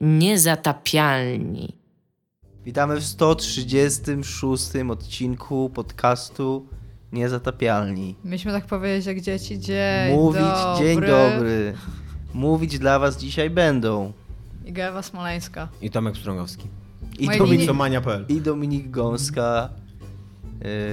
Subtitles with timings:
[0.00, 1.76] Niezatapialni.
[2.64, 6.66] Witamy w 136 odcinku podcastu
[7.12, 8.16] Niezatapialni.
[8.24, 9.58] Myśmy tak powiedzieć jak dzieci.
[9.58, 10.84] Dzień Mówić dobry.
[10.86, 11.74] dzień dobry.
[12.34, 14.12] Mówić dla was dzisiaj będą
[14.66, 15.68] I Gewa Smoleńska.
[15.82, 16.66] I Tomek Strągowski.
[17.18, 19.68] i, Moje Dominik, Domania.pl i Dominik Gąska,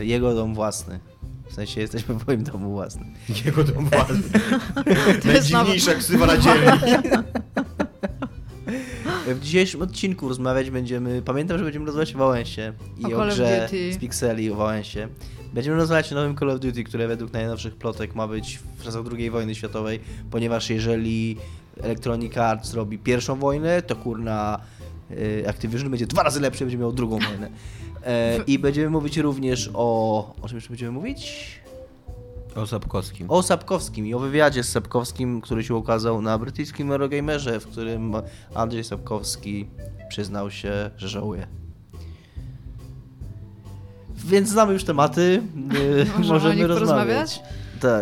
[0.02, 1.00] y, jego dom własny.
[1.50, 3.14] W sensie jesteśmy w moim domu własnym.
[3.46, 4.16] Jego dom własny.
[5.24, 6.72] To jest Najdziwniejsza ksywa na dzielni.
[9.36, 11.22] W dzisiejszym odcinku rozmawiać będziemy.
[11.22, 15.08] Pamiętam, że będziemy rozmawiać o Wałęsie i O o, grze z Pixeli o Wałęsie.
[15.54, 19.02] Będziemy rozmawiać o nowym Call of Duty, które według najnowszych plotek ma być w czasach
[19.18, 20.00] II wojny światowej,
[20.32, 21.38] ponieważ jeżeli
[21.82, 24.60] Electronic Arts robi pierwszą wojnę, to kurna
[25.12, 27.50] y, Activision będzie dwa razy lepszy, będzie miał drugą wojnę.
[28.06, 30.36] E, I będziemy mówić również o.
[30.42, 31.50] O czym jeszcze będziemy mówić?
[32.58, 33.26] O Sapkowskim.
[33.32, 38.14] O Sapkowskim i o wywiadzie z Sapkowskim, który się ukazał na brytyjskim Eurogamerze, w którym
[38.56, 39.68] Andrzej Sapkowski
[40.10, 41.48] przyznał się, że żałuje.
[44.26, 45.42] Więc znamy już tematy.
[46.02, 47.40] y, Możemy o Możemy nich rozmawiać.
[47.40, 47.42] porozmawiać?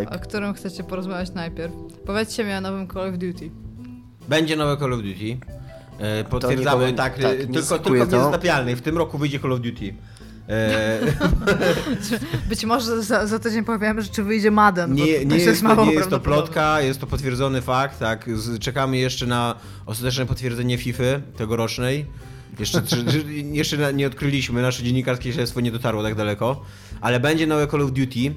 [0.09, 0.15] Tak.
[0.15, 1.73] O którym chcecie porozmawiać najpierw?
[2.05, 3.49] Powiedzcie mi o nowym Call of Duty.
[4.27, 5.37] Będzie nowe Call of Duty.
[5.99, 8.17] E, To Potwierdzamy, nikogo- tak, tak, nie tylko, tylko w to.
[8.17, 8.75] niezatapialnej.
[8.75, 9.93] W tym roku wyjdzie Call of Duty.
[10.49, 10.99] E,
[12.49, 14.93] Być może za, za tydzień powiemy, że czy wyjdzie Madden.
[14.93, 18.29] nie, nie, jest, mało nie jest to plotka, jest to potwierdzony fakt, tak.
[18.59, 21.03] Czekamy jeszcze na ostateczne potwierdzenie FIFA
[21.37, 22.05] tegorocznej.
[22.59, 22.81] Jeszcze,
[23.51, 26.61] jeszcze nie odkryliśmy, nasze dziennikarskie śledztwo nie dotarło tak daleko,
[27.01, 28.33] ale będzie nowe Call of Duty.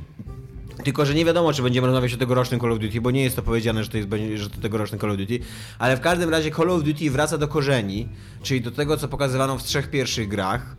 [0.84, 3.36] Tylko, że nie wiadomo, czy będziemy rozmawiać o tegorocznym Call of Duty, bo nie jest
[3.36, 5.38] to powiedziane, że to jest że to tegoroczny Call of Duty,
[5.78, 8.08] ale w każdym razie Call of Duty wraca do korzeni,
[8.42, 10.76] czyli do tego, co pokazywano w trzech pierwszych grach,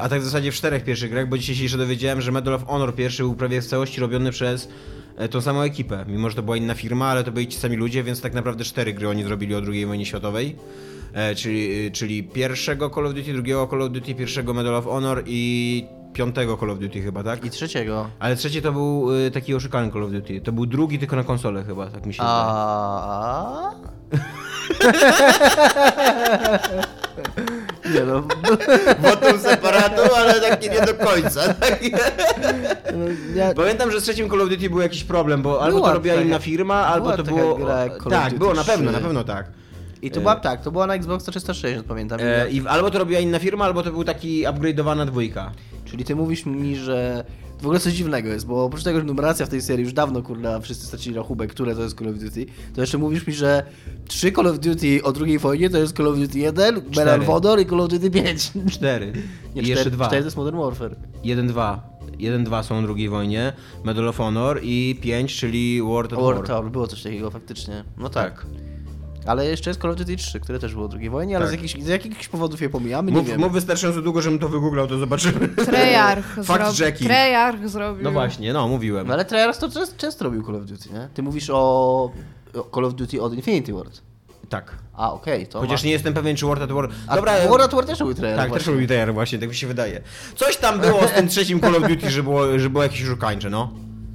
[0.00, 2.66] a tak w zasadzie w czterech pierwszych grach, bo dzisiaj się dowiedziałem, że Medal of
[2.66, 4.68] Honor pierwszy był prawie w całości robiony przez
[5.16, 7.76] e, tą samą ekipę, mimo że to była inna firma, ale to byli ci sami
[7.76, 10.56] ludzie, więc tak naprawdę cztery gry oni zrobili o II wojnie światowej.
[11.12, 15.22] E, czyli, czyli pierwszego Call of Duty, drugiego Call of Duty, pierwszego Medal of Honor
[15.26, 17.44] i piątego Call of Duty chyba, tak?
[17.44, 18.10] I trzeciego.
[18.18, 20.40] Ale trzeci to był taki oszukalny Call of Duty.
[20.40, 22.44] To był drugi tylko na konsolę chyba, tak mi się wydaje.
[27.94, 28.22] Nie no,
[29.08, 31.54] Wotum separatu, ale taki nie do końca.
[31.54, 31.80] Tak?
[32.94, 35.88] no ja, Pamiętam, że z trzecim Call of Duty był jakiś problem, bo albo Była
[35.88, 37.58] to robiła taka- inna firma, albo to było...
[38.10, 38.72] tak, było na 3.
[38.72, 39.46] pewno, na pewno tak.
[40.02, 42.18] I to była tak, to była na Xbox 360, pamiętam.
[42.22, 45.52] E, I albo to robiła inna firma, albo to był taki upgrade'owana dwójka.
[45.84, 47.24] Czyli ty mówisz mi, że
[47.60, 50.22] w ogóle coś dziwnego jest, bo oprócz tego, że numeracja w tej serii już dawno,
[50.22, 53.62] kurna, wszyscy stracili rachubę, które to jest Call of Duty, to jeszcze mówisz mi, że
[54.08, 57.26] trzy Call of Duty o drugiej wojnie to jest Call of Duty 1, Medal of
[57.26, 58.52] Honor i Call of Duty 5.
[58.70, 59.12] Cztery.
[59.54, 60.06] Nie, I jeszcze dwa.
[60.06, 60.96] Cztery to jest Modern Warfare.
[61.24, 61.94] Jeden, dwa.
[62.18, 63.52] Jeden, dwa są o drugiej wojnie,
[63.84, 66.34] Medal of Honor i pięć, czyli World at War.
[66.34, 67.84] War Tower, było coś takiego faktycznie.
[67.98, 68.46] No tak.
[69.26, 71.50] Ale jeszcze jest Call of Duty 3, które też było o drugiej wojnie, ale Tak.
[71.50, 73.40] z, jakichś, z jakichś powodów je pomijamy, nie Mów, wiem.
[73.40, 75.48] mów wystarczająco długo, żebym to wygooglał, to zobaczymy.
[75.48, 77.10] Treyarch Fakt checking.
[77.10, 78.04] Treyarch zrobił.
[78.04, 79.06] No właśnie, no mówiłem.
[79.06, 81.08] No ale Treyarch to często, często robił Call of Duty, nie?
[81.14, 81.56] Ty mówisz o,
[82.54, 84.00] o Call of Duty od Infinity Ward.
[84.48, 84.78] Tak.
[84.94, 85.86] A, okej, to Chociaż ma...
[85.86, 86.88] nie jestem pewien, czy World at War...
[87.06, 88.72] A Dobra, World at War też robił Treyarch tak, też właśnie.
[88.72, 90.00] robił TR właśnie, tak mi się wydaje.
[90.36, 93.50] Coś tam było z tym trzecim Call of Duty, że było, że było jakieś oszukańcze,
[93.50, 93.70] no.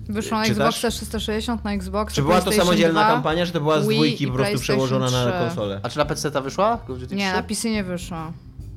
[0.09, 0.75] Wyszło na Czytasz?
[0.75, 2.13] Xboxa 360, na Xbox.
[2.13, 5.31] Czy była to samodzielna kampania, czy to była z Wii dwójki po prostu przełożona na
[5.31, 5.39] 3.
[5.39, 5.79] konsolę?
[5.83, 6.79] A czy na PC ta wyszła?
[7.11, 7.35] Nie, 3?
[7.35, 8.17] na PC nie wyszło.
[8.17, 8.33] No,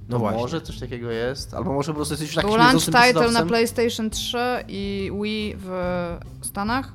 [0.08, 0.40] No właśnie.
[0.40, 1.54] może coś takiego jest.
[1.54, 3.46] Albo może po prostu jesteś już takim Był launch title na.
[3.46, 4.38] PlayStation 3
[4.68, 6.92] i Wii w Stanach.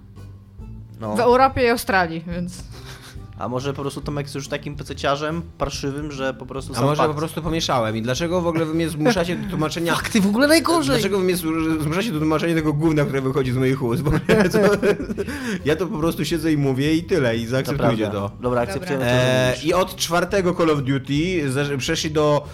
[0.99, 1.15] No.
[1.15, 2.63] W Europie i Australii, więc...
[3.39, 6.85] A może po prostu Tomek jest już takim pececiarzem parszywym, że po prostu A sam
[6.85, 7.11] może fakt...
[7.11, 9.95] po prostu pomieszałem i dlaczego w ogóle wy mnie zmuszacie do tłumaczenia...
[9.95, 10.95] Fuck, ty w ogóle najgorzej!
[10.95, 14.01] Dlaczego wy mnie zmu- zmuszacie do tłumaczenia tego gówna, które wychodzi z moich ust?
[14.03, 14.59] Bo ja to,
[15.65, 18.31] ja to po prostu siedzę i mówię i tyle, i zaakceptujcie to.
[18.41, 19.65] Dobra, akceptujemy to, że E, mówisz.
[19.65, 21.43] I od czwartego Call of Duty
[21.77, 22.45] przeszli do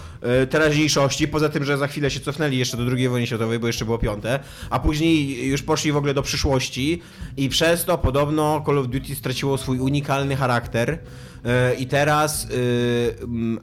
[0.50, 3.84] teraźniejszości, poza tym, że za chwilę się cofnęli jeszcze do II wojny światowej, bo jeszcze
[3.84, 4.40] było piąte,
[4.70, 7.02] a później już poszli w ogóle do przyszłości
[7.36, 10.98] i przez to podobno Call of Duty straciło swój unikalny charakter.
[11.44, 12.48] E, i teraz e,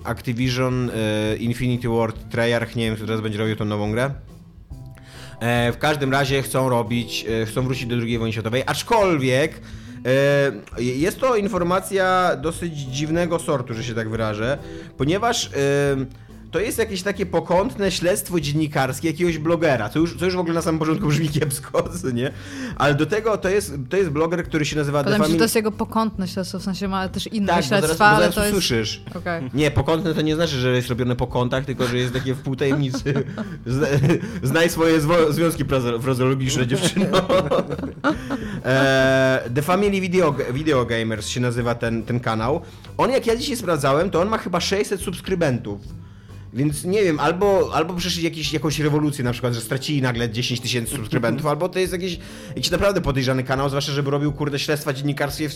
[0.04, 4.12] Activision e, Infinity Ward Treyarch, nie wiem, kto teraz będzie robił tą nową grę,
[5.42, 9.62] E, w każdym razie chcą robić, e, chcą wrócić do II wojny światowej, aczkolwiek
[10.06, 14.58] e, jest to informacja dosyć dziwnego sortu, że się tak wyrażę,
[14.98, 15.50] ponieważ e,
[16.52, 20.54] to jest jakieś takie pokątne śledztwo dziennikarskie jakiegoś blogera, co już, co już w ogóle
[20.54, 21.84] na samym początku brzmi kiepsko,
[22.14, 22.32] nie?
[22.78, 25.44] Ale do tego to jest, to jest bloger, który się nazywa się, że Family- to
[25.44, 28.20] jest jego pokątne śledztwo, w sensie ma też inne Tak, bo zaraz, śledztwa, bo ale
[28.20, 28.52] zaraz to jest...
[28.54, 29.02] usłyszysz.
[29.16, 29.50] Okej.
[29.54, 32.42] Nie, pokątne to nie znaczy, że jest robione po kątach, tylko że jest takie w
[32.42, 33.14] pół tajemnicy.
[33.66, 33.88] Zna-
[34.44, 35.66] Znaj swoje zwo- związki
[36.02, 37.06] frazologiczne, dziewczyno.
[38.66, 42.62] E, The Family Video, Video Gamers się nazywa ten, ten kanał.
[42.98, 45.82] On, jak ja dzisiaj sprawdzałem, to on ma chyba 600 subskrybentów.
[46.54, 50.62] Więc nie wiem, albo, albo przeszli jakiś, jakąś rewolucję, na przykład, że stracili nagle 10
[50.62, 52.18] tysięcy subskrybentów, albo to jest jakiś,
[52.56, 55.54] jakiś naprawdę podejrzany kanał, zwłaszcza, żeby robił kurde śledztwa dziennikarskie w,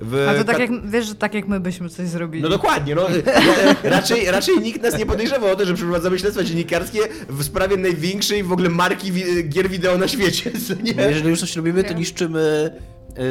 [0.00, 2.42] w A to tak jak, wiesz, że tak jak my byśmy coś zrobili.
[2.42, 3.06] no dokładnie, no.
[3.84, 8.42] Raczej, raczej nikt nas nie podejrzewał o to, że przeprowadzamy śledztwa dziennikarskie w sprawie największej
[8.42, 10.50] w ogóle marki wi- gier wideo na świecie,
[10.82, 10.92] nie?
[11.02, 12.70] jeżeli już coś robimy, to niszczymy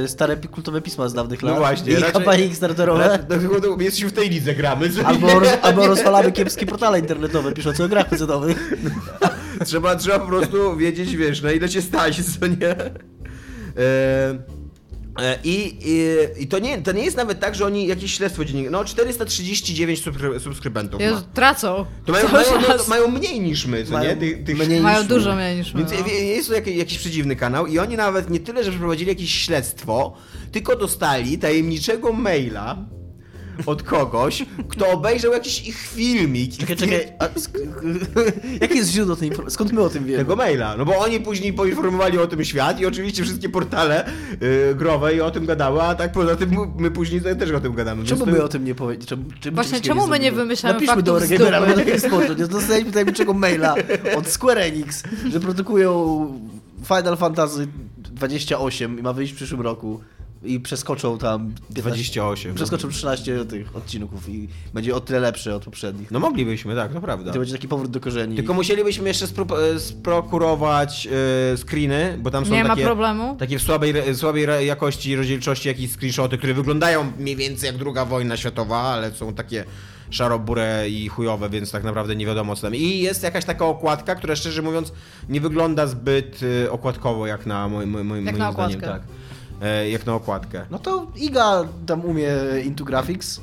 [0.07, 1.57] stare pi- kultowe pisma z dawnych No lat.
[1.59, 3.19] właśnie, I raczej- kampanie Kickstarterowe.
[3.29, 3.35] No,
[3.69, 7.85] no, my jesteśmy w tej lidze gramy, Albo, roz, albo rozwalamy kiepskie portale internetowe piszące
[7.85, 8.73] o grach pecetowych.
[9.65, 12.69] Trzeba, trzeba po prostu wiedzieć, wiesz, na ile cię stać, co nie?
[12.69, 12.91] E,
[13.77, 14.58] e,
[15.43, 18.69] I, i, I to nie, to nie jest nawet tak, że oni jakieś śledztwo dziennik.
[18.69, 21.21] No 439 subskry, subskrybentów Jezu, ma.
[21.21, 21.85] tracą.
[22.05, 24.17] To mają, mają, no, to mają mniej niż my, co Mają nie?
[24.17, 25.35] Tych, tych, mniej Mają niż dużo my.
[25.35, 25.79] mniej niż my.
[25.79, 26.07] Więc no.
[26.13, 30.13] jest to jakiś, jakiś przedziwny kanał i oni nawet nie tyle, że przeprowadzili jakieś śledztwo,
[30.51, 32.77] tylko dostali tajemniczego maila
[33.65, 36.53] od kogoś, kto obejrzał jakiś ich filmik.
[36.55, 37.07] i Czekaj, czekaj.
[37.19, 37.59] A, sk-
[38.61, 39.53] jakie jest źródło tej informacji?
[39.53, 40.17] Skąd my o tym wiemy?
[40.17, 44.09] Tego maila, no bo oni później poinformowali o tym świat i oczywiście wszystkie portale
[44.41, 47.73] yy, growe i o tym gadały, a tak poza tym my później też o tym
[47.73, 48.05] gadamy.
[48.05, 49.09] Czemu my to- o tym nie powiedzieliśmy?
[49.17, 51.55] Czemu, czemu Właśnie, czemu my nie wymyślamy Napiszmy do faktów dupy.
[51.55, 52.33] albo do GameSpotu.
[52.33, 53.75] Nie dostaliśmy tajemniczego maila
[54.17, 56.25] od Square Enix, że produkują
[56.87, 57.67] Final Fantasy
[57.97, 59.99] 28 i ma wyjść w przyszłym roku.
[60.43, 62.55] I przeskoczą tam 15, 28.
[62.55, 66.11] Przeskoczą 13 tych odcinków i będzie o tyle lepszy od poprzednich.
[66.11, 67.31] No moglibyśmy, tak, to prawda.
[67.33, 68.35] To będzie taki powrót do korzeni.
[68.35, 71.07] Tylko musielibyśmy jeszcze spro- e, sprokurować
[71.53, 72.83] e, screeny, bo tam są Nie ma takie...
[72.85, 73.35] problemu.
[73.39, 78.37] Takie w słabej, słabej jakości, rozdzielczości jakieś screenshoty, które wyglądają mniej więcej jak druga wojna
[78.37, 79.63] światowa, ale są takie
[80.09, 82.75] szarobure i chujowe, więc tak naprawdę nie wiadomo co tam.
[82.75, 84.93] I jest jakaś taka okładka, która szczerze mówiąc
[85.29, 88.77] nie wygląda zbyt y, okładkowo jak na moim, moim, moim Jak na zdaniem.
[88.79, 88.99] okładkę.
[88.99, 89.01] Tak.
[89.61, 90.65] E, jak na okładkę.
[90.71, 92.31] No to Iga tam umie
[92.65, 93.41] Into Graphics.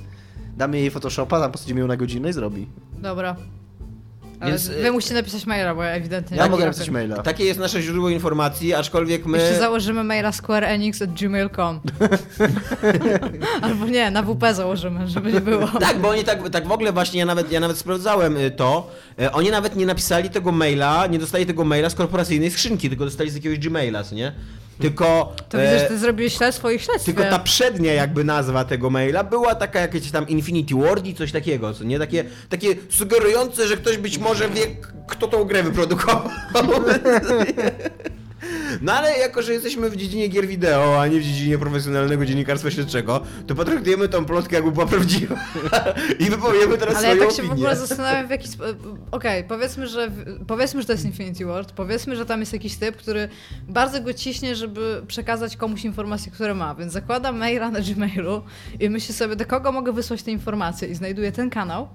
[0.56, 2.68] Damy jej Photoshopa, tam posadzimy ją na godzinę i zrobi.
[2.98, 3.36] Dobra.
[4.40, 7.22] Ale Więc, wy y- musicie napisać maila, bo ja ewidentnie Ja nie mogę napisać maila.
[7.22, 9.38] Takie jest nasze źródło informacji, aczkolwiek my...
[9.38, 11.80] Jeszcze założymy maila squareenix.gmail.com
[13.62, 15.68] Albo nie, na WP założymy, żeby nie było.
[15.80, 18.90] Tak, bo oni tak, tak w ogóle właśnie, ja nawet, ja nawet sprawdzałem y, to,
[19.20, 23.04] y, oni nawet nie napisali tego maila, nie dostali tego maila z korporacyjnej skrzynki, tylko
[23.04, 24.32] dostali z jakiegoś Gmaila, nie?
[24.78, 25.32] Tylko...
[25.48, 27.12] To widzę, że e, ty zrobiłeś śledztwo i śledztwie.
[27.12, 31.32] Tylko ta przednia jakby nazwa tego maila była taka jakieś tam Infinity Ward i coś
[31.32, 31.98] takiego, co nie?
[31.98, 34.66] Takie, takie sugerujące, że ktoś być może wie,
[35.08, 36.30] kto tą grę wyprodukował.
[38.82, 42.70] No ale jako, że jesteśmy w dziedzinie gier wideo, a nie w dziedzinie profesjonalnego dziennikarstwa
[42.70, 45.34] śledczego, to potraktujemy tą plotkę jakby była prawdziwa.
[46.26, 47.52] I wypowiemy teraz Ale ja swoją tak się w opinię.
[47.66, 48.98] ogóle zastanawiam w jaki sposób...
[49.10, 50.10] Okej, powiedzmy, że
[50.46, 53.28] powiedzmy, że to jest Infinity Ward, powiedzmy, że tam jest jakiś typ, który
[53.68, 58.42] bardzo go ciśnie, żeby przekazać komuś informacje, które ma, więc zakłada maila na Gmailu
[58.80, 61.88] i myśli sobie, do kogo mogę wysłać te informacje i znajduje ten kanał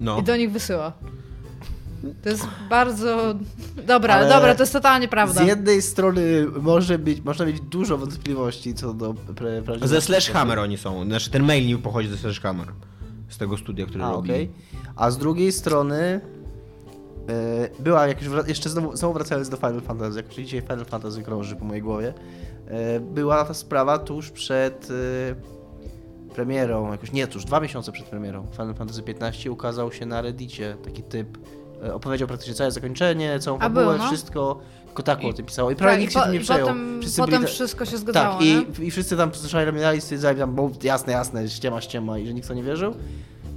[0.00, 0.18] No.
[0.18, 0.92] i do nich wysyła.
[2.22, 3.34] To jest bardzo...
[3.86, 5.44] Dobra, Ale dobra, to jest totalnie prawda.
[5.44, 9.88] Z jednej strony może być, można mieć dużo wątpliwości co do pre, prawdziwości.
[9.88, 11.04] Ze Slashhammer oni są.
[11.04, 12.66] Znaczy ten mail nie pochodzi ze Slashhammer.
[13.28, 14.30] Z tego studia, które A, robi.
[14.30, 14.50] okej.
[14.96, 16.20] A z drugiej strony
[17.28, 20.84] e, była, jak już jeszcze znowu, znowu wracając do Final Fantasy, jak już dzisiaj Final
[20.84, 22.14] Fantasy krąży po mojej głowie,
[22.66, 28.46] e, była ta sprawa tuż przed e, premierą, jakoś nie tuż, dwa miesiące przed premierą
[28.52, 31.38] Final Fantasy XV ukazał się na Reddicie taki typ,
[31.92, 34.06] opowiedział praktycznie całe zakończenie, całą A fabułę, było, no.
[34.06, 36.66] wszystko, tylko tak o tym pisało i prawie Tak, nikt się po- tym nie przejął.
[36.68, 40.54] Potem, Wszyscy potem byli wszystko się zgadzało, tak, i, i wszyscy tam przeszajramiali, stwierdzali tam,
[40.54, 42.94] bo jasne, jasne, ściema, ściema i że nikt to nie wierzył.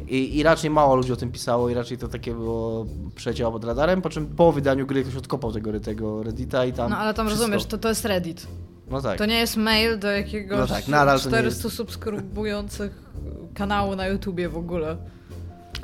[0.07, 2.85] I, I raczej mało ludzi o tym pisało i raczej to takie było
[3.15, 6.89] przecięło pod radarem, po czym po wydaniu gry ktoś odkopał tego, tego Reddita i tam
[6.89, 7.45] No ale tam wszystko.
[7.47, 8.47] rozumiesz, to, to jest Reddit.
[8.89, 9.17] No tak.
[9.17, 13.03] To nie jest mail do jakiegoś No tak, nadal to nie 400 subskrybujących
[13.53, 14.97] kanału na YouTubie w ogóle.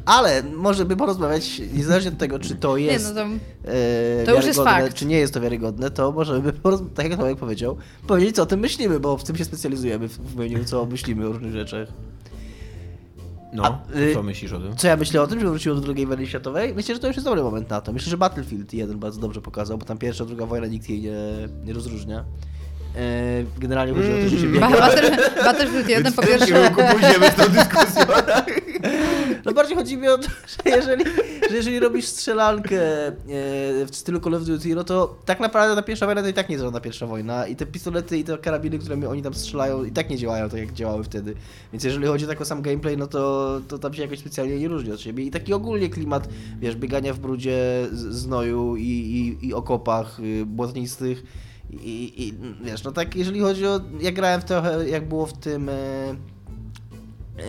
[0.06, 3.39] Ale może by porozmawiać, niezależnie od tego, czy to jest Nie, no tam...
[3.63, 4.94] e, To już jest wiarygodne, fakt.
[4.98, 6.53] czy nie jest to wiarygodne, to możemy,
[6.96, 7.77] tak jak Tomek powiedział,
[8.08, 11.32] powiedzieć co o tym myślimy, bo w tym się specjalizujemy, w mówieniu co myślimy o
[11.32, 11.88] różnych rzeczach.
[13.53, 14.75] No, A, y- co myślisz o tym?
[14.77, 16.74] Co ja myślę o tym, że wróciło do II wojny światowej?
[16.75, 17.94] Myślę, że to już jest dobry moment na to.
[17.94, 21.15] Myślę, że Battlefield 1 bardzo dobrze pokazał, bo tam pierwsza, druga wojna nikt jej nie,
[21.65, 22.25] nie rozróżnia.
[22.96, 24.70] E, generalnie chodzi o to, że się biega.
[24.70, 26.48] Battle- Battlefield 1 po pierwsze...
[26.48, 28.06] kierunku pójdziemy z tą dyskusją.
[29.46, 31.06] No bardziej chodzi mi o to, że jeżeli,
[31.50, 33.13] że jeżeli robisz strzelankę e,
[33.86, 36.50] w stylu Call of Duty, no to tak naprawdę ta pierwsza wojna to i tak
[36.50, 39.84] nie jest żadna pierwsza wojna i te pistolety i te karabiny, którymi oni tam strzelają
[39.84, 41.34] i tak nie działają tak jak działały wtedy.
[41.74, 44.67] Więc jeżeli chodzi tak o sam gameplay, no to, to tam się jakoś specjalnie nie
[44.67, 46.27] różni od siebie i taki ogólnie klimat,
[46.60, 48.82] wiesz, biegania w brudzie, z- znoju i,
[49.41, 51.24] i, i okopach y, błotnistych
[51.72, 52.34] i, i
[52.64, 55.70] wiesz, no tak jeżeli chodzi o, ja grałem w trochę jak było w tym...
[55.70, 55.74] E,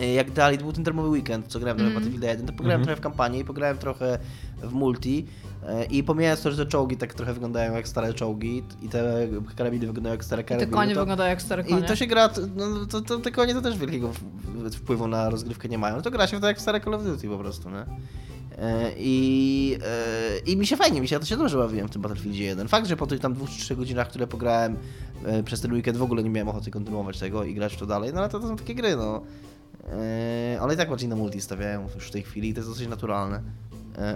[0.01, 1.93] E, jak dalej, to był ten termowy weekend, co grałem Mm.
[1.93, 2.85] Battlefield 1, to pograłem Mhm.
[2.85, 4.19] trochę w kampanii, pograłem trochę
[4.63, 5.25] w multi
[5.67, 9.27] e, i pomijając to, że te czołgi tak trochę wyglądają jak stare czołgi i te
[9.55, 11.79] karabiny wyglądają jak stare I te karabiny, konie to, wyglądają jak stare konie.
[11.81, 14.11] i to się gra, to, no, to, to, te konie to też wielkiego
[14.71, 17.03] wpływu na rozgrywkę nie mają, No to gra się to jak w stare Call of
[17.03, 17.85] Duty po prostu, nie?
[18.61, 21.91] E, I, e, I mi się fajnie, mi się, ja to się dobrze bawiłem w
[21.91, 22.67] tym Battlefieldzie 1.
[22.67, 24.77] Fakt, że po tych tam dwóch trzech godzinach, które pograłem
[25.25, 27.85] e, przez ten weekend w ogóle nie miałem ochoty kontynuować tego i grać w to
[27.85, 29.21] dalej, no ale to, to są takie gry, no.
[30.61, 32.87] Ale i tak bardziej na multi stawiają już w tej chwili i to jest dosyć
[32.87, 33.41] naturalne.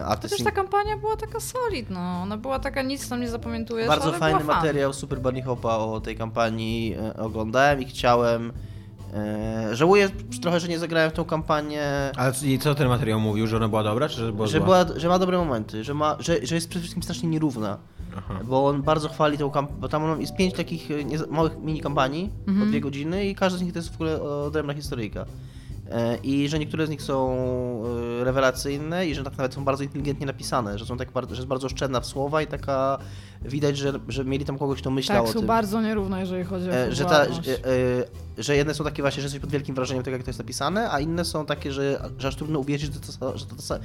[0.05, 1.99] A Chociaż sing- ta kampania była taka solid, no.
[1.99, 6.15] Ona była taka, nic tam nie zapamiętujesz, bardzo fajny materiał Super Bunny Hopa o tej
[6.15, 8.51] kampanii oglądałem i chciałem.
[9.15, 10.09] E, żałuję
[10.41, 11.83] trochę, że nie zagrałem w tą kampanię.
[12.17, 14.85] Ale co- co ten materiał mówił, że ona była dobra, czy że była Że, była,
[14.95, 17.77] że ma dobre momenty, że, ma, że, że jest przede wszystkim strasznie nierówna.
[18.17, 18.39] Aha.
[18.43, 20.95] Bo on bardzo chwali tą kampanię, bo tam jest pięć takich e,
[21.29, 22.69] małych mini kampanii po Mhm.
[22.69, 25.25] dwie godziny i każda z nich to jest w ogóle odrębna historyjka.
[25.93, 27.35] E, I że niektóre z nich są
[28.21, 31.39] e, rewelacyjne i że tak nawet są bardzo inteligentnie napisane, że są tak bardzo, że
[31.39, 32.97] jest bardzo oszczędna w słowa i taka
[33.41, 35.47] widać, że, że mieli tam kogoś, kto myślał Tak, o są tym.
[35.47, 37.57] bardzo nierówne, jeżeli chodzi o E, że, ta, że,
[38.37, 40.91] że jedne są takie właśnie, że jesteś pod wielkim wrażeniem tego, jak to jest napisane,
[40.91, 43.79] a inne są takie, że, że aż trudno uwierzyć, że to, że to, ta,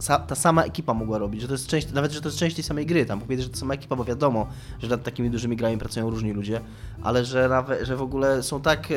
[0.00, 2.56] sa- ta sama ekipa mogła robić, że to jest część, nawet, że to jest część
[2.56, 4.46] tej samej gry, tam powiedzieć, że to sama ekipa, bo wiadomo,
[4.82, 6.60] że nad takimi dużymi grami pracują różni ludzie,
[7.02, 8.94] ale że, nawet, że w ogóle są tak e,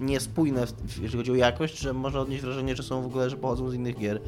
[0.00, 0.66] niespójne,
[1.02, 3.74] jeżeli chodzi o jakość, że można odnieść wrażenie, że są w ogóle, że pochodzą z
[3.74, 4.20] innych gier.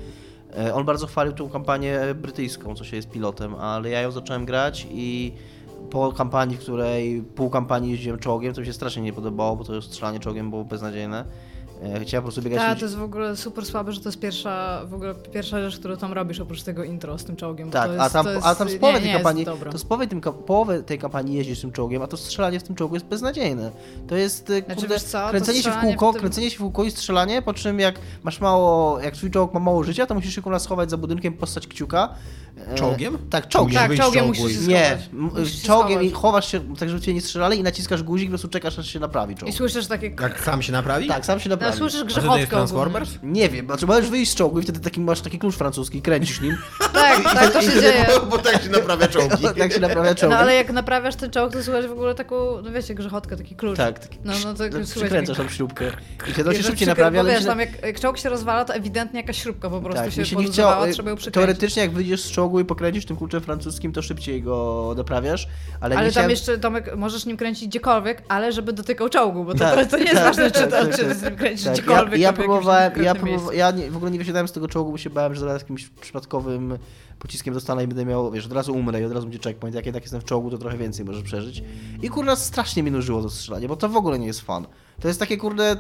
[0.59, 4.45] E, On bardzo chwalił tą kampanię brytyjską, co się jest pilotem, ale ja ją zacząłem
[4.45, 5.33] grać i
[5.91, 9.65] po kampanii, w której pół kampanii jeździłem czołgiem, to mi się strasznie nie podobało, bo
[9.65, 11.25] to strzelanie czołgiem było beznadziejne.
[11.83, 12.59] E, Chciałem po prostu biegać...
[12.61, 15.79] Tak, to jest w ogóle super słabe, że to jest pierwsza, w ogóle pierwsza rzecz,
[15.79, 17.71] którą tam robisz oprócz tego intro z tym czołgiem.
[17.71, 19.85] Tak, to jest, a tam, to jest, a tam z nie tej kampanii, to z
[19.85, 23.07] połowy, tym, połowy tej kampanii jeździsz tym czołgiem, a to strzelanie w tym czołgu jest
[23.07, 23.71] beznadziejne.
[24.09, 26.61] To jest, e, Znaczy, kurde, to kręcenie się w kółko, w tym- kręcenie się w
[26.61, 30.15] kółko i strzelanie, po czym jak masz mało, jak twój czołg ma mało życia, to
[30.15, 32.15] musisz się kurwa schować za budynkiem, postać kciuka.
[32.69, 33.19] E, Czołgiem?
[33.31, 33.79] Tak, czołgiem.
[33.89, 35.09] Tak, czołgiem musisz i- się Nie, schować.
[35.13, 38.31] Musisz się czołgiem i chowasz się, tak żeby cię nie strzelali i naciskasz guzik, po
[38.31, 39.51] prostu czekasz, aż się naprawi czołg.
[39.51, 40.07] I słyszysz takie...
[40.21, 41.07] Jak sam się naprawi?
[41.09, 43.11] Tak, sam się No, słyszysz A co to jest grzechotkę Transformers?
[43.23, 46.41] Nie wiem, znaczy możesz wyjść z czołgu i wtedy taki, masz taki klucz francuski, kręcisz
[46.41, 46.57] nim.
[46.93, 48.07] Tak, tak, to się dzieje.
[48.21, 49.45] Bo, bo tak się naprawia czołgi.
[49.59, 50.31] tak się naprawia czołg.
[50.33, 53.57] No ale jak naprawiasz ten czołg, to słuchasz w ogóle taką, no wiecie, grzechotkę, taki
[53.57, 53.77] klucz.
[53.77, 55.85] Tak, taki No, no to no, słuchaj, przykręcasz tam śrubkę.
[56.29, 58.65] I wtedy on się szybciej naprawia, bo wiesz, się- tam jak, jak czołg się rozwala,
[58.65, 60.87] to ewidentnie jakaś śrubka po prostu tak, się się chciało.
[60.93, 61.35] trzeba ją przykręcić.
[61.35, 65.49] Teoretycznie jak wyjdziesz z czołgu i pokręcisz tym kluczem francuskim, to szybciej go naprawiasz,
[65.81, 69.59] ale, Ale tam jeszcze, Tomek, możesz nim kręcić gdziekolwiek, ale żeby dotykał czołgu, bo to,
[69.59, 71.15] Tak, to, to nie jest tak, ważne, czy, to, czy tak.
[71.17, 72.21] z nim kręcisz Tak, gdziekolwiek.
[72.21, 73.53] ja, ja próbowałem, ja, konkretnym próbowa- miejscu.
[73.53, 75.89] ja nie, w ogóle nie wysiadałem z tego czołgu, bo się bałem, że zaraz jakimś
[75.89, 76.79] przypadkowym
[77.19, 79.77] pociskiem dostanę i będę miał, wiesz, od razu umrę i od razu będzie checkpoint.
[79.77, 81.63] Jak jednak jestem w czołgu, to trochę więcej możesz przeżyć.
[82.03, 84.67] I kurwa strasznie mi nużyło to strzelanie, bo to w ogóle nie jest fan.
[85.01, 85.77] To jest takie kurde y,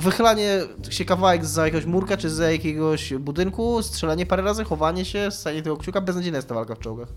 [0.00, 0.60] wychylanie
[0.90, 5.62] się kawałek za jakiegoś murka czy za jakiegoś budynku, strzelanie parę razy, chowanie się, stanie
[5.62, 7.08] tego kciuka, beznadziejna jest ta walka w czołgach.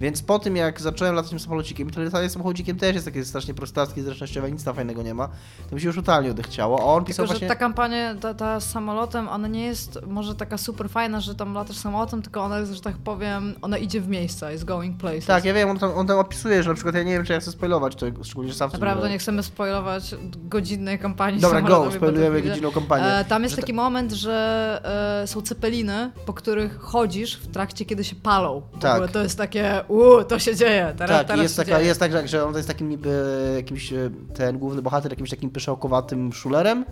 [0.00, 3.24] Więc po tym jak zacząłem latać tym samolocikiem, i to latanie samochodzikiem też jest takie
[3.24, 5.28] strasznie prostackie, zręcznościowe, nic tam fajnego nie ma,
[5.70, 6.80] to mi się już totalnie odechciało.
[6.80, 7.48] A on pisał Tylko, że właśnie...
[7.48, 11.54] ta kampania, ta, ta z samolotem, ona nie jest może taka super fajna, że tam
[11.54, 15.26] latasz samolotem, tylko ona jest, że tak powiem, ona idzie w miejsca, jest going places.
[15.26, 17.32] Tak, ja wiem, on tam, on tam opisuje, że na przykład ja nie wiem, czy
[17.32, 21.92] ja chcę spoilować, to, szczególnie, że sam Naprawdę nie chcemy spoilować godzinnej kampanii Dobra, go,
[21.92, 23.04] spoilujemy godzinną kampanię.
[23.04, 27.84] E, tam jest Że taki moment, że e, są cepeliny, po których chodzisz w trakcie,
[27.84, 28.62] kiedy się palą.
[28.72, 28.94] W Tak.
[28.94, 31.88] ogóle to jest takie, uuu, to się dzieje, teraz, tak, teraz jest, się taka, dzieje.
[31.88, 35.50] jest tak, że- że on jest takim niby jakimś, e, ten główny bohater, jakimś takim
[35.50, 36.84] pyszałkowatym szulerem,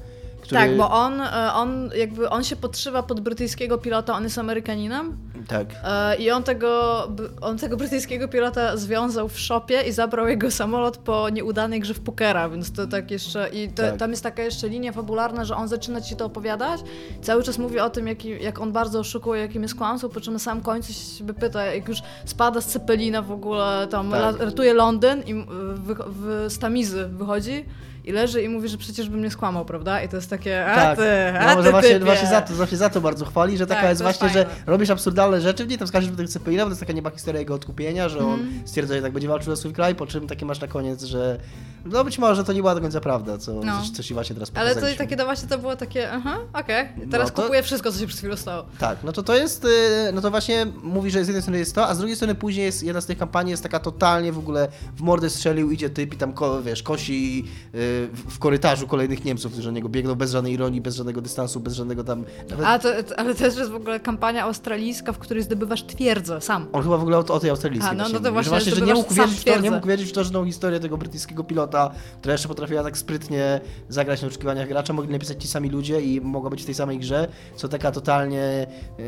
[0.45, 0.61] który...
[0.61, 5.17] Tak, bo on, e, on jakby, on się podszywa pod brytyjskiego pilota, on jest Amerykaninem
[5.49, 5.67] Tak.
[5.85, 7.03] e, i on tego,
[7.41, 12.01] on tego brytyjskiego pilota związał w szopie i zabrał jego samolot po nieudanej grze w
[12.01, 13.97] pokera, więc to tak jeszcze, i to, Tak.
[13.97, 16.81] tam jest taka jeszcze linia fabularna, że on zaczyna ci to opowiadać,
[17.23, 20.33] cały czas mówi o tym, jaki, jak on bardzo oszukuje, jakim jest kłamstwo, po czym
[20.33, 24.41] na samym końcu się pyta, jak już spada z Cepelina w ogóle, tam Tak.
[24.41, 27.65] ratuje Londyn i w, w, z Tamizy wychodzi
[28.05, 30.03] i leży i mówi, że przecież bym nie skłamał, prawda?
[30.03, 32.05] I to jest takie, a Tak, ty, a no, ty właśnie, typie.
[32.05, 34.41] właśnie, za to, właśnie za to bardzo chwali, że taka Tak, jest to jest właśnie,
[34.41, 36.93] że robisz absurdalne rzeczy, w niej tam skażesz do tego cepelina, bo to jest taka
[36.93, 38.63] nieba historia jego odkupienia, że on Mhm.
[38.69, 41.39] stwierdza, że tak będzie walczył o swój kraj, po czym takie masz na koniec, że
[41.85, 43.83] no być może to nie była do końca prawda, co, No.
[43.87, 46.39] co, co ci właśnie teraz Ale to i takie, no właśnie to było takie, aha,
[46.53, 48.65] okej, teraz No to- kupuję wszystko, co się przed chwilą stało.
[48.79, 49.69] Tak, no to to jest, y,
[50.15, 52.65] no to właśnie mówi, że z jednej strony jest to, a z drugiej strony później
[52.67, 56.15] jest jedna z tych kampanii jest taka totalnie w ogóle w mordę strzelił, idzie typ
[56.15, 57.45] i tam, ko, wiesz, kosi
[57.75, 57.94] y,
[58.29, 61.75] w- korytarzu kolejnych Niemców, którzy na niego biegną bez żadnej ironii, bez żadnego dystansu, bez
[61.75, 62.25] żadnego tam...
[62.51, 62.67] Nawet...
[62.67, 66.67] A to, to- ale też jest w ogóle kampania australijska, w której zdobywasz twierdzę sam.
[66.73, 68.75] On chyba w ogóle o, o tej australijskiej A, no, właśnie no to że, właśnie,
[68.75, 70.99] że nie mógł, wierzyć w to, nie mógł wierzyć w to, że tą historię tego
[70.99, 75.71] brytyjskiego pilota, która jeszcze potrafiła tak sprytnie zagrać na oczekiwaniach gracza, mogli napisać ci sami
[75.71, 78.67] ludzie i mogła być w tej samej grze, co taka totalnie,
[78.99, 79.05] yy,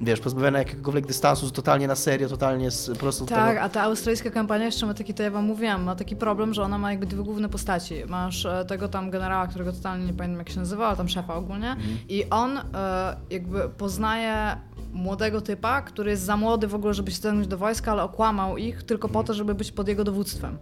[0.00, 3.60] wiesz, pozbawiona jakiegokolwiek dystansu, totalnie na serio, totalnie z, po prostu Tak, tego...
[3.60, 6.62] a ta australijska kampania jeszcze ma taki, to ja wam mówiłam, ma taki problem, że
[6.62, 7.93] ona ma jakby dwie główne postaci.
[8.08, 11.34] Masz e, tego tam generała, którego totalnie nie pamiętam jak się nazywa, ale tam szefa
[11.34, 11.70] ogólnie.
[11.70, 11.98] Mhm.
[12.08, 14.56] I on e, jakby poznaje
[14.92, 18.56] młodego typa, który jest za młody w ogóle, żeby się ściągnąć do wojska, ale okłamał
[18.56, 20.58] ich tylko po to, żeby być pod jego dowództwem.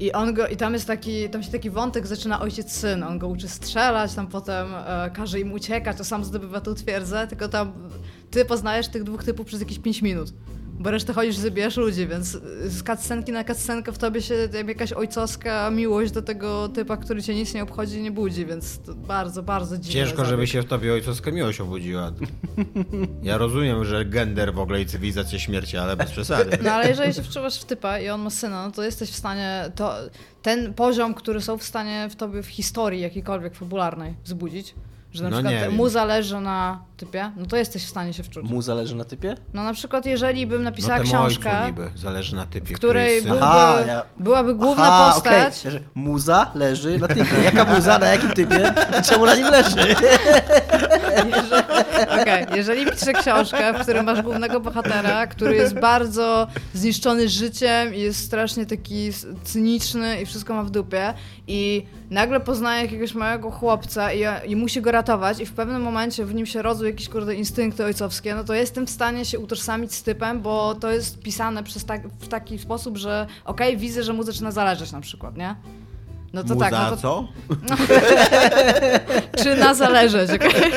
[0.00, 3.28] I on go, i tam jest taki, tam się taki wątek zaczyna ojciec-syn, on go
[3.28, 7.72] uczy strzelać, tam potem e, każe im uciekać, to sam zdobywa tą twierdzę, tylko tam
[8.30, 10.32] ty poznajesz tych dwóch typów przez jakieś 5 minut.
[10.80, 12.26] Bo resztę chodzisz i zabijasz ludzi, więc
[12.64, 17.34] z cutscenki na cutscenkę w tobie się jakaś ojcowska miłość do tego typa, który cię
[17.34, 19.92] nic nie obchodzi, nie budzi, więc to bardzo, bardzo dziwne.
[19.92, 22.12] Ciężko, żeby się w tobie ojcowska miłość obudziła.
[23.22, 26.58] Ja rozumiem, że gender w ogóle i cywilizacja śmierci, ale bez przesady.
[26.64, 29.16] No ale jeżeli się wczuwasz w typa i on ma syna, no to jesteś w
[29.16, 29.94] stanie to,
[30.42, 34.74] ten poziom, który są w stanie w tobie w historii jakiejkolwiek fabularnej wzbudzić,
[35.12, 38.50] że na No przykład mu zależy na typie, no to jesteś w stanie się wczuć.
[38.50, 39.34] Mu zależy na typie?
[39.54, 43.22] No na przykład jeżeli bym No napisała temu książkę, niby, zależy na typie, w której
[43.22, 45.62] byłby, Aha, ja- byłaby główna Aha, postać.
[45.62, 47.42] Że Muza leży na typie.
[47.44, 48.74] Jaka muza, na jakim typie?
[49.00, 49.94] I czemu na nim leży?
[52.22, 58.00] Okej, jeżeli piszę książkę, w której masz głównego bohatera, który jest bardzo zniszczony życiem i
[58.00, 59.10] jest strasznie taki
[59.44, 61.14] cyniczny i wszystko ma w dupie
[61.46, 66.24] i nagle poznaje jakiegoś małego chłopca i, i musi go ratować i w pewnym momencie
[66.24, 69.94] w nim się rodzą jakieś kurde instynkty ojcowskie, no to jestem w stanie się utożsamić
[69.94, 74.12] z typem, bo to jest pisane przez tak, w taki sposób, że okej, widzę, że
[74.12, 75.56] mu zaczyna zależeć na przykład, nie?
[76.32, 77.28] No to Muza, tak, no to co?
[79.42, 80.72] czy na zależeć, okej?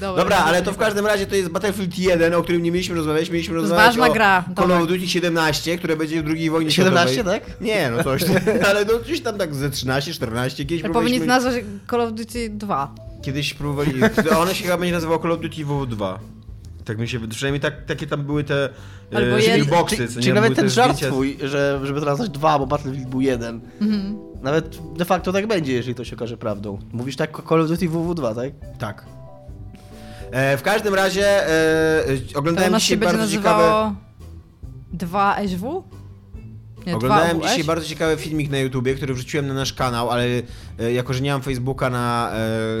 [0.00, 3.30] Dobra, ale to w każdym razie to jest Battlefield 1, o którym nie mieliśmy rozmawiać.
[3.30, 6.70] Mieliśmy jest rozmawiać ważna o gra, Call of Duty 17, które będzie w II wojnie
[6.70, 7.40] 17, światowej.
[7.40, 7.60] tak?
[7.60, 8.22] Nie, no coś,
[8.68, 11.18] ale no gdzieś tam tak ze 13, 14, kiedyś Ja próbowaliśmy...
[11.18, 12.94] powinien nazwać Call of Duty 2.
[13.22, 13.92] Kiedyś próbowali...
[14.42, 16.18] One się chyba będzie nazywało Call of Duty WW2.
[16.86, 18.68] Tak mi się wydaje, przynajmniej tak, takie tam były te
[19.14, 20.34] Albo e, boxy, Czyli, co czyli nie?
[20.34, 23.60] nawet ten te żart twój, że, żeby to nazwać dwa, bo Battlefield był jeden.
[23.80, 24.18] Mhm.
[24.42, 26.78] Nawet de facto tak będzie, jeżeli to się okaże prawdą.
[26.92, 28.52] Mówisz tak Call of Duty WW2, tak?
[28.78, 29.06] Tak.
[30.30, 33.62] E, w każdym razie e, e, oglądałem dzisiaj będzie bardzo ciekawe...
[33.62, 33.94] nazywało
[34.92, 35.84] 2 SW?
[36.94, 40.24] Oglądałem 2 dzisiaj bardzo ciekawy filmik na YouTubie, który wrzuciłem na nasz kanał, ale
[40.78, 42.32] e, jako, że nie mam Facebooka na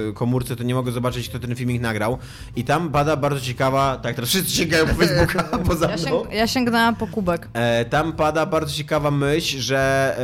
[0.08, 2.18] e, komórce, to nie mogę zobaczyć, kto ten filmik nagrał.
[2.56, 6.24] I tam pada bardzo ciekawa, tak, teraz wszyscy sięgają po Facebooka poza Ja, mną.
[6.32, 7.48] ja sięgnęłam po kubek.
[7.52, 10.16] E, tam pada bardzo ciekawa myśl, że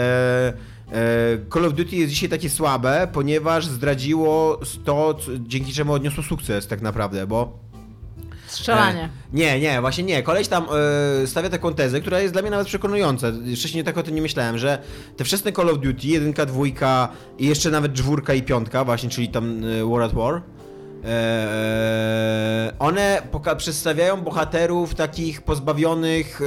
[1.53, 6.83] Call of Duty jest dzisiaj takie słabe, ponieważ zdradziło to, dzięki czemu odniosło sukces tak
[6.83, 7.59] naprawdę, bo
[8.53, 9.05] Strzelanie.
[9.05, 10.23] E, nie, nie, właśnie nie.
[10.23, 10.67] Koleś tam
[11.23, 13.27] e, stawia taką tezę, która jest dla mnie nawet przekonująca.
[13.57, 14.79] Wcześniej tak o tym nie myślałem, że
[15.17, 19.29] te wczesne Call of Duty, jedynka, dwójka i jeszcze nawet czwórka i piątka właśnie, czyli
[19.29, 20.43] tam e, War at War,
[21.05, 26.41] e, one poka- przedstawiają bohaterów takich pozbawionych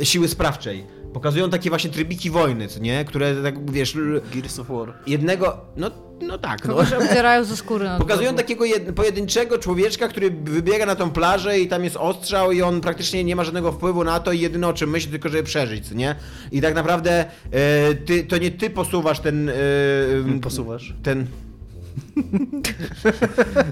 [0.00, 0.95] e, siły sprawczej.
[1.16, 3.04] Pokazują takie właśnie trybiki wojny, co nie?
[3.04, 3.96] Które tak, wiesz,
[4.34, 4.94] Gears of War.
[5.06, 5.90] jednego, no,
[6.22, 6.76] no tak, no.
[6.76, 11.68] Obdzierają ze skóry na Pokazują takiego jed, pojedynczego człowieczka, który wybiega na tą plażę i
[11.68, 14.72] tam jest ostrzał i on praktycznie nie ma żadnego wpływu na to i jedyne o
[14.72, 16.14] czym myśli tylko, żeby przeżyć, co nie?
[16.52, 19.48] I tak naprawdę e, ty, to nie ty posuwasz ten...
[19.48, 19.52] E,
[20.42, 20.94] Posuwasz.
[21.02, 21.26] Ten...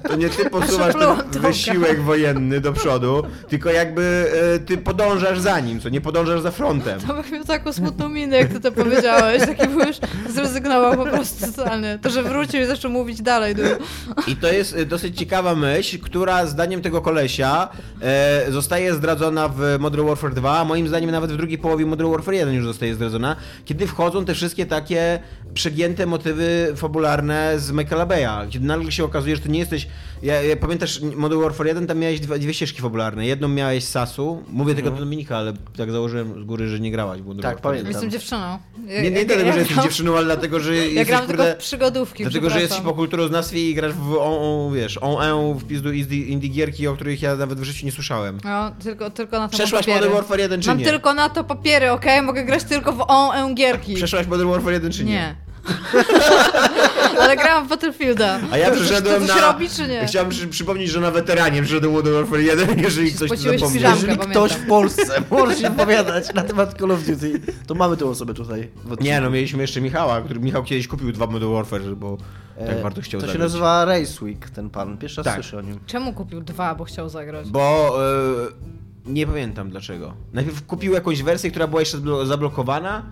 [0.08, 0.94] To nie ty posuwasz
[1.32, 6.40] ten wysiłek wojenny do przodu, tylko jakby e, ty podążasz za nim, co nie podążasz
[6.40, 7.00] za frontem.
[7.00, 9.40] To bych miał taką smutną minę, jak ty to powiedziałeś.
[9.46, 9.96] Taki był już
[10.28, 11.98] zrezygnował po prostu totalnie.
[12.02, 13.54] To, że wrócił i zaczął mówić dalej.
[13.58, 14.14] no.
[14.26, 17.68] I to jest e, dosyć ciekawa myśl, która zdaniem tego kolesia
[18.02, 22.10] e, zostaje zdradzona w Modern Warfare 2, a moim zdaniem nawet w drugiej połowie Modern
[22.10, 25.18] Warfare 1 już zostaje zdradzona, kiedy wchodzą te wszystkie takie
[25.54, 29.88] przegięte motywy fabularne z Michaela Beja, kiedy nagle się okazuje, że to nie jesteś...
[30.22, 33.26] Ja, ja pamiętasz Modern Warfare 1, tam miałeś dwie, dwie ścieżki fabularne.
[33.26, 36.90] Jedną miałeś z Sasu, mówię tylko do Dominika, ale tak założyłem z góry, że nie
[36.90, 37.92] grałaś w Modern Tak, Warfare pamiętam.
[37.92, 38.40] Jestem dziewczyną.
[38.40, 41.26] Ja, Nie, nie ja- dlatego, ja że jesteś dziewczyną, ale dlatego, że Ja jesteś, gram
[41.26, 41.54] tylko kurde...
[41.54, 44.34] w przygodówki, Dlatego, że jesteś po kulturoznawstwie i grasz w on,
[44.68, 47.92] on, wiesz, on, on w pizdu indie, gierki, o których ja nawet w życiu nie
[47.92, 48.38] słyszałem.
[48.44, 50.00] No, tylko, tylko na to Przeszłaś mam papiery.
[50.00, 50.84] Modern Warfare 1 czy Mam nie?
[50.84, 52.22] tylko na to papiery, okej?
[52.22, 53.94] Mogę grać tylko w on gierki.
[53.94, 55.12] Przeszłaś Modern Warfare 1 czy nie?
[55.12, 55.34] Nie.
[57.20, 58.40] Ale grałam w Battlefielda.
[58.50, 59.52] A ja To coś- przeszedłem to coś na...
[59.52, 60.06] robi, czy nie?
[60.06, 63.78] Chciałem przy, przypomnieć, że na weteranie przyszedłem Modern Warfare 1, jeżeli ktoś to piżamkę.
[63.78, 68.08] Jeżeli ktoś w Polsce może się wypowiadać na temat Call of Duty, to mamy tą
[68.08, 68.70] osobę tutaj.
[69.00, 72.16] Nie, no mieliśmy jeszcze Michała, który Michał kiedyś kupił dwa Modern Warfare, bo
[72.58, 73.46] tak E, bardzo chciał To się zagrać.
[73.52, 74.98] nazywa Race Week, ten pan.
[74.98, 75.34] Pierwszy raz Tak.
[75.34, 75.80] słyszę o nim.
[75.86, 77.48] Czemu kupił dwa, bo chciał zagrać?
[77.50, 80.14] Bo e, nie pamiętam dlaczego.
[80.32, 83.02] Najpierw kupił jakąś wersję, która była jeszcze zablokowana.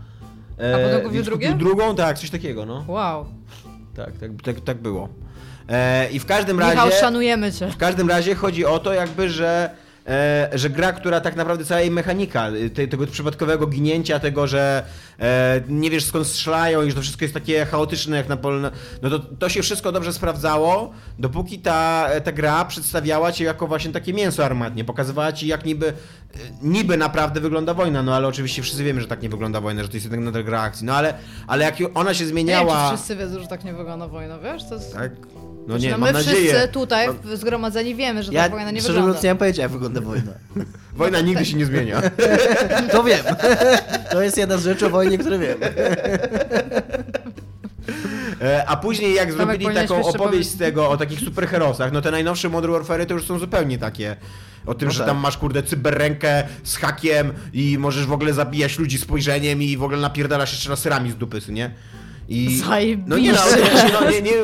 [0.63, 1.47] E, A potem kupił więc drugie?
[1.53, 2.85] Kupił drugą, tak, coś takiego, no.
[2.89, 3.27] Wow.
[3.97, 5.09] Tak, tak, tak, tak było.
[5.69, 7.01] E, I w każdym Michał, razie.
[7.01, 7.69] szanujemy cię.
[7.71, 9.71] W każdym razie chodzi o to, jakby, że.
[10.07, 14.47] E, że gra, która tak naprawdę cała jej mechanika, y, te, tego przypadkowego ginięcia, tego,
[14.47, 14.85] że
[15.21, 18.61] e, nie wiesz skąd strzelają i że to wszystko jest takie chaotyczne jak na polu,
[19.03, 23.93] no to to się wszystko dobrze sprawdzało, dopóki ta, ta gra przedstawiała cię jako właśnie
[23.93, 25.93] takie mięso armatnie, pokazywała ci jak niby, e,
[26.63, 29.89] niby naprawdę wygląda wojna, no ale oczywiście wszyscy wiemy, że tak nie wygląda wojna, że
[29.89, 31.15] to jest jednak nadal gra akcji, no ale,
[31.47, 32.91] ale jak ona się Nie wiem, zmieniała...
[32.91, 34.65] czy wszyscy wiedzą, że tak nie wygląda wojna, wiesz?
[34.69, 34.95] To jest...
[34.95, 35.13] Tak?
[35.67, 36.49] No Znaczy, nie, no mam my nadzieję.
[36.53, 39.09] wszyscy tutaj w- zgromadzeni wiemy, że Ja, ta wojna nie szczerze wygląda.
[39.09, 40.33] mówiąc, nie mam pojęcia, jak wygląda wojna.
[40.97, 42.03] Wojna nigdy się nie zmienia.
[42.93, 43.25] To wiem.
[44.11, 45.59] To jest jedna z rzeczy o wojnie, które wiem.
[48.43, 52.11] E, A później jak zrobili powinieneś taką opowieść z tego o takich superherosach, no te
[52.11, 54.17] najnowsze Modern Warfare to już są zupełnie takie.
[54.67, 55.09] O tym, No że tak.
[55.09, 59.83] tam masz kurde cyberrękę z hakiem i możesz w ogóle zabijać ludzi spojrzeniem i w
[59.83, 61.71] ogóle napierdalasz jeszcze laserami z dupy, nie?
[62.33, 62.57] I...
[62.59, 63.11] Zajebiście.
[63.11, 63.57] No nie, no, ale
[63.93, 64.43] no, nie, nie, e,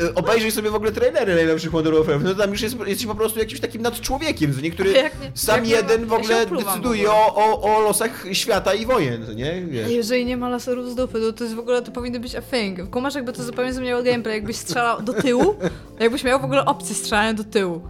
[0.00, 3.14] e, obejrzyj sobie w ogóle trailery najnowszych Modern Warfare, no tam już jest, jesteś po
[3.14, 6.82] prostu jakimś takim nadczłowiekiem, co nie, który Jak sam jak jeden w ogóle opluwam w
[6.82, 7.44] decyduje ogóle.
[7.44, 9.62] o, o, o losach świata i wojen, nie?
[9.70, 9.90] Wiesz.
[9.90, 12.42] Jeżeli nie ma laserów z dupy, to, to jest w ogóle, to powinno być a
[12.42, 12.90] thing.
[12.90, 15.54] Kumasz jakby to zupełnie zmieniało gameplay, jakbyś strzelał do tyłu,
[16.00, 17.80] jakbyś miał w ogóle opcję strzelania do tyłu.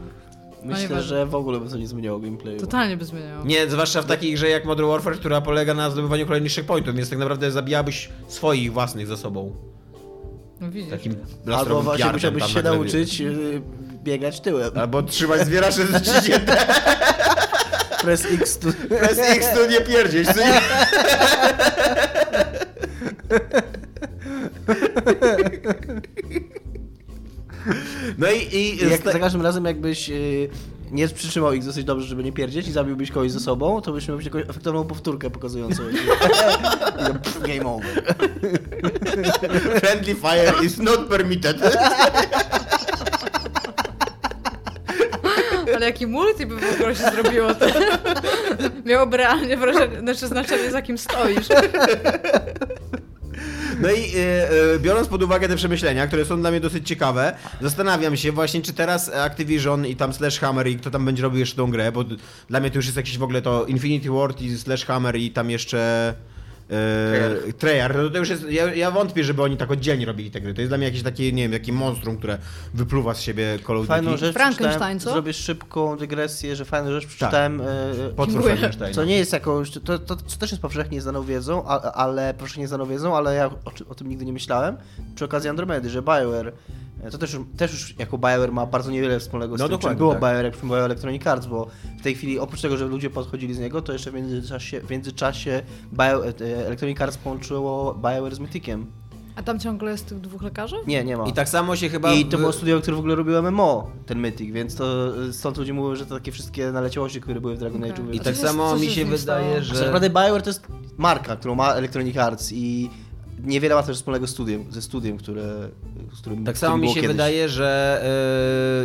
[0.63, 1.03] Myślę, nieważne.
[1.03, 2.61] że w ogóle by to nie zmieniało gameplayu.
[2.61, 3.45] Totalnie by zmieniało.
[3.45, 7.11] Nie, zwłaszcza w takiej grze jak Modern Warfare, która polega na zdobywaniu kolejnych checkpointów, więc
[7.11, 9.57] tak naprawdę zabijałabyś swoich własnych za sobą.
[10.61, 10.91] No widzisz.
[10.91, 11.17] Takim
[11.57, 13.63] Albo właśnie musiałbyś się nauczyć yy,
[14.05, 14.79] biegać tyłem.
[14.79, 16.31] Albo trzymać zwieracze z.
[18.03, 18.69] Press X tu.
[18.89, 20.61] Bez X tu nie pierdzieć, nie?
[28.19, 30.49] No i, i I jak za każdym razem jakbyś yy,
[30.91, 34.09] nie przytrzymał ich dosyć dobrze, żeby nie pierdzieć i zabiłbyś kogoś ze sobą, to byś
[34.09, 35.83] miał jakąś efektowną powtórkę pokazującą.
[37.23, 38.05] Pff, Game over.
[39.81, 41.57] friendly fire is not permitted.
[45.75, 47.67] Ale jaki multi by w ogóle się zrobiło, to
[48.85, 51.47] miałoby realnie wrażenie, znaczy znaczenie za kim stoisz.
[53.81, 57.37] No i e, e, biorąc pod uwagę te przemyślenia, które są dla mnie dosyć ciekawe,
[57.61, 61.57] zastanawiam się właśnie, czy teraz Activision i tam Hammer i kto tam będzie robił jeszcze
[61.57, 62.05] tą grę, bo
[62.51, 65.51] dla mnie to już jest jakiś w ogóle to Infinity Ward i Hammer i tam
[65.51, 66.15] jeszcze
[66.71, 67.97] e, Treyarch.
[67.97, 70.55] No to już jest, ja, ja wątpię, żeby oni tak oddzielnie robili te gry.
[70.55, 72.39] To jest dla mnie jakieś takie, nie wiem, takie monstrum, które
[72.75, 73.89] wypluwa z siebie Call of Duty.
[73.89, 75.13] Fajną rzecz Frankenstein, co?
[75.13, 77.59] Zrobię szybką dygresję, że fajną rzecz przeczytałem.
[77.59, 78.57] yy, Potwór Dziękuję.
[78.57, 78.95] Frankensteina.
[78.95, 79.71] Co nie jest jakąś.
[79.71, 83.47] To, to, to też jest powszechnie znaną wiedzą, a, ale powszechnie znaną wiedzą, ale ja
[83.47, 84.77] o, o tym nigdy nie myślałem.
[85.15, 86.53] Przy okazji Andromedy, że BioWare.
[87.11, 89.97] To też już, też już jako BioWare ma bardzo niewiele wspólnego z No tym, czym
[89.97, 90.21] było tak.
[90.21, 91.67] BioWare, jak było Electronic Arts, bo
[91.99, 94.91] w tej chwili oprócz tego, że ludzie podchodzili z niego, to jeszcze w międzyczasie, w
[94.91, 98.87] międzyczasie Bio, e, Electronic Arts połączyło BioWare z Mythiciem.
[99.37, 100.77] A tam ciągle jest tych dwóch lekarzy?
[100.87, 101.29] Nie, nie ma.
[101.29, 102.13] I tak samo się chyba...
[102.13, 105.73] I to było studio, które w ogóle robiło MMO, ten Mythic, więc to stąd ludzie
[105.73, 107.93] mówią, że to takie wszystkie naleciałości, które były w Dragon Okej.
[107.95, 108.15] Age'u.
[108.15, 109.63] I tak samo mi się wydaje, stało?
[109.63, 109.75] że...
[109.75, 112.91] Tak naprawdę BioWare to jest marka, którą ma Electronic Arts i
[113.45, 115.69] niewiele ma też wspólnego z studiem, ze studiem, które,
[116.15, 117.09] z którym Tak samo mi się kiedyś.
[117.09, 118.03] wydaje, że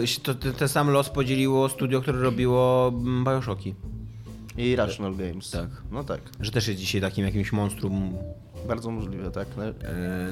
[0.06, 3.76] się to, te- ten sam los podzieliło studio, które robiło mm, Bioshocki.
[4.58, 5.52] I Rational Games.
[5.52, 5.70] Tak.
[5.92, 8.14] No tak, Że też jest dzisiaj takim jakimś monstrum.
[8.68, 9.48] bardzo możliwe, tak.
[9.58, 9.74] No, E,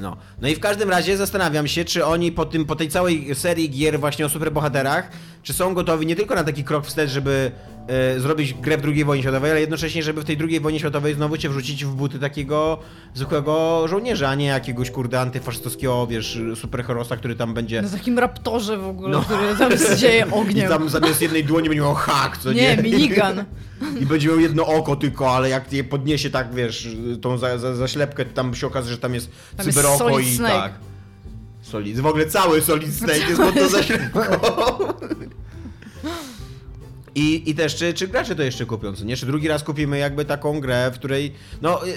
[0.02, 0.16] no.
[0.42, 3.70] no i w każdym razie zastanawiam się, czy oni po, tym, po tej całej serii
[3.70, 5.10] gier właśnie o superbohaterach,
[5.42, 7.52] czy są gotowi nie tylko na taki krok wstecz, żeby
[7.88, 11.14] e, zrobić grę w II wojnie światowej, ale jednocześnie, żeby w tej II wojnie światowej
[11.14, 12.78] znowu cię wrzucić w buty takiego
[13.14, 17.82] zwykłego żołnierza, a nie jakiegoś kurde antyfaszystowskiego, wiesz, superherosa, który tam będzie...
[17.82, 19.22] Na takim raptorze w ogóle, No.
[19.22, 20.68] który tam dzieje I ogniem.
[20.68, 22.76] tam zamiast jednej dłoni będzie miał hak, co nie?
[22.76, 23.44] Nie, minigun.
[24.00, 26.88] I będzie miał jedno oko tylko, ale jak je podniesie tak, wiesz,
[27.22, 30.28] tą za, za, zaślepkę, to tam się okaże, że tam jest Tam jest cyberoko Solid
[30.28, 30.54] i Snake.
[30.54, 30.72] tak.
[31.72, 32.00] Solid.
[32.00, 34.20] W ogóle cały Solid Snake jest tą zaślepką.
[37.14, 39.16] I, I też, czy, czy gracze to jeszcze kupią, co nie?
[39.16, 41.32] Czy drugi raz kupimy jakby taką grę, w której,
[41.62, 41.90] no, y,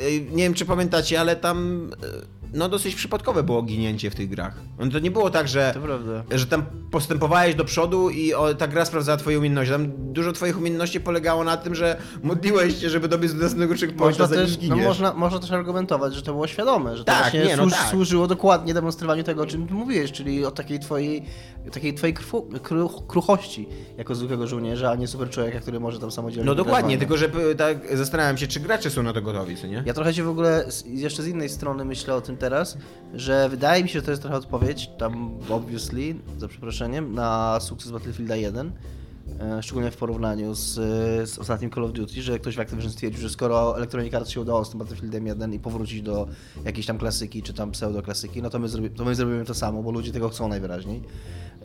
[0.00, 4.28] y, nie wiem czy pamiętacie, ale tam, y, no dosyć przypadkowe było ginięcie w tych
[4.28, 4.54] grach.
[4.78, 5.74] No, to nie było tak, że,
[6.30, 9.72] że tam postępowałeś do przodu i o, ta gra sprawdzała twoje umiejętności.
[9.72, 14.04] Tam dużo twoich umiejętności polegało na tym, że modliłeś się, żeby dobiec do następnego checkpointa,
[14.04, 17.44] Można też, no można, można też argumentować, że to było świadome, że to Tak, właśnie
[17.44, 17.90] nie, no służ, tak.
[17.90, 21.24] służyło dokładnie demonstrowaniu tego, o czym ty mówiłeś, czyli o takiej twojej,
[21.72, 26.10] takiej twojej krwu, kru, kruchości jako zwykłego żołnierza, a nie super człowieka, który może tam
[26.10, 29.56] samodzielnie No dokładnie, tylko że p- tak zastanawiam się, czy gracze są na to gotowi,
[29.56, 29.82] co nie?
[29.86, 32.78] Ja trochę się w ogóle jeszcze z innej strony myślę o tym teraz,
[33.14, 37.92] że wydaje mi się, że to jest trochę odpowiedź, tam obviously, za przeproszeniem, na sukces
[37.92, 38.72] Battlefielda 1.
[39.40, 40.74] e, Szczególnie w porównaniu z,
[41.30, 44.40] z ostatnim Call of Duty, że ktoś w Activision stwierdził, że skoro Electronic Arts się
[44.40, 46.28] udało z tym Battlefieldem 1 i powrócić do
[46.64, 49.90] jakiejś tam klasyki, czy tam pseudo-klasyki, no to my, to my zrobimy to samo, bo
[49.90, 51.02] ludzie tego chcą najwyraźniej.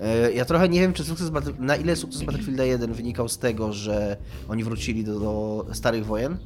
[0.03, 3.73] E, Ja trochę nie wiem, czy sukces na ile sukces Battlefielda 1 wynikał z tego,
[3.73, 4.17] że
[4.49, 6.37] oni wrócili do, do starych wojen,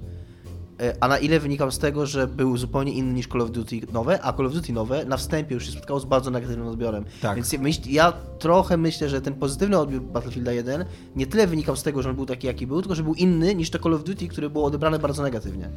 [0.81, 3.75] E, A na ile wynikał z tego, że był zupełnie inny niż Call of Duty
[3.93, 7.05] nowe, a Call of Duty nowe na wstępie już się spotkało z bardzo negatywnym odbiorem.
[7.21, 7.35] Tak.
[7.35, 11.75] Więc ja, myśl, ja trochę myślę, że ten pozytywny odbiór Battlefielda 1 nie tyle wynikał
[11.75, 13.93] z tego, że on był taki, jaki był, tylko że był inny niż to Call
[13.93, 15.69] of Duty, które było odebrane bardzo negatywnie.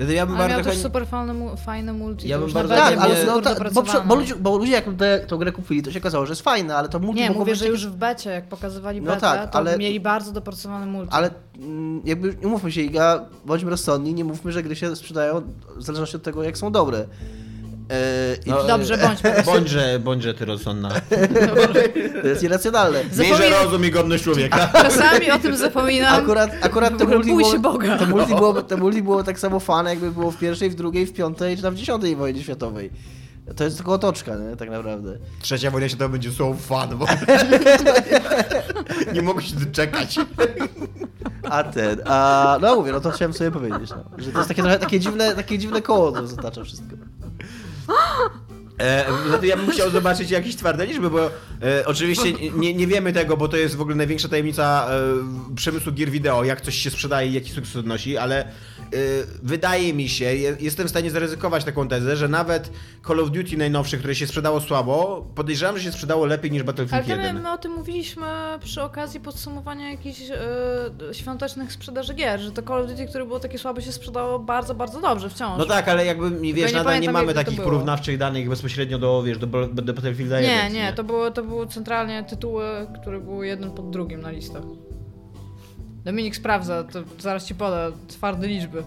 [0.00, 0.82] Wtedy ja bym Ale miał bardzo też chętnie...
[0.82, 2.28] super fajne, fajne multi.
[2.28, 5.36] Ja bym bardzo Tak, ale no, tak, bo, bo, ludzie, bo ludzie jak tę tą
[5.36, 7.60] grę kupili, to się okazało, że jest fajne, ale to multi Nie, mówię, być że
[7.64, 11.12] takie- już w becie, jak pokazywali No betę, tak, to ale- mieli bardzo dopracowane multi.
[11.12, 15.42] Ale mm, jakby nie mówmy się, Iga, bądźmy rozsądni, nie mówmy, że gry się sprzedają
[15.76, 17.04] w zależności od tego, jak są dobre.
[17.90, 19.52] E, i No, Dobrze, bądź po prostu.
[19.52, 20.90] Bądźże, bądźże ty rozsądna.
[22.22, 23.04] to jest irracjonalne.
[23.18, 24.68] Miejże Zapomina- rozum i godność człowieka.
[24.82, 26.22] Czasami o tym zapominam.
[26.22, 27.98] Akurat, akurat to Bój multi, się było, Boga.
[27.98, 31.06] to, multi było, to multi było tak samo fan, jakby było w pierwszej, w drugiej,
[31.06, 32.90] w piątej, czy tam w dziesiątej wojnie światowej.
[33.56, 34.56] To jest tylko otoczka, nie?
[34.56, 35.18] tak naprawdę.
[35.42, 37.06] Trzecia wojna światowa będzie so fun, bo...
[39.14, 40.18] nie mogę się doczekać.
[41.50, 44.62] A ten, a no mówię, no to chciałem sobie powiedzieć, no, że to jest takie
[44.62, 46.96] trochę takie dziwne, takie dziwne koło, które zatacza wszystko.
[48.80, 49.04] E,
[49.40, 53.36] to ja bym chciał zobaczyć jakieś twarde liczby, bo e, oczywiście nie, nie wiemy tego,
[53.36, 57.28] bo to jest w ogóle największa tajemnica e, przemysłu gier wideo, jak coś się sprzedaje
[57.28, 58.52] i jaki sukces odnosi, ale
[59.42, 62.70] wydaje mi się, je, jestem w stanie zaryzykować taką tezę, że nawet
[63.06, 66.66] Call of Duty najnowsze, które się sprzedało słabo, podejrzewam, że się sprzedało lepiej niż Ale
[66.66, 67.42] Battlefield wiemy, 1.
[67.42, 68.26] my o tym mówiliśmy
[68.64, 73.40] przy okazji podsumowania jakichś e, świątecznych sprzedaży gier, że to Call of Duty, które było
[73.40, 75.58] takie słabe, się sprzedało bardzo, bardzo dobrze wciąż.
[75.58, 77.64] No tak, ale jakby, wiesz, nie nadal nie mamy takich było.
[77.64, 80.72] porównawczych danych bezpośrednio do, wiesz, do, do Battlefielda 1.
[80.72, 82.64] Nie, nie, to było, to były centralnie tytuły,
[83.00, 84.62] które były jeden pod drugim na listach.
[86.04, 88.82] Dominik sprawdza, to zaraz ci poda twarde liczby.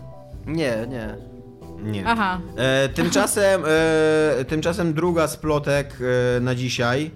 [0.47, 1.15] Nie, nie.
[1.91, 2.03] Nie.
[2.07, 2.39] Aha.
[2.55, 3.61] E, tymczasem,
[4.39, 5.97] e, tymczasem druga z plotek
[6.37, 7.11] e, na dzisiaj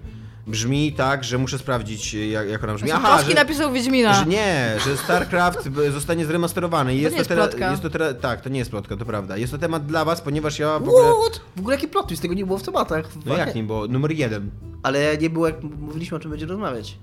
[0.46, 2.90] brzmi tak, że muszę sprawdzić jak, jak ona brzmi.
[2.90, 4.14] Aha, Polski że, napisał Wiedźmina.
[4.14, 6.94] że nie, że StarCraft zostanie zremasterowany.
[6.94, 7.70] I To jest nie jest teraz- plotka.
[7.70, 9.36] jest to teraz, tak, to nie jest plotka, to prawda.
[9.36, 11.04] Jest to temat dla was, ponieważ ja w ogóle...
[11.22, 11.40] What?
[11.56, 13.08] W ogóle jaki plot twist, tego nie było w tematach.
[13.26, 14.50] No jak nie, bo numer jeden.
[14.82, 16.98] Ale nie było, jak mówiliśmy o czym będziemy rozmawiać.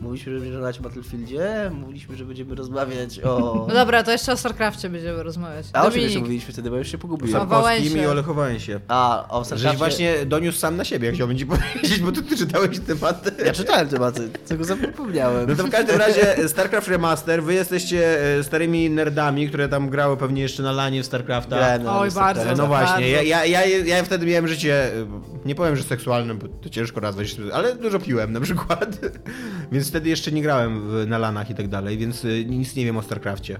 [0.00, 3.64] Mówiliśmy, że będziemy rozmawiać o Battlefieldzie, mówiliśmy, że będziemy rozmawiać o...
[3.68, 5.66] No dobra, to jeszcze o StarCraftie będziemy rozmawiać.
[5.72, 7.36] A o czym jeszcze Dominik, mówiliśmy wtedy, bo już się pogubiłem.
[7.36, 8.80] O Sapkowskim i o Lechu Wałęsie.
[8.88, 9.78] A, o Żeś StarCraftie...
[9.78, 13.30] właśnie doniósł sam na siebie, chciałbym ci powiedzieć, bo ty, ty czytałeś temat.
[13.44, 15.48] Ja czytałem tematy, tego zapomniałem.
[15.48, 20.16] No to w każdym razie StarCraft Remaster, wy jesteście e, starymi nerdami, które tam grały
[20.16, 21.56] pewnie jeszcze na lanie w StarCrafta.
[21.56, 22.56] Grałem na Oj, bardzo.
[22.56, 25.06] No właśnie, ja, ja, ja, ja wtedy miałem życie, y,
[25.44, 28.98] nie powiem, że seksualne, bo to ciężko nazwać, ale dużo piłem na przykład.
[29.72, 32.84] Więc wtedy jeszcze nie grałem w, na lanach i tak dalej, więc y, nic nie
[32.84, 33.58] wiem o StarCrafcie.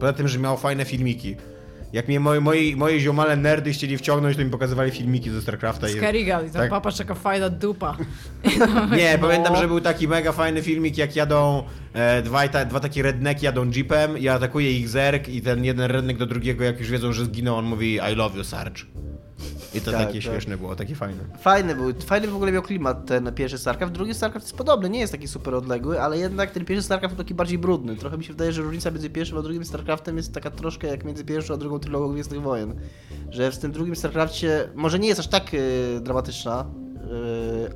[0.00, 1.36] Poza tym, że miało fajne filmiki.
[1.92, 5.88] Jak mnie moi, moi, moje ziomale nerdy chcieli wciągnąć, to mi pokazywali filmiki ze StarCrafta.
[5.88, 6.70] Skerigal i tam Tak.
[6.70, 7.96] papa czeka fajna dupa.
[8.96, 9.28] Nie, No.
[9.28, 11.62] pamiętam, że był taki mega fajny filmik, jak jadą
[11.92, 15.90] e, dwa, ta, dwa takie redneki jadą jeepem i atakuje ich zerk i ten jeden
[15.90, 18.82] rednek do drugiego, jak już wiedzą, że zginął, on mówi I love you, Sarge.
[19.74, 20.22] I to Tak, takie tak.
[20.22, 21.24] śmieszne było, takie fajne.
[21.40, 24.98] Fajny był, fajny w ogóle miał klimat ten pierwszy StarCraft, drugi StarCraft jest podobny, nie
[25.00, 27.96] jest taki super odległy, ale jednak ten pierwszy StarCraft był taki bardziej brudny.
[27.96, 31.04] Trochę mi się wydaje, że różnica między pierwszym a drugim StarCraftem jest taka troszkę jak
[31.04, 32.74] między pierwszą a drugą trylogią Gwiezdnych Wojen.
[33.30, 35.60] Że w tym drugim StarCrafcie może nie jest aż tak yy,
[36.00, 36.64] dramatyczna,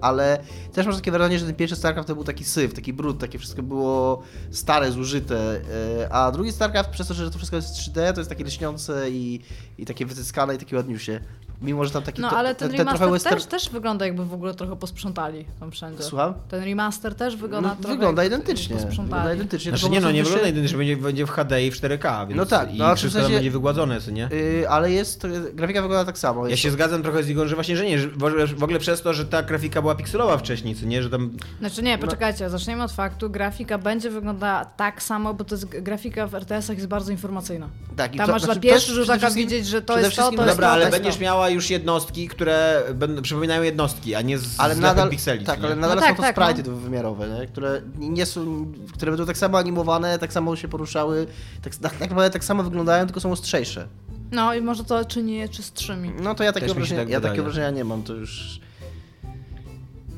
[0.01, 0.39] ale
[0.73, 3.39] też masz takie wrażenie, że ten pierwszy StarCraft to był taki syf, taki brud, takie
[3.39, 8.13] wszystko było stare, zużyte, y, a drugi StarCraft przez to, że to wszystko jest 3D,
[8.13, 9.41] to jest takie lśniące i,
[9.79, 11.21] i takie wycyskane i takie ładniusie.
[11.63, 12.23] Mimo, że tam taki...
[12.23, 15.45] No to- ale ten, trochę remaster western- też, też wygląda jakby w ogóle trochę posprzątali
[15.61, 16.03] tam wszędzie.
[16.03, 16.35] Słucham?
[16.49, 18.77] Ten remaster też wygląda No, trochę wygląda identycznie.
[18.77, 19.07] posprzątali.
[19.09, 19.71] Wygląda identycznie.
[19.71, 22.37] Znaczy nie no, nie wygląda jedynie, że będzie, będzie w HD i w 4K, więc
[22.37, 24.29] No tak, i no, a w wszystko sensie- będzie wygładzone, co nie?
[24.33, 26.49] Y, ale jest, y, grafika wygląda tak samo.
[26.49, 28.79] Ja się zgadzam trochę z Igor, że właśnie, że nie, że w ogóle, w ogóle
[28.79, 31.31] przez to, że ta grafika była pikselowa wcześniej, co nie, że tam...
[31.61, 36.27] Znaczy nie, poczekajcie, zaczniemy od faktu, grafika będzie wyglądała tak samo, bo to jest grafika
[36.27, 37.69] w RTS-ach jest bardzo informacyjna.
[37.97, 40.31] Tak, i Tam to- masz znaczy, pierwszy rzut oka widzieć, że to jest to, to
[40.31, 41.23] jest Dobra, to, ale to będziesz to.
[41.23, 45.57] miała już jednostki, które będą, przypominają jednostki, a nie z, ale z nadal, pikseli, tak,
[45.57, 45.67] co nie?
[45.67, 46.63] ale nadal No są tak, to tak, sprite'y no.
[46.63, 47.47] dwuwymiarowe, nie?
[47.47, 51.27] które nie są, które będą tak samo animowane, tak samo się poruszały,
[51.63, 53.89] tak, tak, tak naprawdę tak samo wyglądają, tylko są ostrzejsze.
[54.33, 56.13] No i może to czyni je czystszymi.
[56.23, 58.61] No to ja się wrażenia, tak ja wrażenia nie mam, to już...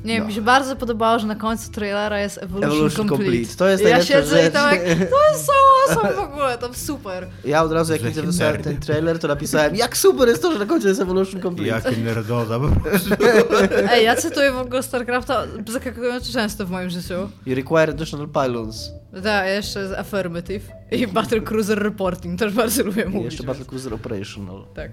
[0.03, 0.27] Nie wiem, No.
[0.27, 3.31] mi się bardzo podobało, że na końcu trailera jest Evolution, Evolution Complete.
[3.31, 3.55] Complete.
[3.57, 5.53] To jest ja siedzę i to, jak, to jest so
[5.89, 7.27] awesome w ogóle, to super.
[7.45, 10.59] Ja od razu jak widzę wysłałem ten trailer, to napisałem, jak super jest to, że
[10.59, 11.69] na końcu jest Evolution Complete.
[11.69, 13.09] Jakie nerdoza po prostu.
[13.91, 17.13] Ej, ja cytuję w ogóle StarCrafta zaskakująco często w moim życiu.
[17.45, 18.91] You require additional pylons.
[19.23, 23.25] Tak, jeszcze jest Affirmative i Battle Cruiser Reporting, też bardzo lubię I mówić.
[23.31, 24.65] jeszcze Battle Cruiser Operational.
[24.75, 24.91] Tak.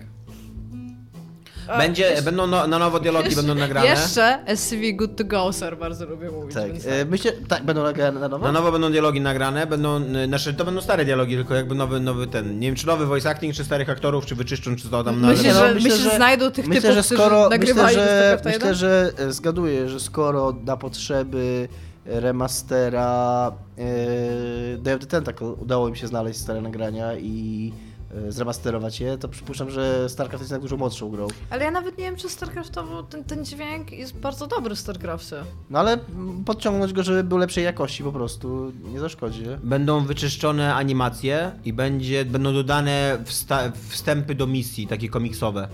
[1.79, 3.87] Będzie, jeszcze- będą no, na nowo dialogi będą nagrane.
[3.87, 6.55] Jeszcze SCV Good to Go, sir, bardzo lubię mówić.
[6.55, 8.45] Tak, więc e, myślę, tak, będą nagrane na nowo?
[8.47, 12.01] Na nowo będą dialogi nagrane, będą, y, znaczy to będą stare dialogi, tylko jakby nowy,
[12.01, 15.05] nowy ten, nie wiem czy nowy voice acting, czy starych aktorów, czy wyczyszczą, czy to
[15.05, 17.59] tam, no, Myślę, no, że, myślę, że że- znajdą tych Myślę, typów, że skoro, którzy
[17.59, 18.75] myślę, nagrywali że, myślę, 1.
[18.75, 21.69] że e, zgaduję, że skoro na potrzeby
[22.07, 27.90] remastera e, Day of the Tentacle udało im się znaleźć stare nagrania i e,
[28.29, 31.29] zremasterować je, to przypuszczam, że StarCraft jest jednak dużo młodszą grą.
[31.51, 35.37] Ale ja nawet nie wiem, czy StarCraftowo ten, ten dźwięk jest bardzo dobry w StarCraftie.
[35.71, 35.99] No ale
[36.47, 39.45] podciągnąć go, żeby był lepszej jakości po prostu, nie zaszkodzi.
[39.63, 45.69] Będą wyczyszczone animacje i będzie, będą dodane wsta- wstępy do misji, takie komiksowe,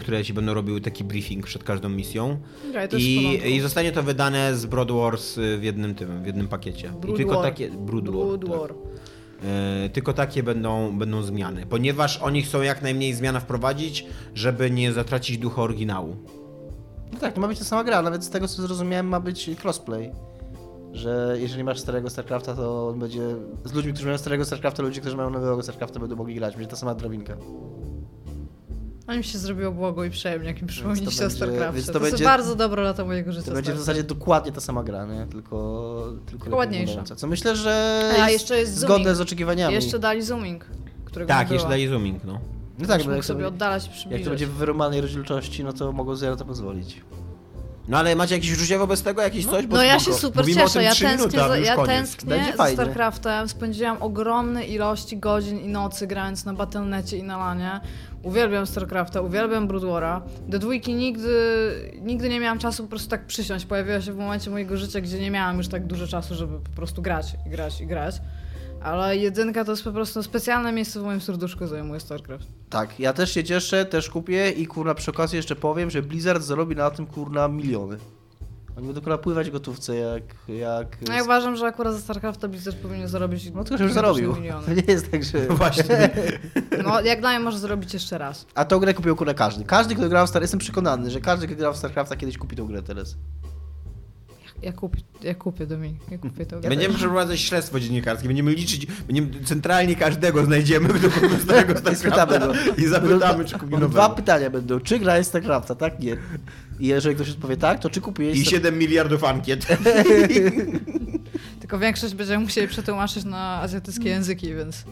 [0.00, 2.38] które ci będą robiły taki briefing przed każdą misją.
[2.98, 3.40] I.
[3.46, 6.88] I zostanie to wydane z Broad Wars y, w jednym tym, w jednym pakiecie.
[7.00, 7.42] Brood I tylko War.
[7.42, 7.70] takie.
[7.70, 8.12] Brood War.
[8.14, 8.50] Brood tak.
[8.60, 8.74] War.
[9.44, 14.92] E, tylko takie będą, będą zmiany, ponieważ oni chcą jak najmniej zmian wprowadzić, żeby nie
[14.92, 16.16] zatracić ducha oryginału.
[17.12, 19.50] No tak, to ma być ta sama gra, nawet z tego co zrozumiałem ma być
[19.64, 20.12] crossplay.
[20.92, 23.20] Że jeżeli masz starego StarCrafta, to on będzie.
[23.64, 26.54] Z ludźmi, którzy mają starego StarCrafta, ludzie, którzy mają nowego StarCrafta będą mogli grać.
[26.54, 27.36] Będzie ta sama drabinka.
[29.12, 31.72] A mi się zrobiło błogo i przyjemnie, jak mi przypomnieliście o będzie- StarCraftie.
[31.74, 33.46] więc To, to będzie- bardzo dobre lata mojego życia.
[33.46, 35.26] To będzie w zasadzie dokładnie ta sama gra, nie?
[35.26, 37.02] Tylko, tylko lepiej ładniejsza.
[37.16, 39.16] Co myślę, że A, jeszcze jest zgodne zooming.
[39.16, 39.74] z oczekiwaniami.
[39.74, 40.64] Jeszcze dali zooming,
[41.04, 42.40] którego Tak, jeszcze daje zooming, no.
[42.78, 44.24] No tak, bo jak, sobie oddalać i jak przybliżać.
[44.24, 47.00] to będzie w wyrumanej rozdzielczości, no to mogą sobie na to pozwolić.
[47.88, 49.66] No ale macie jakieś uczucie wobec tego, jakieś coś?
[49.66, 50.16] Bo No ja spoko.
[50.16, 51.90] się super Mówimy o cieszę, tym ja trzy tęsknię, minuty, a za, już ja koniec.
[51.90, 52.76] tęsknię Będzie za fajnie.
[52.76, 57.80] StarCraftem, spędziłam ogromne ilości godzin i nocy grając na Battle.necie i na lanie.
[58.22, 60.20] Uwielbiam StarCrafta, uwielbiam Brood War'a.
[60.48, 61.30] Do dwójki nigdy,
[62.02, 63.64] nigdy nie miałam czasu po prostu tak przysiąść.
[63.66, 66.70] Pojawiła się w momencie mojego życia, gdzie nie miałam już tak dużo czasu, żeby po
[66.76, 68.14] prostu grać i grać i grać.
[68.84, 72.46] Ale jedynka to jest po prostu specjalne miejsce w moim serduszku zajmuje StarCraft.
[72.70, 76.42] Tak, ja też się cieszę, też kupię i kurna przy okazji jeszcze powiem, że Blizzard
[76.42, 77.98] zarobi na tym kurna miliony.
[78.76, 80.22] Oni będą kurna pływać w gotówce jak...
[80.48, 83.92] jak No ja uważam, że akurat za StarCrafta Blizzard powinien zarobić No tylko, że już
[83.92, 84.34] zarobił.
[84.36, 84.66] miliony.
[84.66, 85.46] To nie jest tak, że...
[85.48, 86.10] No właśnie.
[86.84, 88.46] No jak dla mnie może zrobić jeszcze raz.
[88.54, 89.64] A tą grę kupił kurna każdy.
[89.64, 90.42] Każdy, kto grał w Star...
[90.42, 93.16] Jestem przekonany, że każdy, kto grał w StarCrafta kiedyś kupi tą grę teraz.
[94.62, 96.60] Ja kupię, ja kupię Dominik, ja kupię to.
[96.60, 103.44] Będziemy przeprowadzać śledztwo dziennikarskie, będziemy liczyć, będziemy centralnie każdego znajdziemy, kupił starego StarCrafta i zapytamy,
[103.44, 104.80] czy kupi Dwa pytania będą.
[104.80, 106.00] Czy gra jest StarCrafta, tak?
[106.00, 106.16] Nie.
[106.80, 108.38] I jeżeli ktoś odpowie tak, to czy kupiłeś...
[108.38, 109.66] I Star- 7 miliardów ankiet.
[111.60, 114.84] Tylko większość będziemy musieli przetłumaczyć na azjatyckie języki, więc...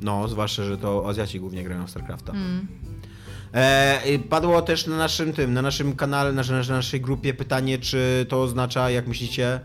[0.00, 2.32] No, zwłaszcza, że to Azjaci głównie grają w StarCrafta.
[2.32, 2.81] Mm.
[3.52, 8.26] E, padło też na naszym tym, na naszym kanale, na, na naszej grupie pytanie, czy
[8.28, 9.60] to oznacza, jak myślicie,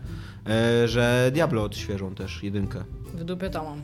[0.48, 2.84] e, że Diablo odświeżą też jedynkę.
[3.14, 3.82] W dupie to mam.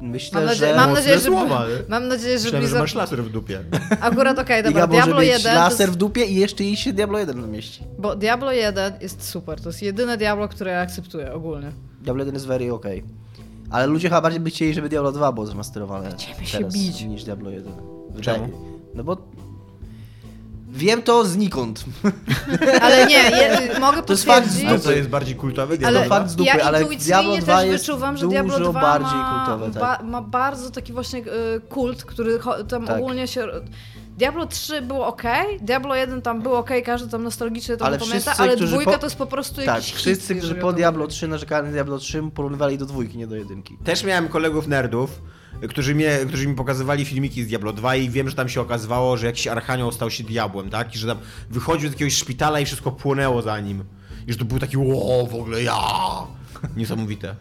[0.00, 0.76] Myślę, Mam, nadzie- że...
[0.76, 1.24] mam nadzieję, że...
[1.24, 1.74] słowa, nie?
[1.88, 2.80] Mam nadzieję, że Myślałem, że Blizzard...
[2.82, 3.60] masz laser w dupie.
[4.00, 5.98] Akurat okej, dobra, Iga może Diablo mieć 1 laser to w jest...
[5.98, 7.84] dupie i jeszcze jej się Diablo 1 namieści.
[7.98, 11.72] Bo Diablo 1 jest super, to jest jedyne Diablo, które ja akceptuję ogólnie.
[12.02, 13.04] Diablo 1 jest very okej.
[13.70, 17.02] Ale ludzie chyba bardziej by chcieli, żeby Diablo 2 było zremasterowane Będziemy się bić.
[17.02, 17.97] niż Diablo 1.
[18.20, 18.48] Czemu?
[18.94, 19.16] No bo...
[20.70, 21.84] Wiem to znikąd.
[22.82, 24.64] Ale nie, je, mogę To jest fakt z.
[24.64, 25.68] A co jest bardziej kultowe?
[25.68, 28.28] Ale Diablo to fakt z dupy, ja ale intuicyjnie Diablo też 2 jest wyczuwam, że
[28.28, 29.82] Diablo dużo 2 bardziej ma, kultowe, tak.
[29.82, 32.96] ba, ma bardzo taki właśnie y, kult, który tam Tak.
[32.96, 33.46] ogólnie się...
[34.18, 35.22] Diablo 3 było ok,
[35.60, 38.98] Diablo 1 tam było ok, każdy tam nostalgicznie to Ale pamięta, wszyscy, ale dwójka po-
[38.98, 41.16] to jest po prostu Tak, jakiś wszyscy, hit, którzy po to Diablo chodzi.
[41.16, 43.76] 3 narzekali na Diablo 3, porównywali do dwójki, nie do jedynki.
[43.84, 45.20] Też miałem kolegów nerdów,
[45.68, 49.16] którzy, mnie, którzy mi pokazywali filmiki z Diablo 2 i wiem, że tam się okazywało,
[49.16, 50.94] że jakiś archanioł stał się diabłem, tak?
[50.94, 51.18] I że tam
[51.50, 53.84] wychodził z jakiegoś szpitala i wszystko płonęło za nim.
[54.26, 55.78] I że to był taki, o, w ogóle ja!
[56.76, 57.34] Niesamowite.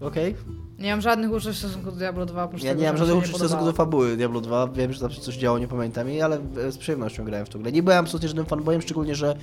[0.00, 0.34] Okej?
[0.78, 3.18] Nie mam żadnych uczuć w stosunku do Diablo 2, oprócz Ja tego, nie mam żadnych
[3.18, 4.66] uczuć w stosunku do fabuły Diablo 2.
[4.68, 7.48] Wiem, że tam się coś działo, nie pamiętam jej, ale e, z przyjemnością grałem w
[7.48, 7.72] tą grę.
[7.72, 9.36] Nie byłem absolutnie żadnym fanboyem, szczególnie, że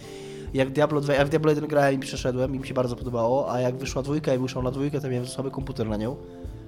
[0.53, 3.51] jak Diablo 2, ja w Diablo 1 grałem i przeszedłem i mi się bardzo podobało,
[3.53, 6.15] a jak wyszła dwójka i wyszła na dwójkę, to miałem słaby komputer na nią.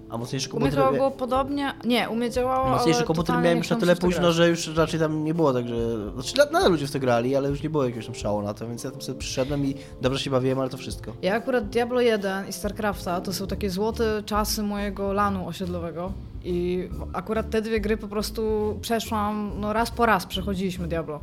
[0.10, 3.58] A mocniejszy U mnie było podobnie, nie, u mnie działało, Mocniejszy ale komputer totalnie miałem
[3.58, 5.76] już na tyle późno, że już raczej tam nie było tak, że...
[6.14, 8.68] Znaczy nadal ludzie w to grali, ale już nie było jakiegoś tam szału na to,
[8.68, 11.14] więc ja tam sobie przyszedłem i dobrze się bawiłem, ale to wszystko.
[11.22, 16.12] Ja akurat Diablo 1 i StarCrafta to są takie złote czasy mojego lanu osiedlowego
[16.44, 21.20] i akurat te dwie gry po prostu przeszłam, no raz po raz przechodziliśmy Diablo.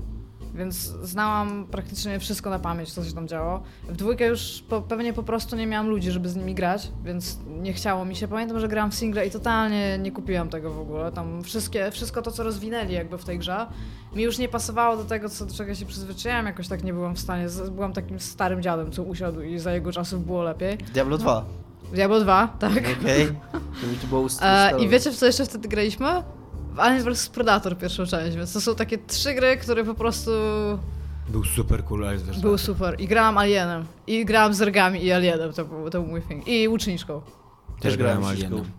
[0.54, 3.62] Więc znałam praktycznie wszystko na pamięć, co się tam działo.
[3.88, 7.38] W dwójkę już po, pewnie po prostu nie miałam ludzi, żeby z nimi grać, więc
[7.46, 8.28] nie chciało mi się.
[8.28, 11.12] Pamiętam, że grałam w single i totalnie nie kupiłam tego w ogóle.
[11.12, 13.66] Tam wszystkie, wszystko to, co rozwinęli jakby w tej grze,
[14.14, 16.46] mi już nie pasowało do tego, co, do czego się przyzwyczaiłam.
[16.46, 17.46] Jakoś tak nie byłam w stanie.
[17.70, 20.78] Byłam takim starym dziadem, co usiadł i za jego czasów było lepiej.
[20.78, 21.44] Diablo 2.
[21.92, 22.72] Diablo 2, tak.
[23.00, 23.26] Okej?
[23.80, 24.84] To mi to było E, ustalowe.
[24.84, 26.22] I wiecie, w co jeszcze wtedy graliśmy?
[26.76, 30.30] Alien vs Predator pierwszą część, więc to są takie trzy gry, które po prostu
[31.28, 32.96] Był super cool, ale też były super.
[33.00, 36.48] I grałam Alienem, i grałam z Zergami i Alienem, to był, to był mój thing.
[36.48, 37.22] I łuczniczką.
[37.80, 38.64] też grałem grałem Alienem.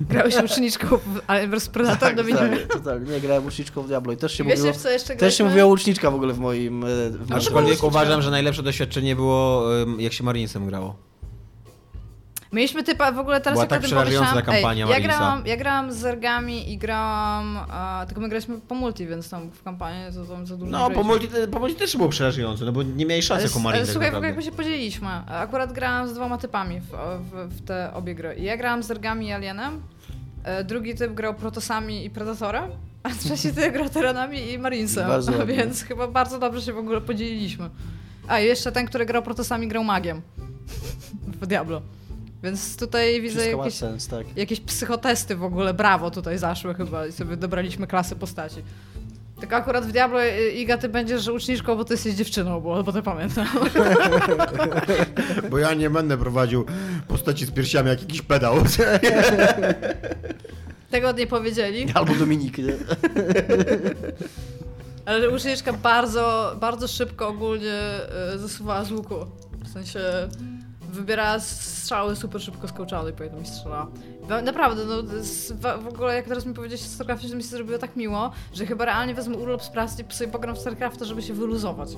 [0.00, 2.38] Grałeś łuczniczką w Alien vs Predator, Tak, Dominik?
[2.38, 3.12] totalnie, totalnie.
[3.12, 4.74] Nie, grałem łuczniczką w Diablo i też się wiecie, mówiło...
[4.78, 6.84] co jeszcze Też się mówiło łuczniczka w ogóle w moim...
[6.84, 9.64] e, W moim Aczkolwiek uważam, że najlepsze doświadczenie było,
[9.98, 10.96] jak się Marinesem grało.
[12.52, 15.56] Mieliśmy typa, w ogóle teraz Była jak tak przerażająca ta kampania ej, ja grałam, ja
[15.56, 20.14] grałam z Zergami i grałam, a, tylko my graliśmy po multi, więc tam w kampanii
[20.14, 23.06] to tam za dużo No, po multi, po multi też było przerażające, no bo nie
[23.06, 24.42] miałeś szansy Ale, jako ale Marine tak słuchaj, w ogóle naprawdę.
[24.42, 25.08] jakby się podzieliliśmy.
[25.26, 26.88] Akurat grałam z dwoma typami w,
[27.30, 28.36] w, w te obie gry.
[28.38, 29.82] Ja grałam z Zergami i Alienem,
[30.44, 32.70] e, drugi typ grał Protosami i Predatorem,
[33.02, 37.00] a trzeci typ grał Teranami i Marinesem, Bardzo więc chyba bardzo dobrze się w ogóle
[37.00, 37.70] podzieliliśmy.
[38.28, 40.22] A i jeszcze ten, który grał Protosami grał Magiem
[41.40, 41.82] w Diablo.
[42.42, 44.36] Więc tutaj widzę Wszystko jakieś, sens, tak.
[44.36, 48.62] jakieś psychotesty w ogóle, brawo tutaj zaszły chyba i sobie dobraliśmy klasy postaci.
[49.40, 52.92] Tylko akurat w Diablo y, Iga ty będziesz uczniczką, bo ty jesteś dziewczyną, bo, bo
[52.92, 53.46] to pamiętam.
[55.50, 56.64] Bo ja nie będę prowadził
[57.08, 58.54] postaci z piersiami jak jakiś pedał.
[60.90, 62.64] Tego nie powiedzieli, Albo Dominik, nie?
[65.06, 67.80] ale uczniczka bardzo, bardzo szybko ogólnie
[68.34, 69.14] y, zasuwała z łuku.
[69.64, 70.00] W sensie
[70.92, 73.86] wybierała strzały super szybko z kołczany i i strzelała.
[74.44, 75.02] Naprawdę, no
[75.82, 78.66] w ogóle jak teraz mi powiedziałeś o StarCraftie, to mi się zrobiło tak miło, że
[78.66, 81.88] chyba realnie wezmę urlop z pracy i sobie pogram w StarCrafta, żeby się wyluzować.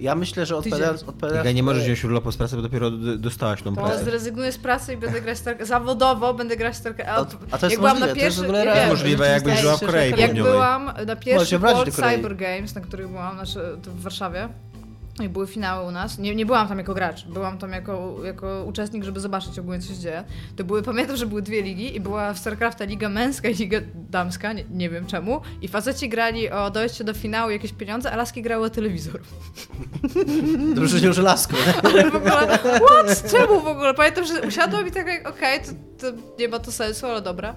[0.00, 1.02] Ja myślę, że odpowiadając...
[1.02, 4.04] odpowiadając Iga, nie możesz wziąć urlopu z pracy, bo dopiero dostałaś tą To pracę.
[4.04, 5.68] zrezygnuję z pracy i będę grać StarCraft.
[5.68, 7.36] Zawodowo będę grać StarCraft.
[7.52, 9.60] A- a to jest jak byłam możliwe, na to jest pierwszy, w ja Możliwe, jakbyś
[9.60, 11.94] żyła w Korei Jak byłam na pierwszy do World.
[11.94, 14.48] Cyber Games, na których byłam, znaczy w Warszawie,
[15.24, 16.18] i były finały u nas.
[16.18, 19.88] Nie, nie byłam tam jako gracz, byłam tam jako, jako uczestnik, żeby zobaczyć ogólnie co
[19.88, 20.24] się dzieje.
[20.56, 23.78] To były, pamiętam, że były dwie ligi i była w StarCrafta liga męska i liga
[23.94, 25.40] damska, nie, nie wiem czemu.
[25.62, 29.20] I faceci grali o dojście do finału jakieś pieniądze, a laski grały o telewizor.
[30.74, 31.54] Dobrze, że nie użył lasku.
[31.84, 33.30] Ale w ogóle, what?
[33.30, 33.94] Czemu w ogóle?
[33.94, 37.54] Pamiętam, że usiadłam i tak jak, okej, to, to nie ma to sensu, ale dobra.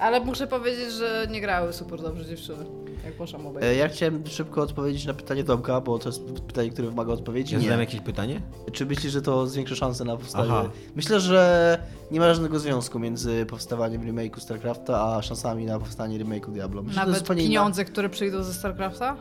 [0.00, 2.64] Ale muszę powiedzieć, że nie grały super dobrze dziewczyny,
[3.04, 3.72] jak poszłam obejrzeć.
[3.72, 7.52] E, Ja chciałem szybko odpowiedzieć na pytanie Tomka, bo to jest pytanie, które wymaga odpowiedzi.
[7.54, 7.64] Ja Nie.
[7.64, 8.40] zadałem jakieś pytanie?
[8.72, 10.50] Czy myślisz, że to zwiększy szanse na powstanie?
[10.52, 10.70] Aha.
[10.96, 11.78] Myślę, że
[12.10, 16.82] nie ma żadnego związku między powstawaniem remake'u StarCrafta, a szansami na powstanie remake'u Diablo.
[16.82, 19.16] Myślę, Nawet zupełnie pieniądze, które przyjdą ze StarCrafta?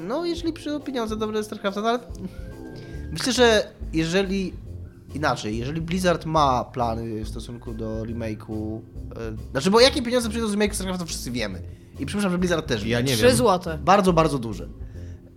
[0.00, 1.98] No, jeżeli przyjdą pieniądze dobre z StarCrafta, no ale...
[3.12, 4.52] Myślę, że jeżeli...
[5.18, 8.80] Inaczej, jeżeli Blizzard ma plany w stosunku do remake'u...
[9.16, 9.50] E...
[9.50, 11.62] Znaczy, bo jakie pieniądze przyjdą z remake'u StarCrafta, to wszyscy wiemy.
[11.98, 12.90] I przypuszczam, że Blizzard też wie.
[12.90, 13.36] Ja nie 3 wiem.
[13.36, 13.78] złote.
[13.84, 14.68] Bardzo, bardzo duże.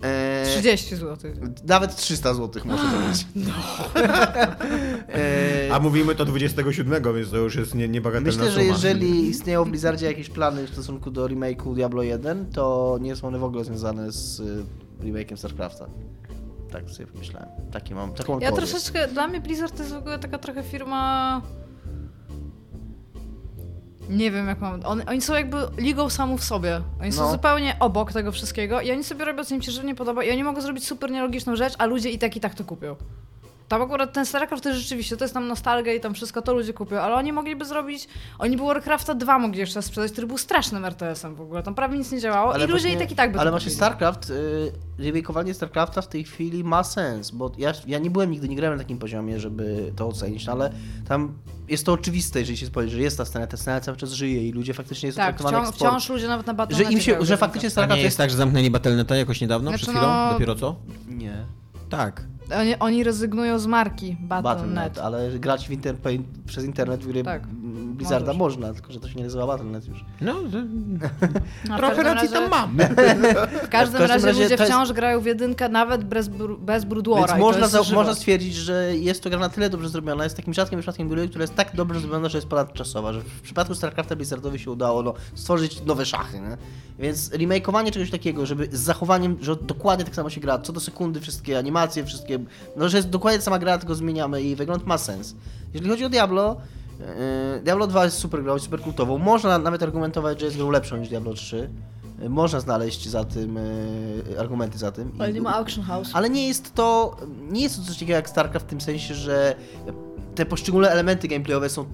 [0.03, 0.45] E...
[0.45, 1.31] 30 zł.
[1.67, 3.25] Nawet 300 zł może to być.
[3.35, 3.53] No.
[5.09, 5.73] e...
[5.73, 8.73] A mówimy to 27, więc to już jest nie, niebagatelna Myślę, że suma.
[8.73, 13.27] jeżeli istnieją w Blizzardzie jakieś plany w stosunku do remake'u Diablo 1, to nie są
[13.27, 14.65] one w ogóle związane z y,
[15.03, 15.87] remake'iem StarCrafta.
[16.71, 17.49] Tak sobie pomyślałem.
[17.71, 21.41] Takie mam, taką Ja troszeczkę, dla mnie Blizzard to jest w ogóle taka trochę firma...
[24.09, 24.79] Nie wiem jak mam.
[24.85, 26.81] On, oni są jakby ligą samą w sobie.
[27.01, 27.31] Oni są No.
[27.31, 30.43] zupełnie obok tego wszystkiego i oni sobie robią co im się żywnie podoba i oni
[30.43, 32.95] mogą zrobić super nielogiczną rzecz, a ludzie i tak i tak to kupią.
[33.71, 36.53] Tam akurat ten StarCraft to jest rzeczywiście, to jest tam nostalgia i tam wszystko to
[36.53, 38.07] ludzie kupią, ale oni mogliby zrobić,
[38.39, 41.97] oni by Warcrafta 2 mogli jeszcze sprzedać, który był strasznym RTS-em w ogóle, tam prawie
[41.97, 43.71] nic nie działało i ludzie i tak i tak by Ale właśnie.
[43.71, 48.49] StarCraft, y, remakeowanie StarCrafta w tej chwili ma sens, bo ja, ja nie byłem nigdy,
[48.49, 50.71] nie grałem na takim poziomie, żeby to ocenić, no ale
[51.07, 51.33] tam
[51.67, 54.47] jest to oczywiste, jeżeli się spojrzy, że jest ta scena, ta scena cały czas żyje
[54.47, 55.91] i ludzie faktycznie są Tak, traktowani wciąż, jak sport.
[55.91, 58.37] wciąż ludzie nawet na Że Battle.necie im się, że faktycznie StarCraft nie jest tak, że
[58.37, 60.07] zamknęli Battle.neta jakoś niedawno, Znaczy, przed chwilą?
[60.13, 60.75] no- Dopiero co?
[61.07, 61.45] Nie.
[61.89, 62.23] Tak.
[62.59, 64.97] Oni, oni rezygnują z marki Battle.net, Battle.net.
[64.97, 65.71] ale grać w
[66.45, 67.43] przez internet w gry Tak,
[68.01, 68.57] Blizzarda możesz.
[68.57, 70.05] można, tylko że to się nie nazywa Battle.net już.
[70.21, 70.33] No,
[71.63, 72.77] w trochę racji razie- tam mam.
[72.77, 76.29] W każdym, W każdym razie, razie ludzie jest- wciąż grają w jedynkę nawet bez,
[76.59, 77.27] bez Broodwara.
[77.27, 80.53] Więc można, za, można stwierdzić, że jest to gra na tyle dobrze zrobiona, jest takim
[80.53, 84.15] rzadkim przypadkiem gry, która jest tak dobrze zrobiona, że jest ponadczasowa, że w przypadku StarCrafta
[84.15, 86.57] Blizzardowi się udało no, stworzyć nowe szachy, nie?
[86.99, 90.79] Więc remakeowanie czegoś takiego, żeby z zachowaniem, że dokładnie tak samo się gra, co do
[90.79, 92.39] sekundy wszystkie animacje, wszystkie,
[92.75, 95.35] no że jest dokładnie ta sama gra, tylko zmieniamy i wygląd ma sens.
[95.73, 96.57] Jeżeli chodzi o Diablo,
[97.63, 101.09] Diablo 2 jest super grą, super kultową, można nawet argumentować, że jest grą lepszą niż
[101.09, 101.69] Diablo 3.
[102.21, 103.55] Yy, Można znaleźć za tym
[104.29, 105.11] yy, argumenty za tym.
[105.19, 106.09] Ale nie ma Auction House.
[106.13, 107.17] ale nie jest to
[107.51, 109.55] nie jest to coś takiego jak StarCraft w tym sensie, że
[110.35, 111.85] te poszczególne elementy gameplayowe są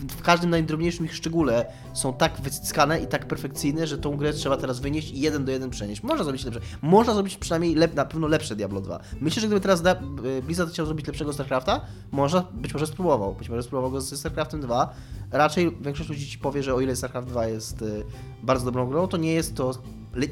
[0.00, 4.56] w, każdym najdrobniejszym ich szczególe są tak wyciskane i tak perfekcyjne, że tą grę trzeba
[4.56, 6.02] teraz wynieść i jeden do jeden przenieść.
[6.02, 6.60] Można zrobić lepsze.
[6.82, 9.00] Można zrobić przynajmniej lep, na pewno lepsze Diablo 2.
[9.20, 9.96] Myślę, że gdyby teraz da,
[10.42, 11.80] Blizzard chciał zrobić lepszego StarCrafta,
[12.10, 13.34] można, być może spróbował.
[13.34, 14.94] Być może spróbował go ze StarCraftem 2.
[15.30, 18.04] Raczej większość ludzi ci powie, że o ile StarCraft 2 jest y,
[18.42, 19.70] bardzo dobrą grą, to nie jest to,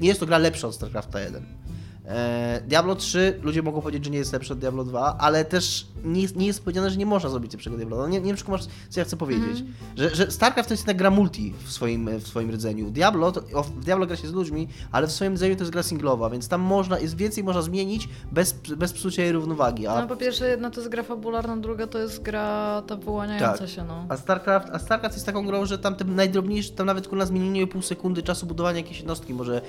[0.01, 1.64] nie jest to gra lepsza od StarCrafta 1.
[2.09, 5.87] E, Diablo 3 ludzie mogą powiedzieć, że nie jest lepsze od Diablo 2, ale też
[6.05, 8.05] nie jest, nie jest powiedziane, że nie można zrobić lepszego Diablo 2.
[8.07, 9.65] No nie, nie wiem, czy kumasz, co ja chcę powiedzieć.
[9.97, 12.91] Że, że StarCraft to jest jednak gra multi w swoim, w swoim rdzeniu.
[12.91, 15.83] Diablo, to, w Diablo gra się z ludźmi, ale w swoim rdzeniu to jest gra
[15.83, 19.87] singlowa, więc tam można, jest więcej można zmienić bez, bez psucia jej równowagi.
[19.87, 23.59] A, No po pierwsze jedna to jest gra fabularna, druga to jest gra ta wyłaniająca
[23.59, 23.69] Tak.
[23.69, 24.07] się, no.
[24.09, 27.65] A StarCraft, a StarCraft jest taką grą, że tam te najdrobniejsze, tam nawet kurna zmienienie
[27.65, 29.61] o pół sekundy czasu budowania jakiejś jednostki może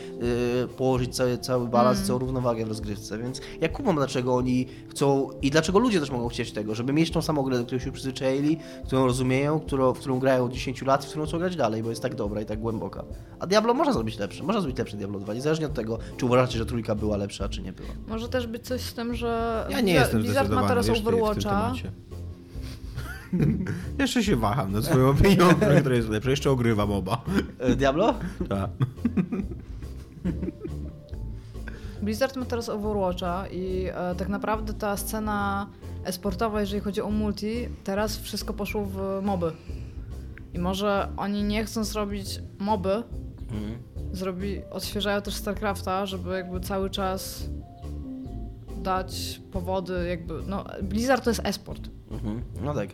[0.62, 5.30] yy, położyć cały, cały balans, całą równowagę w rozgrywce, więc ja kumam dlaczego oni chcą
[5.42, 7.92] i dlaczego ludzie też mogą chcieć tego, żeby mieć tą samą grę, do której się
[7.92, 11.56] przyzwyczaili, którą rozumieją, którą, w którą grają od 10 lat i w którą chcą grać
[11.56, 13.04] dalej, bo jest tak dobra i tak głęboka.
[13.40, 16.58] A Diablo można zrobić lepsze, można zrobić lepsze Diablo 2, niezależnie od tego, czy uważacie,
[16.58, 17.90] że trójka była lepsza, czy nie była.
[18.08, 21.74] Może też być coś z tym, że Ja nie Blizzard- jestem Blizzard ma teraz Overwatcha.
[24.00, 25.50] Jeszcze się waham nad swoją opinią,
[25.82, 26.30] która jest lepsza.
[26.30, 27.22] Jeszcze ogrywam oba.
[27.60, 28.14] E, Diablo?
[28.50, 28.70] Tak.
[32.06, 35.68] Blizzard ma teraz Overwatcha i e, tak naprawdę ta scena
[36.04, 39.52] esportowa, jeżeli chodzi o multi, teraz wszystko poszło w moby.
[40.54, 43.04] I może oni nie chcą zrobić moby,
[43.52, 43.78] Mhm.
[44.12, 47.50] zrobi, odświeżają też StarCrafta, żeby jakby cały czas
[48.84, 51.90] dać powody jakby, no Blizzard to jest esport.
[52.12, 52.42] Mhm.
[52.62, 52.90] No tak.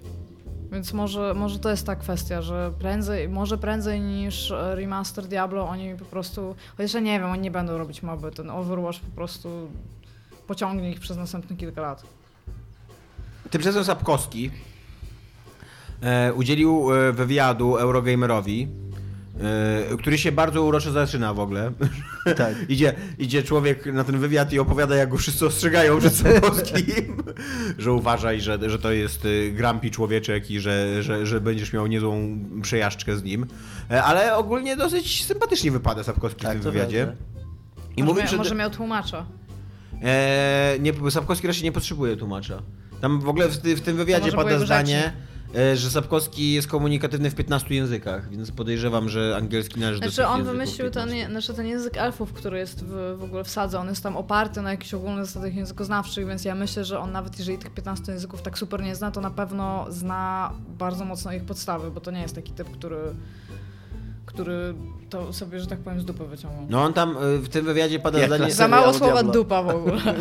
[0.72, 5.70] Więc może, może to jest ta kwestia, że prędzej, może prędzej niż e, remaster Diablo
[5.70, 9.16] oni po prostu, chociaż ja nie wiem, oni nie będą robić moby, ten Overwatch po
[9.16, 9.70] prostu
[10.48, 12.04] pociągnie ich przez następne kilka lat.
[13.50, 14.52] Tymczasem Sapkowski
[16.02, 18.68] e, udzielił e, wywiadu Eurogamerowi,
[19.42, 21.72] e, który się bardzo uroczo zaczyna w ogóle.
[22.38, 22.56] Tak.
[22.70, 27.24] idzie, idzie człowiek na ten wywiad i opowiada, jak go wszyscy ostrzegają przed Sapkowskim,
[27.78, 31.88] że uważaj, że, że to jest y, grumpy człowieczek i że, że, że będziesz miał
[31.88, 33.46] niezłą przejażdżkę z nim.
[33.92, 37.06] E, ale ogólnie dosyć sympatycznie wypada Sapkowski w Tak, tym to wywiadzie.
[37.06, 37.24] prawda.
[37.98, 38.38] I może, mówi, mia, że...
[38.38, 39.26] może miał tłumacza.
[40.04, 42.62] E, nie, Sapkowski raczej nie potrzebuje tłumacza.
[43.02, 45.31] Tam w ogóle w, w tym wywiadzie pada zdanie, e,
[45.76, 50.44] że Sapkowski jest komunikatywny w 15 językach, więc podejrzewam, że angielski należy do Znaczy on
[50.44, 51.32] wymyślił ten, 15.
[51.32, 54.62] znaczy ten język elfów, który jest w, w ogóle w sadze, on jest tam oparty
[54.62, 58.42] na jakichś ogólnych zasadach językoznawczych, więc ja myślę, że on nawet jeżeli tych 15 języków
[58.42, 62.22] tak super nie zna, to na pewno zna bardzo mocno ich podstawy, bo to nie
[62.22, 62.98] jest taki typ, który
[64.26, 64.74] który
[65.10, 66.66] to sobie, że tak powiem, z dupy wyciągnął.
[66.70, 68.52] No on tam e, w tym wywiadzie pada Jak zdanie...
[68.52, 69.34] Za mało słowa Diablo.
[69.34, 70.02] dupa w ogóle.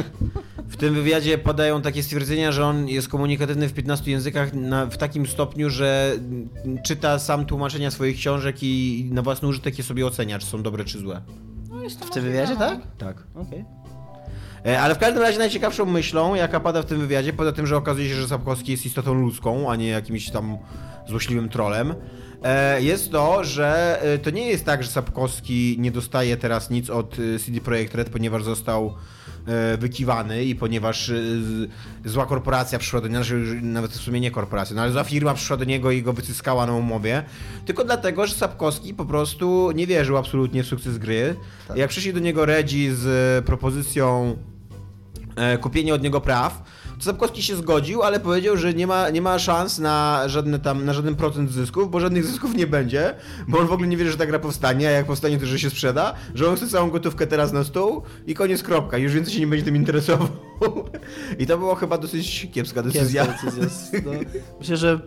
[0.70, 4.96] W tym wywiadzie padają takie stwierdzenia, że on jest komunikatywny w 15 językach na, w
[4.96, 6.16] takim stopniu, że
[6.84, 10.84] czyta sam tłumaczenia swoich książek i na własny użytek je sobie ocenia, czy są dobre,
[10.84, 11.22] czy złe.
[11.68, 12.80] No, jest to W tym wywiadzie, tak?
[12.98, 13.16] Tak.
[13.34, 13.64] Okej.
[14.66, 17.76] E, Ale w każdym razie najciekawszą myślą, jaka pada w tym wywiadzie, poza tym, że
[17.76, 20.58] okazuje się, że Sapkowski jest istotą ludzką, a nie jakimś tam
[21.08, 21.94] złośliwym trolem,
[22.42, 26.90] e, jest to, że e, to nie jest tak, że Sapkowski nie dostaje teraz nic
[26.90, 28.94] od CD Projekt Red, ponieważ został
[29.78, 31.14] wykiwany i ponieważ e,
[32.04, 35.34] zła korporacja przyszła do niego, znaczy nawet w sumie nie korporacja, no ale zła firma
[35.34, 37.22] przyszła do niego i go wycyskała na umowie,
[37.66, 41.34] tylko dlatego, że Sapkowski po prostu nie wierzył absolutnie w sukces gry.
[41.68, 41.76] Tak.
[41.76, 44.36] Jak przyszli do niego Redzi z e, propozycją
[45.36, 46.62] e, kupienia od niego praw,
[47.00, 50.92] Sapkowski się zgodził, ale powiedział, że nie ma, nie ma szans na żadne tam, na
[50.92, 53.14] żaden procent zysków, bo żadnych zysków nie będzie,
[53.48, 55.58] bo on w ogóle nie wierzy, że ta gra powstanie, a jak powstanie, to że
[55.58, 59.34] się sprzeda, że on chce całą gotówkę teraz na stół i koniec kropka, już więcej
[59.34, 60.28] się nie będzie tym interesował.
[61.38, 63.26] I to było chyba dosyć kiepska decyzja.
[63.26, 64.00] Kiepska decyzja.
[64.04, 64.12] No,
[64.58, 65.00] myślę, że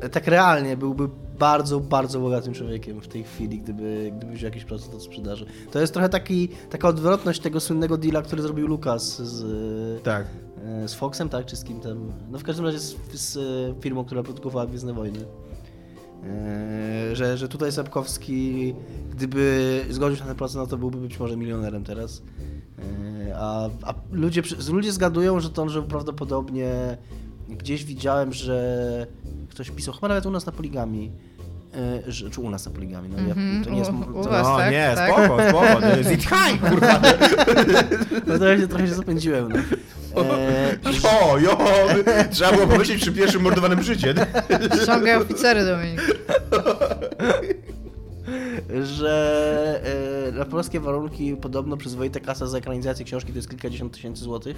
[0.00, 1.08] e, tak realnie byłby
[1.38, 5.46] bardzo, bardzo bogatym człowiekiem w tej chwili, gdyby, gdyby wziął jakiś procent od sprzedaży.
[5.70, 10.26] To jest trochę taki, taka odwrotność tego słynnego deala, który zrobił Lucas z, Tak.
[10.64, 11.46] e, z Foxem, tak?
[11.46, 12.12] Czy z kim tam?
[12.30, 15.18] No w każdym razie z, z e, firmą, która produkowała Gwiezdne Wojny.
[16.24, 18.74] E, Że, że tutaj Sapkowski,
[19.10, 22.22] gdyby zgodził się na ten procent, no to byłby być może milionerem teraz.
[23.36, 26.98] A, a ludzie, ludzie zgadują, że to on, że prawdopodobnie
[27.48, 29.06] gdzieś widziałem, że
[29.50, 31.10] ktoś pisał, chyba nawet u nas na poligami,
[32.06, 33.34] e, że, czy u nas na poligami, no ja,
[33.64, 33.90] to nie jest...
[33.90, 34.46] U- u To, was.
[34.46, 35.10] No tak, nie, tak.
[35.12, 37.00] spoko, spoko, to jest it high, kurwa.
[38.26, 39.58] no to ja się trochę się zapędziłem, no.
[40.22, 40.74] E,
[41.30, 41.58] O, jo,
[42.30, 44.14] trzeba było pomyśleć przy pierwszym mordowanym życie.
[44.82, 46.00] Ściągaj oficery, Dominik.
[48.84, 49.80] że
[50.28, 54.56] e, na polskie warunki podobno przyzwoita kasa za ekranizację książki to jest kilkadziesiąt tysięcy złotych.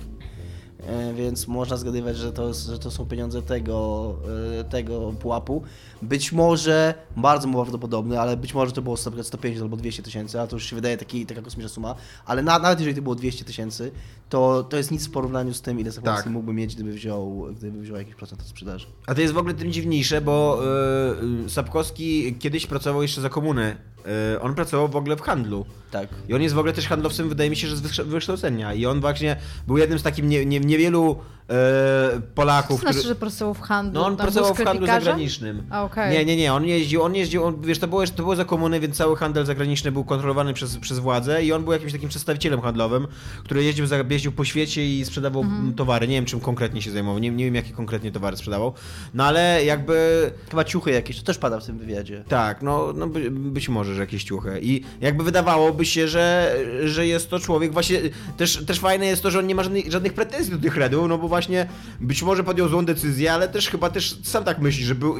[0.87, 4.15] E, Więc można zgadywać, że to, że to są pieniądze tego,
[4.61, 5.63] e, tego pułapu.
[6.03, 10.41] Być może, bardzo mało prawdopodobne, ale być może to było 100 150 albo 200 tysięcy,
[10.41, 11.95] a to już się wydaje taki, taka kosmiczna suma.
[12.27, 13.93] Ale na, nawet jeżeli to było 200 tysięcy,
[14.29, 16.33] to, to jest nic w porównaniu z tym, ile Sapkowski Tak.
[16.33, 18.87] mógłby mieć, gdyby wziął, gdyby wziął jakiś procent od sprzedaży.
[19.07, 20.61] A to jest w ogóle tym dziwniejsze, bo
[21.47, 23.77] y, Sapkowski kiedyś pracował jeszcze za komuny.
[24.35, 25.67] Y, on pracował w ogóle w handlu.
[25.91, 26.09] Tak.
[26.29, 28.75] I on jest w ogóle też handlowcem, wydaje mi się, że z wykształ- wykształcenia.
[28.75, 29.37] I on właśnie
[29.67, 31.19] był jednym z takich nie, nie, niewielu
[32.35, 33.09] Polaków, To znaczy, którzy...
[33.09, 34.01] że pracował w handlu?
[34.01, 35.63] No on Tam pracował w handlu zagranicznym.
[35.71, 36.13] A, okej.
[36.13, 38.81] Nie, nie, nie, on jeździł, on jeździł, on, wiesz, to było, to było za komuny,
[38.81, 42.61] więc cały handel zagraniczny był kontrolowany przez, przez władzę i on był jakimś takim przedstawicielem
[42.61, 43.07] handlowym,
[43.45, 45.75] który jeździł, za, jeździł po świecie i sprzedawał Mhm.
[45.75, 46.09] towary.
[46.09, 48.73] Nie wiem, czym konkretnie się zajmował, nie, nie wiem, jakie konkretnie towary sprzedawał.
[49.15, 50.31] No ale jakby...
[50.51, 52.25] Chyba ciuchy jakieś, to też pada w tym wywiadzie.
[52.29, 54.59] Tak, no, no by, być może, że jakieś ciuchy.
[54.63, 57.99] I jakby wydawałoby się, że, że jest to człowiek właśnie...
[58.37, 61.09] Też, też fajne jest to, że on nie ma żadnych, żadnych pretensji do tych redów,
[61.09, 61.67] no bo właśnie
[62.01, 65.15] być może podjął złą decyzję, ale też chyba też sam tak myśli, że był,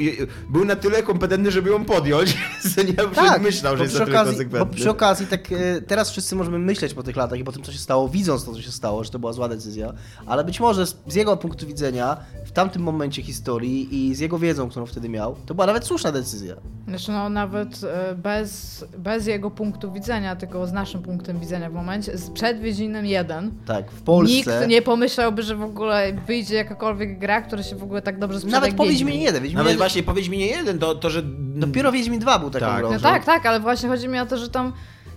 [0.51, 2.37] był na tyle kompetentny, żeby ją podjąć,
[2.77, 4.77] że nie tak, myślał, że jest przy na tyle okazji, bo konsekwentny.
[4.77, 7.73] przy okazji tak e, teraz wszyscy możemy myśleć po tych latach i po tym, co
[7.73, 9.93] się stało, widząc to, co się stało, że to była zła decyzja,
[10.27, 14.39] ale być może z, z jego punktu widzenia, w tamtym momencie historii i z jego
[14.39, 16.55] wiedzą, którą wtedy miał, to była nawet słuszna decyzja.
[16.89, 21.73] Znaczy no nawet e, bez, bez jego punktu widzenia, tylko z naszym punktem widzenia w
[21.73, 24.35] momencie, z- przed Wiedźminem 1, Tak, w Polsce...
[24.35, 28.41] nikt nie pomyślałby, że w ogóle wyjdzie jakakolwiek gra, która się w ogóle tak dobrze
[28.41, 28.99] sprzeda Nawet po Wiedźmin.
[29.07, 31.23] Wiedźminie 1, Wiedźmin Nawet 1 właśnie powiedz mi nie jeden, to, to że...
[31.57, 32.79] dopiero Wiedźmin 2 był taką Tak.
[32.79, 34.73] grą, No że- tak, tak, ale właśnie chodzi mi o to, że tam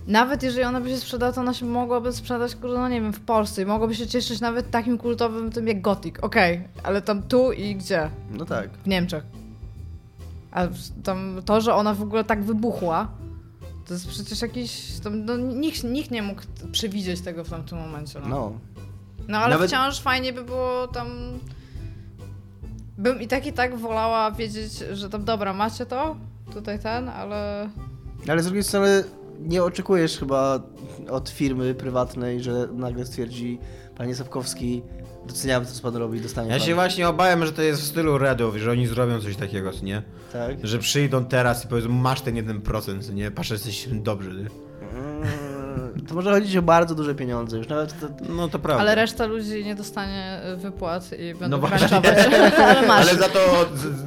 [0.06, 3.12] nawet jeżeli ona by się sprzedała, to ona się mogłaby sprzedać, kurde, no nie wiem,
[3.12, 7.22] w Polsce i mogłaby się cieszyć nawet takim kultowym tym jak Gothic, okej, ale tam
[7.22, 8.10] tu i gdzie?
[8.30, 8.70] No tak.
[8.70, 9.24] W Niemczech.
[10.52, 10.66] A
[11.04, 13.08] tam to, że ona w ogóle tak wybuchła,
[13.86, 14.82] to jest przecież jakiś.
[15.04, 18.20] Tam, no, nikt, nikt nie mógł przewidzieć tego w tamtym momencie.
[18.20, 18.52] No, no.
[19.30, 19.38] No.
[19.38, 21.08] ale Nawet- wciąż fajnie by było tam.
[22.98, 26.16] Bym i tak i tak wolała wiedzieć, że tam dobra, macie to,
[26.52, 27.68] tutaj ten, ale.
[28.28, 29.04] Ale z drugiej strony
[29.40, 30.60] nie oczekujesz chyba
[31.10, 33.58] od firmy prywatnej, że nagle stwierdzi
[33.96, 34.82] panie Sapkowski,
[35.26, 36.66] doceniamy to, co pan robi, dostanie Ja pan.
[36.66, 39.84] się właśnie obawiam, że to jest w stylu Redów, że oni zrobią coś takiego, co
[39.84, 40.02] nie?
[40.32, 40.66] Tak?
[40.66, 43.30] Że przyjdą teraz i powiedzą, masz ten 1%, co nie?
[43.30, 44.28] Patrz, jesteś dobry.
[44.34, 44.40] nie?
[44.98, 45.28] Mm,
[46.10, 47.58] To może chodzić o bardzo duże pieniądze.
[47.58, 48.80] Już nawet to, No to prawda.
[48.82, 51.96] Ale reszta ludzi nie dostanie y, wypłat i będą No no właśnie.
[52.66, 53.08] ale masz.
[53.08, 53.66] Ale za to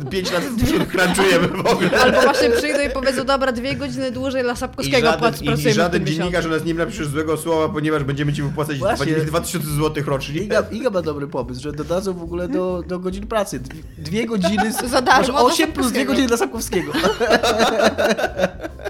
[0.10, 0.44] 5 lat
[0.92, 1.90] crunchujemy w ogóle.
[2.02, 5.46] Albo właśnie przyjdą i powiedzą, dobra, dwie godziny dłużej dla I Sapkowskiego żaden, płac i,
[5.46, 8.78] pracujemy i w żaden dziennikarz u nas nie napisze złego słowa, ponieważ będziemy ci wypłacać
[8.78, 9.16] Właśnie.
[9.16, 10.42] 2000 zł rocznie.
[10.42, 13.60] Iga, Iga ma dobry pomysł, że dodadzą w ogóle do, do godzin pracy.
[13.60, 14.74] Dwie, dwie godziny.
[14.74, 16.12] z- Za darmo Może do 8 plus 2 Sapkowskiego.
[16.12, 16.92] godziny dla Sapkowskiego.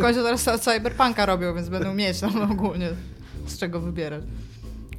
[0.00, 2.88] końcu teraz Cyberpunka robią, więc będą mieć tam ogólnie
[3.46, 4.22] z czego wybierać.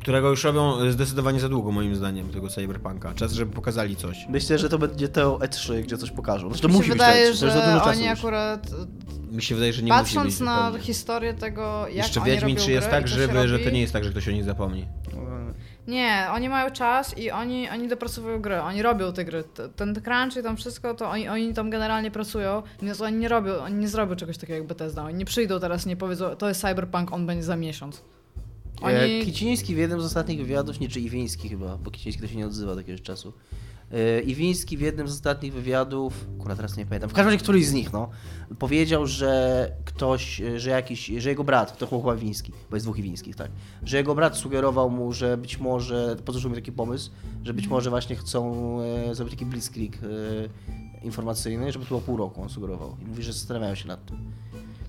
[0.02, 3.14] Którego już robią zdecydowanie za długo, moim zdaniem, tego Cyberpunka.
[3.14, 4.26] Czas, żeby pokazali coś.
[4.30, 6.50] Myślę, że to będzie to E3, gdzie coś pokażą.
[6.50, 8.20] Zresztą Mi się musi wydaje, być E3, to już za że dużo czasu oni już.
[8.20, 8.68] akurat,
[9.32, 10.40] Mi się wydaje, że nie musi patrząc być.
[10.40, 10.86] na zupełnie.
[10.86, 13.70] historię tego, jak Jeszcze oni Wiedźmin robią 3 jest gry tak się żywy, że to
[13.70, 14.86] nie jest tak, że ktoś o nich zapomni.
[15.88, 19.44] Nie, oni mają czas i oni, oni dopracowują gry, oni robią te gry.
[19.76, 23.54] Ten crunch i tam wszystko, to oni, oni tam generalnie pracują, więc oni nie robią,
[23.54, 25.04] oni nie zrobią czegoś takiego jak Bethesda.
[25.04, 28.04] Oni nie przyjdą teraz i nie powiedzą, to jest Cyberpunk, on będzie za miesiąc.
[28.82, 28.98] Oni...
[28.98, 29.26] Oni...
[29.26, 32.46] Kiciński w jednym z ostatnich wywiadów, nie czy Iwiński chyba, bo Kiciński to się nie
[32.46, 33.34] odzywa od jakiegoś czasu,
[33.92, 37.68] Yy, Iwiński w jednym z ostatnich wywiadów, akurat teraz nie pamiętam, w każdym razie któryś
[37.68, 38.10] z nich, no,
[38.60, 43.00] powiedział, że ktoś, yy, że jakiś, że jego brat, to chyba Iwiński, bo jest dwóch
[43.00, 43.52] Iwińskich, tak,
[43.84, 47.12] że jego brat sugerował mu, że być może, podrzucił mi taki pomysł,
[47.44, 52.18] że być może właśnie chcą e, zrobić taki blitzkrieg e, informacyjny, żeby to było pół
[52.18, 52.98] roku, on sugerował.
[53.02, 54.18] I mówi, że zastanawiają się nad tym.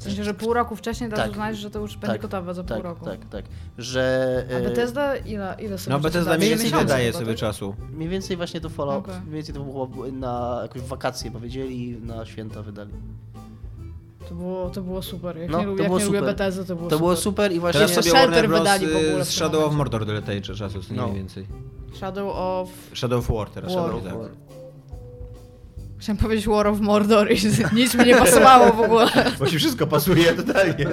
[0.02, 1.32] W sensie, że pół roku wcześniej teraz Tak.
[1.32, 3.04] uznać, że to już będzie gotowe za tak, pół roku.
[3.04, 3.44] Tak, tak,
[3.78, 4.46] że...
[4.50, 6.36] A e, Bethesda ile, ile sobie No czasu Bethesda da?
[6.36, 7.36] mniej więcej miesiące daje sobie tak?
[7.36, 7.74] czasu.
[7.92, 9.20] Mniej więcej właśnie to Fallout, Okej.
[9.20, 12.92] mniej więcej to było na jakąś wakacje powiedzieli i na święta wydali.
[14.28, 15.36] To było, to było super.
[15.36, 16.34] Jak No, nie, to jak było nie lubię super.
[16.34, 16.98] Bethesdy, to było To super.
[16.98, 17.80] było super i właśnie...
[17.80, 18.60] Teraz sobie Warner Bros.
[18.60, 19.74] wydali w ogóle y, w z Shadow of.
[19.74, 21.02] Mordor tyle czasu, co No.
[21.02, 21.46] mniej więcej.
[21.94, 22.68] Shadow of...
[22.94, 23.74] Shadow of War teraz.
[23.74, 23.84] War.
[23.84, 24.51] Shadow, tak.
[26.02, 27.34] Chciałem powiedzieć War of Mordor i
[27.80, 29.08] nic mi nie pasowało w ogóle.
[29.38, 30.84] Właśnie wszystko pasuje totalnie.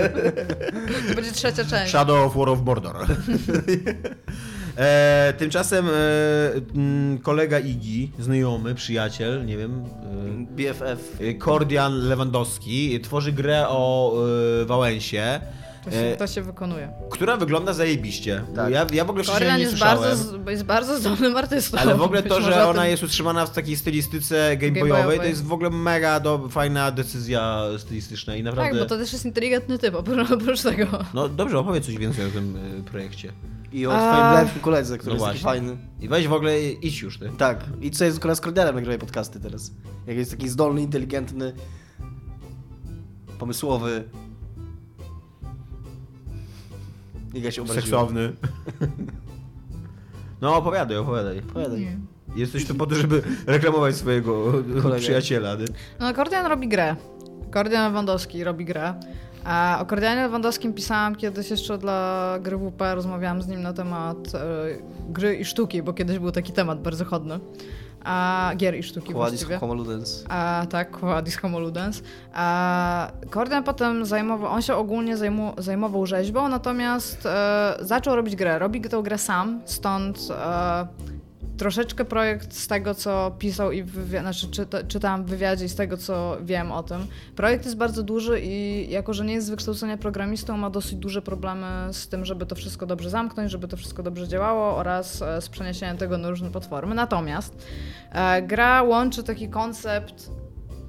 [1.10, 1.92] To będzie trzecia część.
[1.92, 2.96] Shadow of War of Mordor.
[4.78, 5.92] E, tymczasem e,
[6.76, 9.84] mm, kolega Igi, znajomy, przyjaciel, nie wiem,
[10.52, 11.22] BFF.
[11.22, 14.14] e, Kordian Lewandowski tworzy grę o
[14.62, 15.40] e, Wałęsie,
[15.86, 16.92] To się, e, to się wykonuje.
[17.12, 18.44] która wygląda zajebiście.
[18.56, 18.72] Tak.
[18.72, 20.00] Ja, ja w ogóle wcześniej nie jest słyszałem.
[20.00, 21.78] bardzo, jest bardzo zdolnym artystą.
[21.78, 25.20] Ale w ogóle to, że ona tym- jest utrzymana w takiej stylistyce gameboyowej, Gameboyowej.
[25.20, 28.72] to jest w ogóle mega do, fajna decyzja stylistyczna i naprawdę...
[28.72, 30.86] Tak, bo to też jest inteligentny typ, oprócz, tego.
[31.14, 33.34] No dobrze, opowiedz coś więcej o tym y, projekcie.
[33.72, 35.78] I o A- twoim lepszym koledze, który No jest fajny.
[36.00, 37.30] I weź w ogóle idź już ty.
[37.38, 37.66] Tak.
[37.82, 39.72] I co jest z Kordianem nagrywa podcasty teraz.
[40.08, 41.54] Jak jest taki zdolny, inteligentny,
[43.40, 44.04] pomysłowy.
[47.34, 47.84] I ja się obraziłem.
[47.84, 48.32] Seksowny.
[50.42, 51.40] No opowiadaj, opowiadaj.
[51.40, 51.80] Opowiadaj.
[51.80, 51.98] Nie.
[52.36, 54.54] Jesteś tu po to, żeby reklamować swojego
[55.00, 55.58] przyjaciela.
[55.58, 55.66] Ty.
[56.00, 56.96] No, Kordian robi grę.
[57.52, 58.94] Kordian Lewandowski robi grę.
[59.44, 64.36] A o Kordianie Lewandowskim pisałam kiedyś jeszcze dla gry WP, rozmawiałam z nim na temat
[64.36, 64.40] e,
[65.10, 67.40] gry i sztuki, bo kiedyś był taki temat bardzo chodny.
[68.04, 69.60] A, gier i sztuki Kładis właściwie.
[69.60, 70.26] Homo Ludens.
[70.30, 72.04] A, tak, Quadis Homo Ludens.
[72.34, 78.60] A, Kordian potem zajmował, on się ogólnie zajmu, zajmował rzeźbą, natomiast e, zaczął robić grę.
[78.60, 80.88] Robi tę grę sam, stąd e,
[81.60, 85.76] troszeczkę projekt z tego, co pisał i wywi- znaczy, czyta, czytałam w wywiadzie i z
[85.76, 87.08] tego, co wiem o tym.
[87.36, 91.22] Projekt jest bardzo duży i jako, że nie jest z wykształcenia programistą, ma dosyć duże
[91.22, 95.42] problemy z tym, żeby to wszystko dobrze zamknąć, żeby to wszystko dobrze działało oraz e,
[95.42, 96.96] z przeniesieniem tego na różne platformy.
[96.96, 97.66] Natomiast
[98.12, 100.32] e, gra łączy taki koncept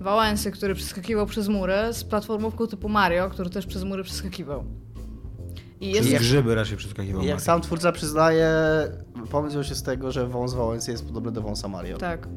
[0.01, 4.65] Wałęsy, który przeskakiwał przez mury, z platformówką typu Mario, który też przez mury przeskakiwał.
[5.81, 7.23] I jest jak- grzyby raczej przeskakiwał.
[7.23, 7.43] Jak Marek.
[7.45, 8.49] sam twórca przyznaje,
[9.27, 11.99] pomysł wziął się z tego, że wąs Wałęsy jest podobny do wąsa Mario.
[11.99, 12.29] Tak.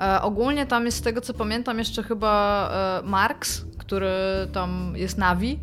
[0.00, 2.68] E, ogólnie tam jest z tego co pamiętam jeszcze chyba
[3.04, 4.10] e, Marx, który
[4.52, 5.60] tam jest Navi.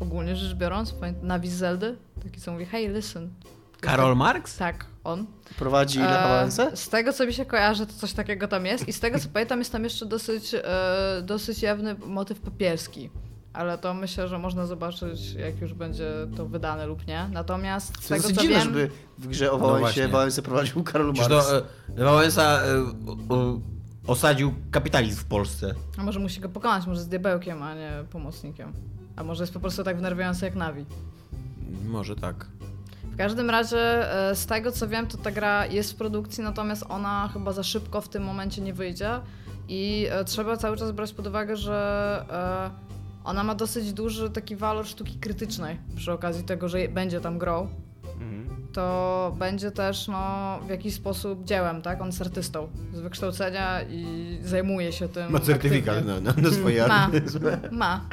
[0.00, 1.96] Ogólnie rzecz biorąc, Navi z Zeldy.
[2.22, 3.30] Taki co mówi, hey listen.
[3.80, 4.56] Karol Marx?
[4.56, 5.26] Tak, on.
[5.58, 6.76] Prowadzi Lecha E, Wałęsę?
[6.76, 8.88] z tego co mi się kojarzy, to coś takiego tam jest.
[8.88, 10.62] I z tego co pamiętam, jest tam jeszcze dosyć, e,
[11.22, 13.10] dosyć jawny motyw papierski.
[13.52, 17.28] Ale to myślę, że można zobaczyć, jak już będzie to wydane lub nie.
[17.32, 18.64] Natomiast z To tego co dziwne, wiem...
[18.64, 20.08] żeby w grze o No Wałęsie właśnie.
[20.08, 21.28] Wałęsę prowadził Karol Marx.
[21.28, 21.62] to e,
[22.04, 22.84] Wałęsa e,
[23.34, 23.58] o-
[24.06, 25.74] osadził kapitalizm w Polsce.
[25.98, 28.72] A może musi go pokonać, może jest diabełkiem, a nie pomocnikiem.
[29.16, 30.84] A może jest po prostu tak wnerwiający jak Navi.
[31.86, 32.46] Może tak.
[33.12, 36.84] W każdym razie, e, z tego co wiem, to ta gra jest w produkcji, natomiast
[36.88, 39.10] ona chyba za szybko w tym momencie nie wyjdzie.
[39.68, 42.87] I e, trzeba cały czas brać pod uwagę, że e,
[43.28, 47.68] ona ma dosyć duży taki walor sztuki krytycznej przy okazji tego, że będzie tam grą.
[48.04, 48.66] Mhm.
[48.72, 52.00] To będzie też no, w jakiś sposób dziełem, tak?
[52.00, 55.32] On jest artystą z wykształcenia i zajmuje się tym.
[55.32, 57.10] Ma certyfikat na, na, na swoje Ma.
[57.70, 58.04] Ma.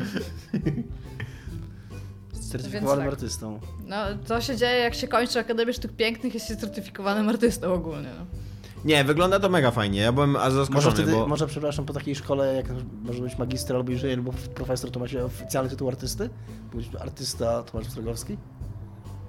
[2.51, 3.13] Certyfikowanym tak.
[3.13, 3.59] artystą.
[3.86, 3.97] No,
[4.28, 8.09] to się dzieje, jak się kończy Akademię Sztuk Pięknych, jest się certyfikowanym artystą ogólnie.
[8.20, 8.26] No.
[8.86, 10.00] Nie, wygląda to mega fajnie.
[10.02, 11.28] Ja byłem aż Może zaskoczony, wtedy, bo...
[11.28, 12.66] może przepraszam, po takiej szkole, jak
[13.04, 16.30] może być magister albo inżynier, albo profesor, to ma się oficjalny tytuł artysty?
[16.74, 18.38] Być artysta Tomasz Ostrogowski?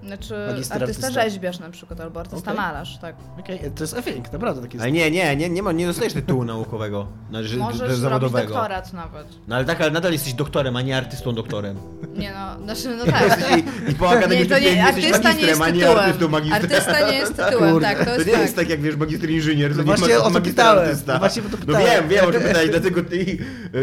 [0.06, 1.22] Znaczy, Magister artysta artysta.
[1.22, 2.64] rzeźbiarz na przykład, albo artysta Okej.
[2.64, 3.16] malarz, tak.
[3.40, 4.82] Okej, to jest efekt, naprawdę tak jest.
[4.82, 8.48] Ale nie, nie, nie, nie, ma, nie dostajesz tytułu naukowego, znaczy, Możesz też robić zawodowego.
[8.54, 9.26] doktorat nawet.
[9.48, 11.76] No ale tak, ale nadal jesteś doktorem, a nie artystą doktorem.
[12.16, 13.38] Nie no, znaczy, no tak.
[13.86, 15.98] I, i po akademii Nie, to nie, jesteś artysta nie jest magistrem, a nie tytułem.
[15.98, 16.62] artystą magistrem.
[16.62, 17.86] Artysta nie jest tytułem, Kurde.
[17.88, 18.42] tak, to To jest nie tak.
[18.42, 20.84] jest tak jak wiesz, magister inżynier, to No nie właśnie ma, o to magister pytałem.
[20.88, 21.12] artysta.
[21.12, 21.86] No właśnie o to No pytałem.
[21.86, 23.38] wiem, wiem o czym pytałeś, dlatego ty yy,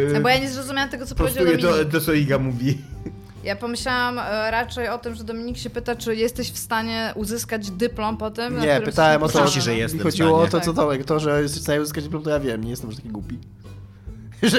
[0.14, 1.92] No bo ja nie zrozumiałam tego, co powiedział prostuję Dominik.
[1.92, 2.78] to, to, co Iga mówi.
[3.44, 7.72] Ja pomyślałam e, raczej o tym, że Dominik się pyta, czy jesteś w stanie uzyskać
[7.72, 10.41] dyplom po tym, na Nie, którym pytałem o jesteś to, Oczywiście, że jestem w chodziło
[10.41, 10.52] o stanie.
[10.52, 10.84] to, co Tak.
[10.86, 13.10] Tomek, to, że jesteś w stanie uzyskać dyplom, to ja wiem, nie jestem już taki
[13.10, 13.39] głupi.
[14.44, 14.58] że,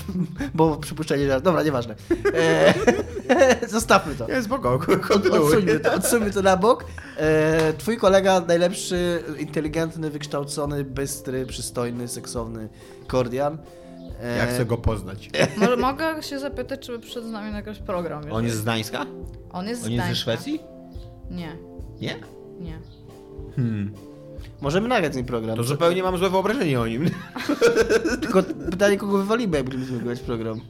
[0.54, 1.40] bo przypuszczenie, że...
[1.40, 1.94] Dobra, nieważne.
[2.34, 2.74] E,
[3.68, 4.26] zostawmy to.
[4.28, 5.40] Nie, spoko, kontynuuj.
[5.40, 6.84] Odsuńmy to, odsuńmy to na bok.
[7.16, 12.68] E, twój kolega, najlepszy, inteligentny, wykształcony, bystry, przystojny, seksowny
[13.06, 13.58] Kordian.
[14.22, 15.30] E, Jak chcę go poznać.
[15.56, 18.22] Może mogę się zapytać, czy przyszedł z nami na jakiś program?
[18.30, 19.06] On jest z Gdańska?
[19.06, 20.14] On jest z On jest ze Gdańska.
[20.14, 20.60] Szwecji?
[21.30, 21.56] Nie,
[22.00, 22.16] Nie?
[22.60, 22.78] nie.
[23.56, 23.92] Hmm.
[24.60, 25.56] Możemy nagrać z nim program.
[25.56, 27.10] To zupełnie mam złe wyobrażenie o nim.
[28.22, 30.60] Tylko pytanie, kogo wywalimy, jak będziemy nagrywać program.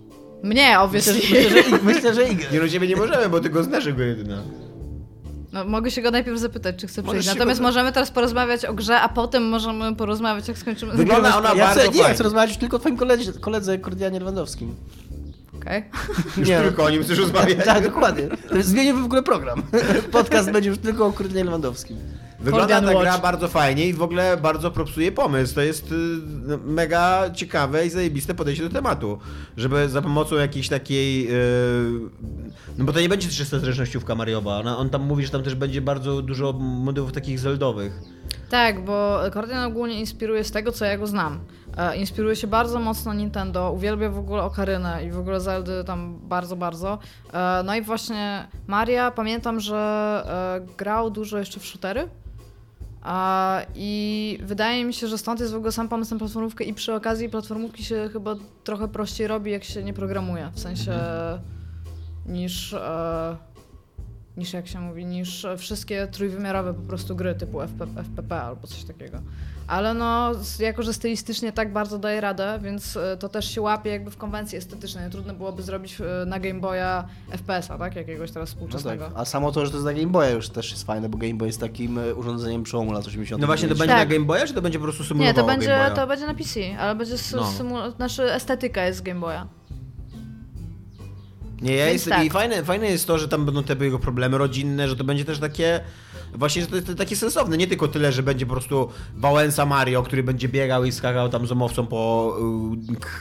[0.43, 2.53] Mnie, Myślę, że, myślę, że, myślę, że Igor.
[2.53, 4.43] Nie no, ciebie nie możemy, bo ty go znasz jako jedyna.
[5.53, 7.27] No, mogę się go najpierw zapytać, czy chce przyjść.
[7.29, 10.93] Natomiast go- możemy teraz porozmawiać o grze, a potem możemy porozmawiać, jak skończymy.
[10.93, 14.75] Wygląda ona ja bardzo chcę, Nie, chcę rozmawiać tylko o twoim koledze, koledze Kordianie Lewandowskim.
[15.57, 15.85] Okej.
[16.37, 16.61] Już Nie.
[16.61, 17.65] tylko o nim chcesz rozmawiać.
[17.65, 18.29] Tak, dokładnie.
[18.61, 19.63] Zmienimy w ogóle program.
[20.13, 21.97] Podcast będzie już tylko o Kordianie Lewandowskim.
[22.43, 25.55] Wygląda Kordian ta gra bardzo fajnie i w ogóle bardzo propsuje pomysł.
[25.55, 25.95] To jest y,
[26.47, 29.19] no, mega ciekawe i zajebiste podejście do tematu.
[29.57, 31.29] Żeby za pomocą jakiejś takiej...
[31.31, 32.01] y,
[32.79, 34.59] no bo to nie będzie 300 zręcznościówka Mariowa.
[34.59, 38.01] Ona, on tam mówi, że tam też będzie bardzo dużo motywów takich zeldowych.
[38.51, 41.41] Tak, bo Kordian ogólnie inspiruje z tego, co ja go znam.
[41.77, 46.19] E, inspiruje się bardzo mocno Nintendo, uwielbia w ogóle Okarynę i w ogóle Zeldy tam
[46.23, 46.99] bardzo, bardzo.
[47.33, 49.79] E, no i właśnie Maria, pamiętam, że
[50.61, 52.09] e, grał dużo jeszcze w shootery.
[53.75, 56.95] I wydaje mi się, że stąd jest w ogóle sam pomysł na platformówkę i przy
[56.95, 58.35] okazji platformówki się chyba
[58.65, 60.51] trochę prościej robi, jak się nie programuje.
[60.55, 60.93] W sensie
[62.27, 63.37] niż, e,
[64.37, 68.85] niż jak się mówi, niż wszystkie trójwymiarowe po prostu gry typu FP, FPP albo coś
[68.85, 69.19] takiego.
[69.67, 73.91] Ale no, jako że stylistycznie tak bardzo daje radę, więc e, to też się łapie
[73.91, 75.11] jakby w konwencji estetycznej.
[75.11, 77.97] Trudno byłoby zrobić e, na Game Boya FPS-a, tak?
[77.97, 79.05] Jakiegoś teraz No współczesnego.
[79.05, 79.13] tak.
[79.17, 81.35] A samo to, że to jest na Game Boya już też jest fajne, bo Game
[81.35, 83.41] Boy jest takim e, urządzeniem przełomu lat 80.
[83.41, 84.09] No właśnie, to będzie Tak.
[84.09, 85.97] na Game Boya, czy to będzie po prostu Nie, symulowało to będzie, Game Boya?
[85.97, 87.43] to będzie na PC, ale będzie No.
[87.43, 89.47] symu- znaczy estetyka jest z Game Boya.
[91.63, 92.25] Nie, ja jest, tak.
[92.27, 95.25] i fajne, fajne jest to, że tam będą te jego problemy rodzinne, że to będzie
[95.25, 95.81] też takie,
[96.35, 100.03] właśnie że to jest takie sensowne, nie tylko tyle, że będzie po prostu Wałęsa Mario,
[100.03, 102.35] który będzie biegał i skakał tam z omowcą po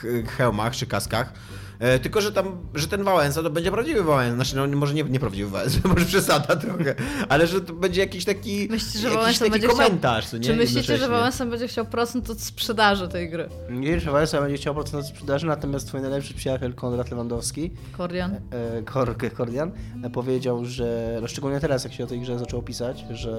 [0.04, 1.34] y, hełmach czy kaskach,
[1.82, 5.04] e, tylko, że tam, że ten Wałęsa to będzie prawdziwy Wałęsa, znaczy no może nie,
[5.04, 6.96] nie prawdziwy Wałęsa, może przesada trochę,
[7.30, 10.32] ale że to będzie jakiś taki, Myślicie, że jakiś Wałęsa taki będzie komentarz, chciał...
[10.32, 10.44] co nie?
[10.44, 11.08] Czy myślicie, że.
[11.08, 13.50] Wałęsa będzie chciał procent od sprzedaży tej gry?
[13.70, 18.36] Nie, że Wałęsa będzie chciał procent od sprzedaży, natomiast twój najlepszy przyjaciel Konrad Lewandowski, Kordian?
[18.36, 19.72] e, Kor, Kordian,
[20.04, 23.32] e, powiedział, że, no szczególnie teraz, jak się o tej grze zaczęło pisać, że...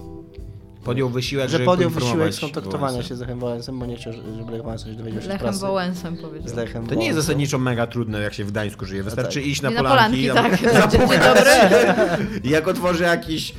[0.00, 0.53] E,
[0.84, 4.52] Podjął wysiłek, że żeby podjął wysiłek skontaktowania się z Lechem Wałęsem, bo nie chciał, żeby
[4.52, 5.60] Lech Wałęsa się dowiedział się z Lechem prasy.
[5.60, 6.48] Wałęsem powiedział.
[6.48, 9.02] Z Lechem To nie jest zasadniczo mega trudne, jak się w Gdańsku żyje.
[9.02, 9.48] Wystarczy tak.
[9.48, 10.28] iść na na polanki.
[10.28, 11.14] polanki, tam- tak.
[12.44, 13.54] Jak otworzy jakiś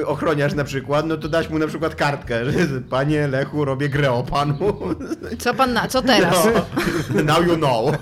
[0.00, 3.88] e, ochroniarz na przykład, no to dać mu na przykład kartkę, że panie Lechu, robię
[3.88, 4.56] grę o panu.
[5.38, 5.88] Co pan na...
[5.88, 6.48] Co teraz?
[7.14, 7.96] No, now you know.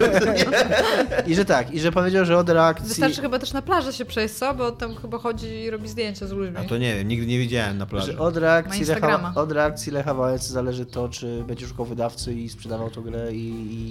[1.26, 2.88] I że tak, i że powiedział, że od reakcji...
[2.88, 4.54] Wystarczy chyba też na plażę się przejść, co?
[4.54, 6.56] Bo tam chyba chodzi i robi zdjęcia z ludźmi.
[6.56, 8.18] A to nie wiem, nigdy nie widziałem na plaży.
[8.28, 12.90] Od reakcji, Lecha, od reakcji Lecha Wałęsy zależy to, czy będzie szukał wydawcy i sprzedawał
[12.90, 13.46] tą grę i,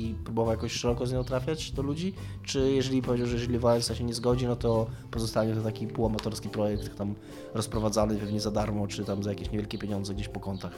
[0.10, 2.14] i próbował jakoś szeroko z nią trafiać do ludzi,
[2.44, 6.50] czy jeżeli powiedział, że jeżeli Wałęsa się nie zgodzi, no to pozostanie to taki półamatorski
[6.50, 7.16] projekt tam
[7.54, 10.74] rozprowadzany pewnie za darmo, czy tam za jakieś niewielkie pieniądze gdzieś po kątach.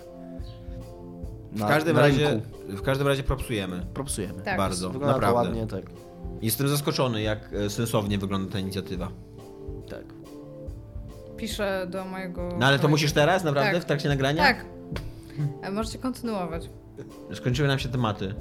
[1.51, 2.47] W Na, każdym na razie, rynku.
[2.68, 3.86] w każdym razie propsujemy.
[3.93, 4.41] Propsujemy.
[4.43, 4.57] Tak.
[4.57, 5.49] Bardzo, Wygląda to naprawdę.
[5.49, 5.91] ładnie, tak.
[6.41, 9.12] Jestem zaskoczony, jak e, sensownie wygląda ta inicjatywa.
[9.89, 10.03] tak.
[11.39, 12.49] Piszę do mojego...
[12.59, 13.81] No ale to musisz teraz, naprawdę, Tak.
[13.81, 14.43] w trakcie nagrania?
[14.43, 14.65] Tak.
[15.61, 16.69] E, Możecie kontynuować.
[17.33, 18.33] Skończyły nam się tematy.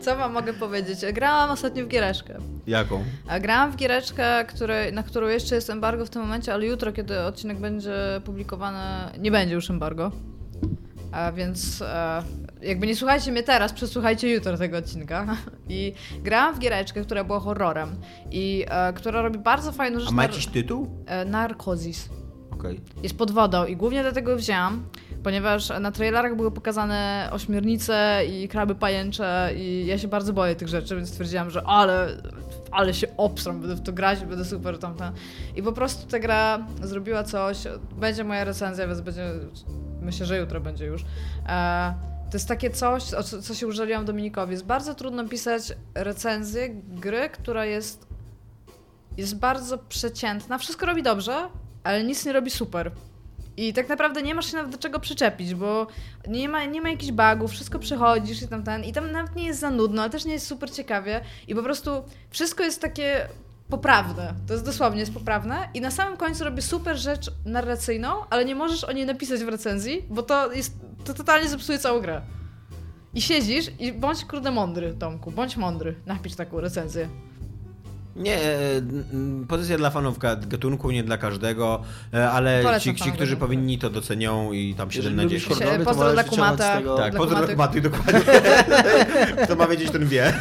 [0.00, 0.98] Co wam mogę powiedzieć?
[1.12, 2.34] Grałam ostatnio w giereczkę.
[2.66, 3.04] Jaką?
[3.28, 4.44] A Grałam w giereczkę,
[4.92, 7.92] na którą jeszcze jest embargo w tym momencie, ale jutro, kiedy odcinek będzie
[8.24, 10.10] publikowany, nie będzie już embargo.
[11.14, 12.22] A więc e,
[12.62, 15.26] jakby nie słuchajcie mnie teraz, przesłuchajcie jutro tego odcinka.
[15.68, 15.92] I
[16.22, 17.96] grałam w giereczkę, która była horrorem
[18.30, 20.08] i e, która robi bardzo fajną rzecz.
[20.08, 21.04] A ma jakiś tytuł?
[21.06, 22.08] e, Narkozis.
[22.50, 22.80] Okej.
[23.02, 24.86] Jest pod wodą i głównie dlatego wzięłam,
[25.22, 30.68] ponieważ na trailerach były pokazane ośmiornice i kraby pajęcze i ja się bardzo boję tych
[30.68, 32.08] rzeczy, więc stwierdziłam, że ale,
[32.70, 35.12] ale się obstram, będę w to grać, będę super tamten.
[35.56, 37.58] I po prostu ta gra zrobiła coś,
[38.00, 39.30] będzie moja recenzja, więc będzie,
[40.04, 41.04] myślę, że jutro będzie już.
[41.48, 41.94] E,
[42.30, 44.52] to jest takie coś, o co, się użaliłam Dominikowi.
[44.52, 45.62] Jest bardzo trudno pisać
[45.94, 48.06] recenzję gry, która jest
[49.16, 50.58] jest bardzo przeciętna.
[50.58, 51.48] Wszystko robi dobrze,
[51.84, 52.90] ale nic nie robi super.
[53.56, 55.86] I tak naprawdę nie masz się nawet do czego przyczepić, bo
[56.28, 58.84] nie ma, nie ma jakichś bugów, wszystko przechodzisz i tam ten.
[58.84, 61.20] I tam nawet nie jest za nudno, ale też nie jest super ciekawie.
[61.48, 61.90] I po prostu
[62.30, 63.28] wszystko jest takie
[63.70, 64.34] poprawne.
[64.46, 65.68] To jest dosłownie jest poprawne.
[65.74, 69.48] I na samym końcu robi super rzecz narracyjną, ale nie możesz o niej napisać w
[69.48, 70.76] recenzji, bo to jest.
[71.04, 72.20] To totalnie zepsuje całą grę.
[73.14, 75.94] I siedzisz i bądź kurde mądry, Tomku, bądź mądry.
[76.06, 77.08] Napisz taką recenzję.
[78.16, 78.42] Nie, e,
[79.48, 81.82] pozycja dla fanów ga- gatunku, nie dla każdego,
[82.14, 85.58] e, ale Polecam ci, ci, którzy powinni to docenią i tam 7 na lubisz 10.
[85.58, 86.76] Się- hordowy, to pozdro dla Kumata.
[86.76, 86.96] tego...
[86.96, 88.20] Tak, dla pozdro dla kumaty, dokładnie.
[89.44, 90.32] Kto ma wiedzieć, ten wie.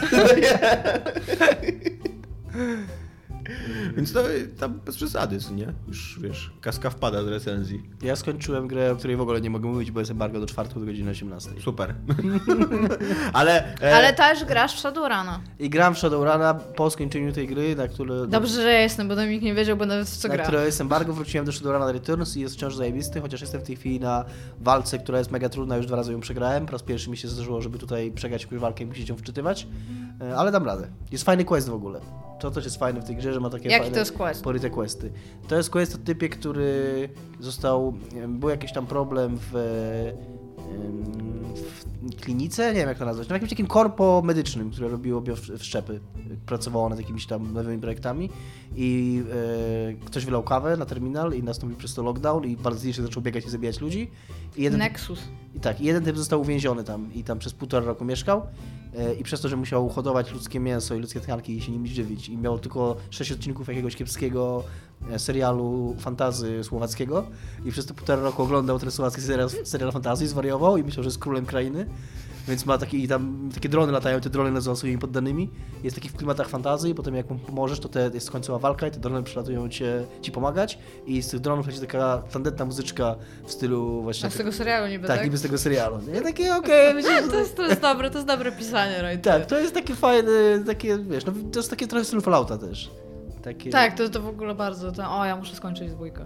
[3.95, 4.23] Więc to
[4.59, 5.73] tam bez przesady, nie?
[5.87, 7.83] Już wiesz, kaska wpada z recenzji.
[8.01, 10.79] Ja skończyłem grę, o której w ogóle nie mogę mówić, bo jest embargo do czwartku
[10.79, 11.49] do godziny 18.
[11.63, 11.95] Super.
[13.33, 13.77] ale...
[13.81, 15.39] E, Ale też grasz w Shadowruna.
[15.59, 18.27] I gram w Shadowruna po skończeniu tej gry, na które...
[18.27, 20.43] Dobrze, że ja jestem, bo Dominik nie wiedział, bo nawet w co na gra.
[20.43, 23.75] które jest embargo, wróciłem do Shadowruna Returns i jest wciąż zajebisty, chociaż jestem w tej
[23.75, 24.25] chwili na
[24.59, 26.65] walce, która jest mega trudna, już dwa razy ją przegrałem.
[26.65, 29.67] Po raz pierwszy mi się zdarzyło, żeby tutaj przegrać jakąś walkę i musieć ją wczytywać,
[30.21, 30.87] E, ale dam radę.
[31.11, 31.99] Jest fajny quest w ogóle.
[32.39, 34.43] To też jest fajne w tej grze, że ma takie Jaki to jest quest?
[34.43, 35.11] poryte questy.
[35.47, 37.09] To jest quest o typie, który
[37.39, 37.93] został,
[38.27, 39.53] był jakiś tam problem w,
[41.63, 45.99] w klinice, nie wiem jak to nazwać, no jakimś takim korpo medycznym, które robiło biowszczepy,
[46.45, 48.29] pracowało nad jakimiś tam nowymi projektami
[48.75, 49.21] i
[50.01, 53.23] e, ktoś wylał kawę na terminal i nastąpił przez to lockdown i bardzo licznie zaczął
[53.23, 54.11] biegać i zabijać ludzi.
[54.57, 55.19] I jeden, Nexus.
[55.55, 58.41] i tak, i jeden typ został uwięziony tam i tam przez półtora roku mieszkał
[58.95, 61.89] e, i przez to, że musiał hodować ludzkie mięso i ludzkie tkanki i się nimi
[61.89, 64.63] żywić i miał tylko sześć odcinków jakiegoś kiepskiego
[65.17, 67.27] serialu fantazy słowackiego
[67.65, 71.07] i przez to półtora roku oglądał ten słowacki serial, serial fantazy, zwariował i myślał, że
[71.07, 71.85] jest królem krainy.
[72.47, 75.49] Więc ma taki, i tam takie drony latają, te drony nazywa swoimi poddanymi.
[75.83, 78.87] Jest taki w klimatach fantazji i potem jak mu pomożesz, to te, jest końcowa walka
[78.87, 83.15] i te drony przylatują cię, ci pomagać i z tych dronów leci taka tandetna muzyczka
[83.45, 84.27] w stylu właśnie...
[84.27, 85.25] A z tego serialu niby, tak, tak?
[85.25, 85.99] niby z tego serialu.
[86.13, 86.21] Nie?
[86.21, 89.23] Takie okej, okay, To jest, to jest dobre, to jest dobre pisanie, right?
[89.23, 90.31] Tak, to jest takie fajne,
[90.65, 92.91] takie, wiesz, no to jest takie trochę stylu Fallouta też.
[93.43, 93.69] Takie...
[93.69, 94.91] Tak, to, to w ogóle bardzo.
[94.91, 96.25] To, o, ja muszę skończyć dwójkę.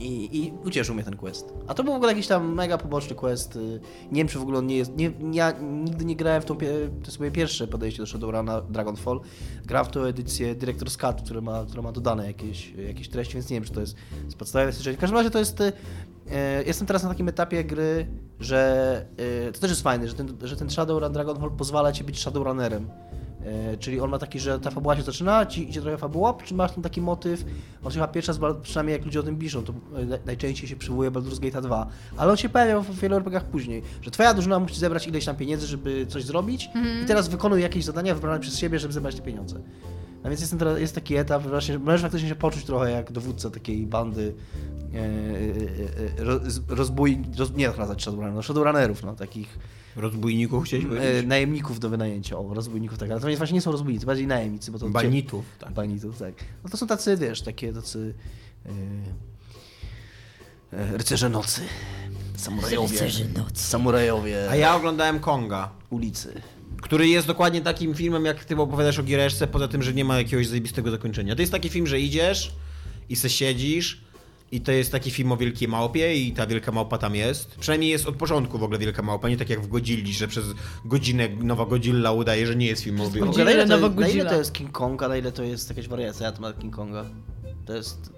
[0.00, 1.54] I, I ucieszył mnie ten quest.
[1.66, 3.56] A to był w ogóle jakiś tam mega poboczny quest.
[3.56, 3.80] y,
[4.12, 4.96] Nie wiem, czy w ogóle on nie jest.
[4.96, 6.56] Nie, ja nigdy nie grałem w tą.
[6.56, 6.64] To
[7.06, 9.20] jest moje pierwsze podejście do Shadowruna Dragonfall.
[9.66, 13.50] Grałem w tą edycję Director's Cut, która ma, która ma dodane jakieś, jakieś treści, więc
[13.50, 13.96] nie wiem, czy to jest
[14.28, 14.92] z podstawowej wersji.
[14.92, 15.60] W każdym razie to jest.
[15.60, 15.72] y,
[16.30, 18.06] e, Jestem teraz na takim etapie gry,
[18.40, 19.06] że
[19.48, 22.88] e, to też jest fajne, że ten, że ten Shadowrun Dragonfall pozwala ci być Shadowrunnerem.
[23.44, 26.54] E, Czyli on ma taki, że ta fabuła się zaczyna, ci idzie trochę fabuła, czy
[26.54, 27.44] masz tam taki motyw,
[27.84, 30.68] on się chyba pierwszy raz, przynajmniej jak ludzie o tym piszą, to e, naj- najczęściej
[30.68, 31.86] się przywołuje Baldur's Gate 2,
[32.16, 35.36] ale on się pojawia w wielu RPGach później, że twoja drużyna musi zebrać ileś tam
[35.36, 36.68] pieniędzy, żeby coś zrobić
[37.02, 39.60] i teraz wykonuj jakieś zadania wybrane przez siebie, żeby zebrać te pieniądze.
[40.22, 43.12] A więc jest, ten, teraz- jest taki etap, właśnie możesz faktycznie się poczuć trochę jak
[43.12, 44.34] dowódca takiej bandy
[44.94, 45.00] e, e,
[46.20, 49.58] e, roz, rozbój, roz, nie nazwać Shadowrunnerów, no Shadowrunnerów, no takich
[49.98, 51.26] Rozbójników chciałeś e, powiedzieć?
[51.26, 54.78] najemników do wynajęcia, o, rozbójników tak, ale to właśnie nie są rozbójnicy, bardziej najemnicy, bo
[54.78, 54.88] to...
[54.88, 55.72] Banitów, tak.
[55.72, 56.34] Banitów, tak.
[56.64, 58.14] No to są tacy, wiesz, takie tacy
[58.66, 58.70] e,
[60.72, 61.60] e, rycerze nocy,
[62.36, 63.62] samurajowie, Rycerze nocy.
[63.62, 65.70] samurajowie A ja oglądałem Konga.
[65.90, 66.42] ulicy.
[66.82, 70.18] Który jest dokładnie takim filmem, jak ty opowiadasz o Giereszce, poza tym, że nie ma
[70.18, 71.34] jakiegoś zajebistego zakończenia.
[71.34, 72.52] To jest taki film, że idziesz
[73.08, 74.00] i se siedzisz
[74.52, 77.56] i to jest taki film o wielkiej małpie i ta wielka małpa tam jest.
[77.56, 80.44] Przynajmniej jest od początku w ogóle wielka małpa, nie tak jak w Godzilli, że przez
[80.84, 83.86] godzinę nowa Godzilla udaje, że nie jest film o wielkiej ogóle, na, ile to, nowa
[83.86, 84.30] jest- na ile Godzilla.
[84.30, 87.04] to jest King Kong, a na ile to jest jakaś wariacja na temat King Konga?
[87.66, 88.17] To jest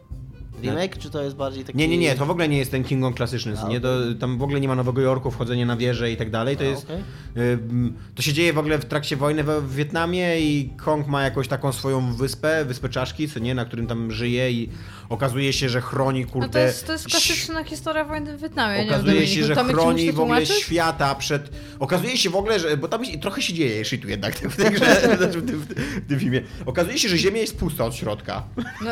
[0.63, 1.79] remake, czy to jest bardziej taki...
[1.79, 3.81] Nie, nie, nie, to w ogóle nie jest ten King Kong klasyczny, A, nie?
[3.81, 3.89] To,
[4.21, 6.67] tam w ogóle nie ma Nowego Jorku, wchodzenia na wieżę i tak dalej, to A,
[6.67, 6.85] jest...
[6.85, 7.03] okej.
[7.37, 11.23] Ym, To się dzieje w ogóle w trakcie wojny we- w Wietnamie i Kong ma
[11.23, 14.69] jakąś taką swoją wyspę, wyspę czaszki, co nie, na którym tam żyje i
[15.09, 16.47] okazuje się, że chroni, kurde...
[16.47, 18.85] No to jest, to jest klasyczna historia wojny w Wietnamie.
[18.85, 21.51] nie Okazuje Dominiku, się, że Tomek, chroni w ogóle świata przed...
[21.79, 22.77] Okazuje się w ogóle, że...
[22.77, 26.43] Bo tam trochę się dzieje shitu jednak w tej grze, w tym, w tym filmie.
[26.67, 28.43] Okazuje się, że Ziemia jest pusta od środka.
[28.85, 28.91] No,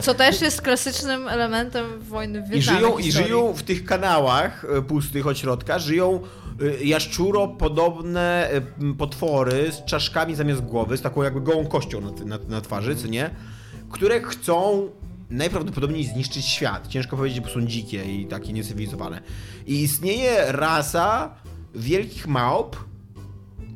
[0.00, 4.82] co też jest klasycznym elementem wojny w I żyją, I żyją w tych kanałach e,
[4.82, 6.20] pustych od środka, żyją
[6.80, 12.10] e, jaszczuro-podobne e, m, potwory z czaszkami zamiast głowy, z taką jakby gołą kością na,
[12.24, 13.30] na, na twarzy, co nie?
[13.90, 14.88] Które chcą
[15.30, 16.88] najprawdopodobniej zniszczyć świat.
[16.88, 19.20] Ciężko powiedzieć, bo są dzikie i takie niecywilizowane.
[19.66, 21.34] I istnieje rasa
[21.74, 22.76] wielkich małp,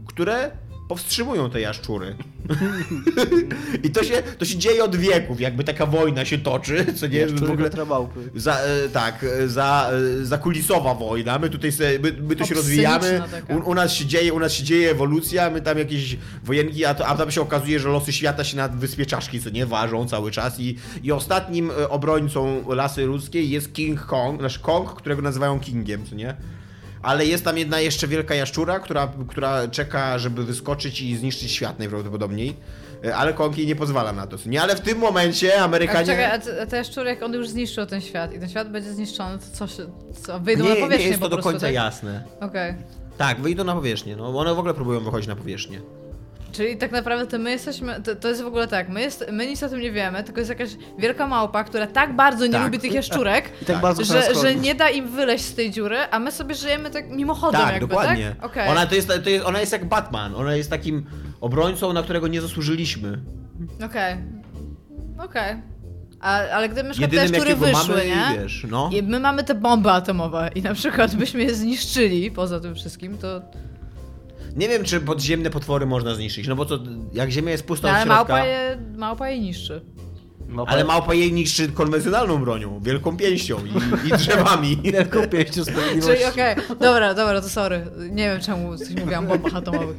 [0.07, 0.51] które
[0.89, 2.17] powstrzymują te jaszczury.
[3.85, 7.19] I to się, to się dzieje od wieków, jakby taka wojna się toczy, co nie?
[7.19, 7.71] Jaszczury w ogóle
[8.35, 9.91] za, e, tak, e, za,
[10.21, 11.39] e, za kulisowa wojna.
[11.39, 13.23] My tutaj se, my, my tu się rozwijamy.
[13.49, 16.95] U, u, nas się dzieje, u nas się dzieje ewolucja, my tam jakieś wojenki, a,
[16.95, 20.09] to, a tam się okazuje, że losy świata się na wyspie czaszki, co nie ważą
[20.09, 20.61] cały czas.
[20.61, 26.15] I, i ostatnim obrońcą lasy ludzkiej jest King Kong, nasz Kong, którego nazywają Kingiem, co
[26.15, 26.35] nie?
[27.09, 31.79] Ale jest tam jedna jeszcze wielka jaszczura, która, która czeka, żeby wyskoczyć i zniszczyć świat
[31.79, 32.57] najprawdopodobniej.
[33.05, 34.37] E, Ale Kong jej nie pozwala na to.
[34.47, 36.07] Nie, ale w tym momencie Amerykanie.
[36.07, 38.71] czekaj, a te- a te szczury, jak on już zniszczył ten świat i ten świat
[38.71, 39.87] będzie zniszczony, to co się...
[40.23, 41.75] Co, wyjdą nie, na nie powierzchnię jest to po do końca tak?
[41.75, 42.25] jasne.
[42.41, 42.75] Okej.
[43.19, 44.17] Tak, wyjdą na powierzchnię.
[44.17, 45.81] No, one w ogóle próbują wychodzić na powierzchnię.
[46.53, 49.47] Czyli tak naprawdę to my jesteśmy, to, to jest w ogóle tak, my, jest, my
[49.47, 52.63] nic o tym nie wiemy, tylko jest jakaś wielka małpa, która tak bardzo nie Tak.
[52.65, 53.81] lubi tych jaszczurek, I tak Tak.
[53.83, 57.11] bardzo że, że nie da im wyleźć z tej dziury, a my sobie żyjemy tak
[57.11, 58.35] mimochodem tak, jakby, dokładnie.
[58.41, 58.51] tak?
[58.51, 58.69] Okej.
[58.69, 60.35] Ona, to jest, to jest, ona jest jak Batman.
[60.35, 61.07] Ona jest takim
[61.41, 63.19] obrońcą, na którego nie zasłużyliśmy.
[63.85, 64.17] Okej.
[65.19, 65.63] Okej.
[66.21, 68.39] A- Ale gdyby na przykład te Jedynym jakiego wyszły, mamy, nie?
[68.43, 68.91] wiesz, no.
[68.93, 73.19] I my mamy te bomby atomowe i na przykład byśmy je zniszczyli poza tym wszystkim,
[73.19, 73.43] to...
[74.57, 76.79] Nie wiem, czy podziemne potwory można zniszczyć, no bo to
[77.13, 78.33] jak Ziemia jest pusta No, od ale środka...
[78.35, 79.81] małpa je, małpa je niszczy.
[80.49, 84.77] Małpa- Ale małpa jej niszczy konwencjonalną bronią, wielką pięścią i, i drzewami.
[84.93, 86.13] Wielką pięścią sprawiedliwości.
[86.13, 87.87] Czyli okej, dobra, dobra, to sorry.
[88.11, 89.97] Nie wiem czemu coś mówiłam o bombach atomowych.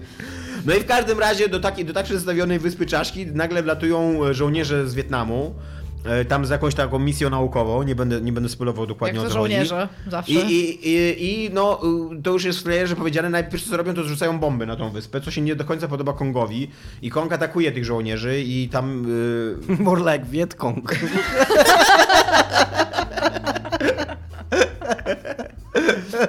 [0.66, 4.34] No i w każdym razie do takiej, do tak przedstawionej wyspy Czaszki nagle wlatują e,
[4.34, 5.56] żołnierze z Wietnamu.
[6.06, 9.30] E, Tam z jakąś taką misją naukową, nie będę, nie będę spoilował dokładnie Jak o
[9.30, 9.54] to chodzi.
[9.54, 10.32] żołnierze, zawsze.
[10.32, 11.82] I, i, i, I no,
[12.20, 14.90] y, to już jest w trailerze powiedziane, najpierw co robią, to zrzucają bomby na tą
[14.90, 16.72] wyspę, co się nie do końca podoba Kongowi.
[17.02, 19.06] I Kong atakuje tych żołnierzy i tam...
[19.70, 20.96] y, More like Wietkong.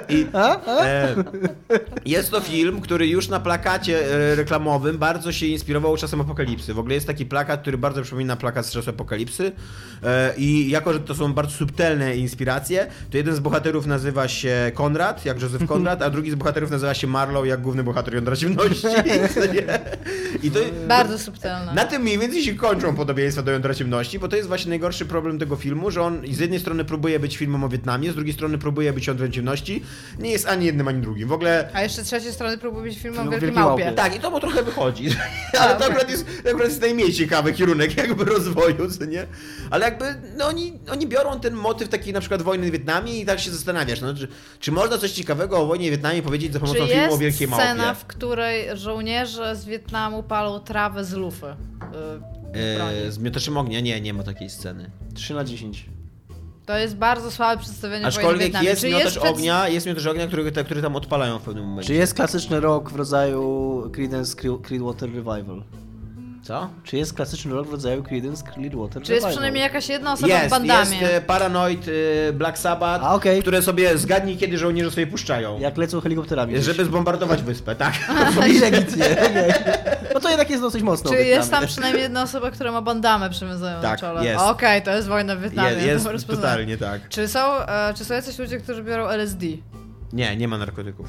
[0.09, 1.15] I, e,
[2.05, 6.73] jest to film, który już na plakacie e, reklamowym bardzo się inspirował czasem apokalipsy.
[6.73, 9.51] W ogóle jest taki plakat, który bardzo przypomina plakat z czasu apokalipsy.
[10.03, 14.71] E, I jako, że to są bardzo subtelne inspiracje, to jeden z bohaterów nazywa się
[14.73, 18.35] Konrad, jak Józef Konrad, a drugi z bohaterów nazywa się Marlow, jak główny bohater Jądra
[18.35, 18.87] Ciemności.
[20.43, 21.73] I to, Bardzo subtelne.
[21.73, 25.05] na tym mniej więcej się kończą podobieństwa do Jądra Ciemności, bo to jest właśnie najgorszy
[25.05, 28.33] problem tego filmu, że on z jednej strony próbuje być filmem o Wietnamie, z drugiej
[28.33, 29.50] strony próbuje być Jądrem Ciemności.
[30.19, 31.27] Nie jest ani jednym, ani drugim.
[31.27, 31.69] W ogóle...
[31.73, 33.85] A jeszcze z trzeciej strony próbuje być filmem Wielkiej Wielkiej Małpie.
[33.85, 33.97] Małpie.
[33.97, 35.09] Tak, i to mu trochę wychodzi.
[35.61, 39.27] Ale to akurat jest, to akurat jest najmniej ciekawy kierunek jakby rozwoju, co nie?
[39.69, 40.05] Ale jakby,
[40.37, 43.51] no oni, oni biorą ten motyw takiej na przykład wojny w Wietnamie i tak się
[43.51, 44.27] zastanawiasz, no, czy,
[44.59, 47.19] czy można coś ciekawego o wojnie w Wietnamie powiedzieć za Czy pomocą filmu o jest
[47.19, 47.99] Wielkiej scena, Małpie?
[47.99, 51.55] w której żołnierze z Wietnamu palą trawę z lufy?
[53.05, 53.79] Yy, z miotaczem ognia?
[53.79, 54.91] Nie, nie ma takiej sceny.
[55.13, 55.85] 3 na 10.
[56.65, 60.27] To jest bardzo słabe przedstawienie w Aczkolwiek jest Czy miotacz przed- ognia, jest miotacz ognia,
[60.27, 61.87] który, te, który tam odpalają w pewnym momencie.
[61.87, 65.63] Czy jest klasyczny rok w rodzaju Creedence Cre- Clearwater Revival?
[66.43, 66.69] Co?
[66.83, 69.31] Czy jest klasyczny rok w rodzaju Creedence Clearwater Czy jest Revival?
[69.31, 70.97] przynajmniej jakaś jedna osoba w Jest, bandamie?
[70.97, 71.85] jest e, Paranoid,
[72.29, 73.41] e, Black Sabbath, A, okej.
[73.41, 75.59] które sobie zgadnij, kiedy żołnierze sobie puszczają.
[75.59, 76.61] Jak lecą helikopterami.
[76.61, 77.93] Żeby zbombardować wyspę, tak?
[78.61, 79.05] Legitnie,
[80.31, 81.11] jednak jest dosyć mocno.
[81.11, 84.25] Czy jest tam przynajmniej jedna osoba, która ma bandamę przywiązaną Tak, na czole?
[84.25, 84.41] jest.
[84.43, 85.71] Okej, to jest wojna w Wietnamie.
[85.71, 86.49] Je, jest to rozpoznałem.
[86.51, 87.09] totalnie tak.
[87.09, 89.45] Czy są, e, czy są jacyś ludzie, którzy biorą LSD?
[90.13, 91.07] Nie, nie ma narkotyków.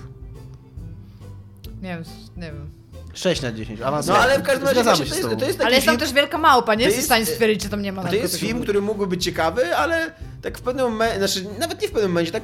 [1.83, 2.05] Nie wiem,
[2.37, 2.71] nie wiem.
[3.15, 4.19] 6 na 10, No awansuję.
[4.19, 6.01] ale w każdym razie Zgadzamy się to jest, to jest taki Ale jest tam film,
[6.07, 8.37] też wielka małpa, nie jesteś w jest- stanie stwierdzić, że tam nie ma to jest
[8.37, 10.13] film, który mógłby być ciekawy, ale
[10.43, 12.43] tak w pewnym momencie, znaczy nawet nie w pewnym momencie, tak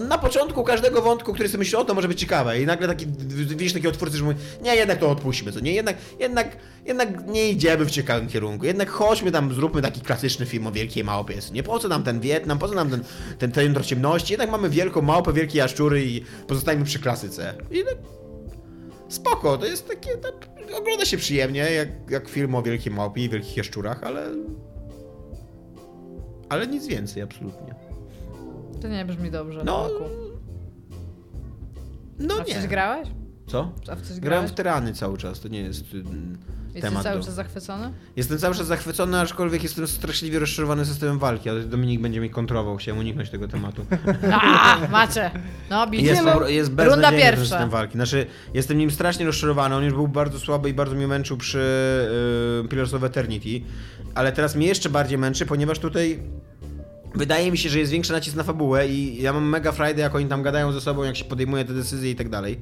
[0.00, 2.60] na początku każdego wątku, który sobie myśli, o to może być ciekawe.
[2.60, 5.96] I nagle taki, widzisz takiego twórcy, że mówi, nie, jednak to odpuśćmy, co nie, jednak,
[6.20, 10.72] jednak, jednak nie idziemy w ciekawym kierunku, jednak chodźmy tam, zróbmy taki klasyczny film o
[10.72, 12.90] wielkiej małpie, nie, po co nam ten Wietnam, po co nam
[13.38, 17.54] ten, ten, jądro ciemności, jednak mamy wielką małpę, wielkie jaszczury i pozostajmy przy klasyce.
[17.70, 17.96] I tak,
[19.08, 20.34] spoko, to jest takie, tak,
[20.78, 24.30] ogląda się przyjemnie, jak, jak film o wielkiej małpie i wielkich jaszczurach, ale...
[26.48, 27.85] Ale nic więcej, absolutnie.
[28.82, 29.58] To nie brzmi dobrze.
[29.58, 29.84] No, No.
[29.86, 30.04] Oku.
[32.18, 32.68] No A w coś nie.
[32.68, 33.08] grałeś?
[33.46, 33.72] Co?
[33.90, 34.50] A w coś Grałem grałeś?
[34.50, 37.02] w tyrany cały czas, to nie jest mm, Jesteś temat.
[37.02, 37.24] cały do...
[37.24, 37.92] czas zachwycony?
[38.16, 42.76] Jestem cały czas zachwycony, aczkolwiek jestem straszliwie rozczarowany systemem walki, ale Dominik będzie mi kontrował,
[42.76, 43.86] chciałem uniknąć tego tematu.
[44.42, 45.30] A, macie!
[45.70, 46.04] No, bicie.
[46.06, 47.40] Jest, po, jest Runda pierwsza.
[47.44, 47.92] system walki.
[47.92, 51.58] Znaczy, jestem nim strasznie rozczarowany, on już był bardzo słaby i bardzo mnie męczył przy
[52.64, 53.60] y, Pillars of Eternity,
[54.14, 56.22] ale teraz mnie jeszcze bardziej męczy, ponieważ tutaj
[57.16, 60.14] wydaje mi się, że jest większy nacisk na fabułę i ja mam mega frajdę, jak
[60.14, 62.58] oni tam gadają ze sobą, jak się podejmuje te decyzje i tak dalej.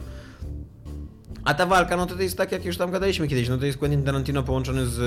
[1.44, 3.66] A ta walka, no to, to jest tak, jak już tam gadaliśmy kiedyś, no to
[3.66, 4.98] jest Quentin Tarantino połączony z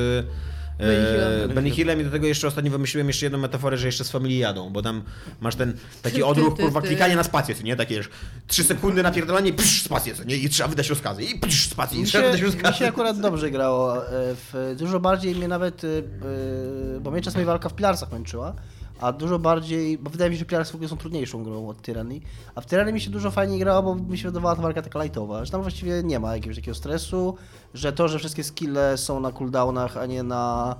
[0.79, 1.55] Benny e, Hillem.
[1.55, 4.37] Benny Hillem i do tego jeszcze ostatnio wymyśliłem jeszcze jedną metaforę, że jeszcze z familii
[4.39, 5.03] jadą, bo tam
[5.41, 6.87] masz ten taki odruch, ty, kurwa, ty.
[6.87, 7.75] klikanie na spację, nie?
[7.75, 8.09] Takie wiesz,
[8.47, 10.35] trzy sekundy napierdolanie, psz, spację, nie?
[10.35, 12.77] I trzeba wydać rozkazy, i psz, spację, i Mi trzeba wydać mi rozkazy.
[12.77, 13.97] się akurat dobrze grało.
[14.07, 15.87] e, W, dużo bardziej mnie nawet, e,
[17.01, 18.55] bo mnie czasami walka w Pilarsach męczyła,
[19.01, 21.81] a dużo bardziej, bo wydaje mi się, że Pilarsy w ogóle są trudniejszą grą od
[21.81, 22.19] Tyranny,
[22.55, 25.03] a w Tyranny mi się dużo fajniej grało, bo mi się wydawała ta walka taka
[25.03, 27.35] lightowa, że tam właściwie nie ma jakiegoś takiego stresu,
[27.73, 30.75] że to, że wszystkie skille są na cooldownach, a nie na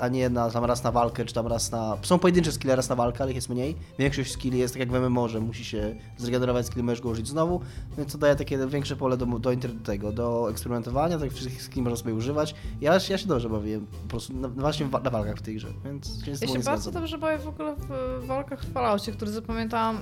[0.00, 1.96] a nie na, tam raz na walkę, czy tam raz na...
[2.02, 3.76] Są pojedyncze skille raz na walkę, ale ich jest mniej.
[3.98, 7.28] Większość skilli jest tak jak w MMO, że musi się zregenerować skill, możesz go użyć
[7.28, 7.60] znowu,
[7.98, 9.50] więc to daje takie większe pole do, do,
[9.84, 12.54] tego, do eksperymentowania, tak wszystkich skilli można sobie używać.
[12.80, 16.24] Ja, ja się dobrze bawiłem, po prostu na, właśnie na walkach w tej grze, więc
[16.24, 16.92] się z Ja się bardzo zgadzam.
[16.92, 17.74] dobrze bawię w ogóle
[18.20, 20.00] w walkach w Falloutie, które zapamiętałam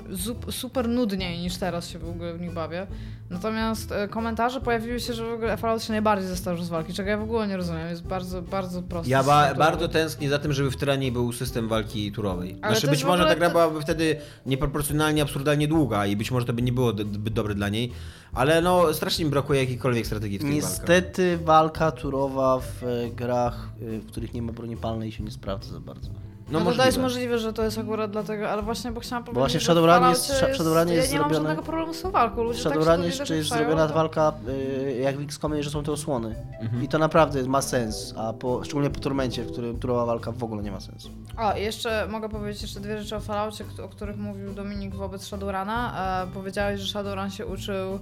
[0.50, 2.86] super nudniej niż teraz się w ogóle w nich bawię.
[3.30, 7.11] Natomiast e, komentarze pojawiły się, że w ogóle Fallout się najbardziej zestarzył z walki, czego
[7.11, 7.88] ja w ogóle nie rozumiem.
[7.88, 9.11] Jest bardzo, bardzo prosty.
[9.11, 12.57] Ja ba bardzo tęsknię za tym, żeby w Tyranii był system walki turowej.
[12.62, 14.16] Ale Znaczy być może ta gra to- byłaby wtedy
[14.47, 17.92] nieproporcjonalnie, absurdalnie długa i być może to by nie było zbyt dobre dla niej,
[18.32, 20.57] ale no strasznie mi brakuje jakiejkolwiek strategii w walkach.
[20.57, 25.30] Niestety walka turowa w e, grach, y, w których nie ma broni palnej się nie
[25.30, 26.10] sprawdza za bardzo.
[26.51, 29.39] No, to, to jest możliwe, że to jest akurat dlatego, ale właśnie, bo chciałam powiedzieć,
[29.41, 32.03] właśnie w że Shadowrunie jest- w Shadowrunie jest Ja nie mam zrobione- żadnego problemu z
[32.03, 35.62] tą walką, ludzie W tak niej jeszcze jest zrobiona to- walka y, jak w XCOMie,
[35.62, 36.35] że są te osłony.
[36.83, 40.45] I to naprawdę ma sens, a po, szczególnie po Turmencie, w którym turowa walka w
[40.45, 41.09] ogóle nie ma sensu.
[41.39, 45.23] O, i jeszcze mogę powiedzieć jeszcze dwie rzeczy o Falloutie, o których mówił Dominik wobec
[45.27, 45.95] Shadowruna.
[46.25, 47.99] E, powiedziałeś, że Shadowrun się uczył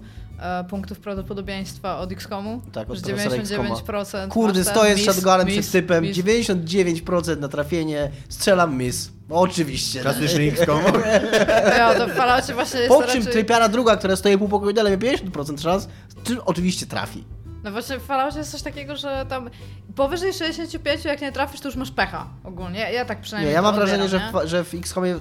[0.69, 2.61] punktów prawdopodobieństwa od XCOMu.
[2.73, 6.19] Tak, od że profesora 99% Kurde, stoję z shotgunem przed typem, miss.
[6.19, 9.11] 99% na trafienie, strzelam miss.
[9.31, 10.01] Oczywiście.
[10.01, 10.83] Klasyczny XCOM.
[11.79, 13.33] Ja, to w Falloutie właśnie jest Po czym raczej...
[13.33, 15.89] typiara druga, która stoi pół pokoju dalej, ma 50% szans,
[16.25, 17.25] czy oczywiście trafi.
[17.65, 19.51] No właśnie w Falloutie jest coś takiego, że tam
[19.97, 22.81] powyżej 65 jak nie trafisz, to już masz pecha ogólnie.
[22.81, 25.15] Ja, ja tak Nie, przynajmniej ja to mam wrażenie, że w, że w XCOMie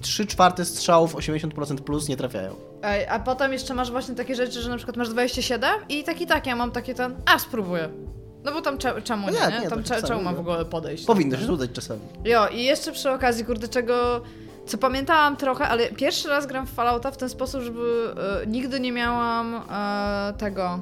[0.00, 2.54] 3 czwarte strzałów 80% plus nie trafiają.
[2.82, 6.20] Ej, A potem jeszcze masz właśnie takie rzeczy, że na przykład masz 27 i tak
[6.20, 7.88] i tak ja mam takie ten, a spróbuję.
[8.44, 9.60] No bo tam cze- czemu No nie, nie?
[9.60, 10.42] nie, Tam cze- czemu mam no.
[10.42, 11.04] w ogóle podejść?
[11.04, 12.00] Powinno się udać czasami.
[12.24, 14.20] Jo, i jeszcze przy okazji, kurde, czego...
[14.66, 18.80] Co pamiętałam trochę, ale pierwszy raz gram w Fallouta w ten sposób, żeby e, nigdy
[18.80, 20.78] nie miałam e, tego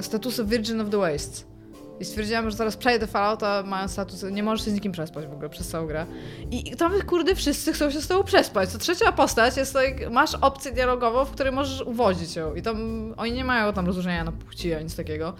[0.00, 1.52] statusu Virgin of the Wastes.
[2.00, 5.32] I stwierdziłam, że zaraz przejdę Fallouta, mając status, nie możesz się z nikim przespać w
[5.32, 6.06] ogóle przez całą grę.
[6.50, 8.68] I, tam, kurde, wszyscy chcą się z tobą przespać.
[8.68, 12.54] Co trzecia postać jest like, masz opcję dialogową, w której możesz uwodzić ją.
[12.54, 12.78] I tam,
[13.16, 15.34] oni nie mają tam rozróżnienia na płci, ani nic takiego.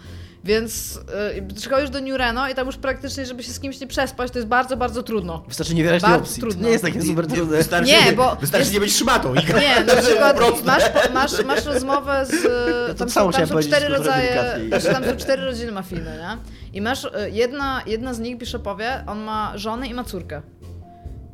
[0.44, 1.01] Więc
[1.48, 4.31] yy, przychodzisz do New Reno i tam już praktycznie, żeby się z kimś nie przespać,
[4.32, 5.44] to jest bardzo, bardzo trudno.
[5.48, 6.40] Wystarczy nie Bardzo opcji.
[6.40, 6.60] trudno.
[6.60, 7.56] To nie jest takie super trudne.
[7.56, 9.35] Wystarczy, Nie, bo wystarczy jest- nie być szmatą.
[9.35, 9.39] I...
[9.60, 10.82] Nie, na przykład masz,
[11.14, 12.43] masz, masz rozmowę z...
[12.89, 16.16] to Tam samo są, tam są powiedzieć, cztery rodzaje, znaczy tam są cztery rodziny mafijne,
[16.19, 16.52] nie?
[16.73, 20.43] I masz, y, jedna, jedna z nich, Bishopowie, on ma żonę i ma córkę.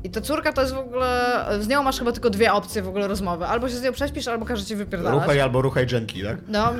[0.05, 2.89] I ta córka to jest w ogóle, z nią masz chyba tylko dwie opcje w
[2.89, 3.47] ogóle rozmowy.
[3.47, 5.21] Albo się z nią prześpisz, albo każe ci wypierdalać.
[5.21, 6.39] Ruchaj albo ruchaj gently, tak?
[6.49, 6.73] No,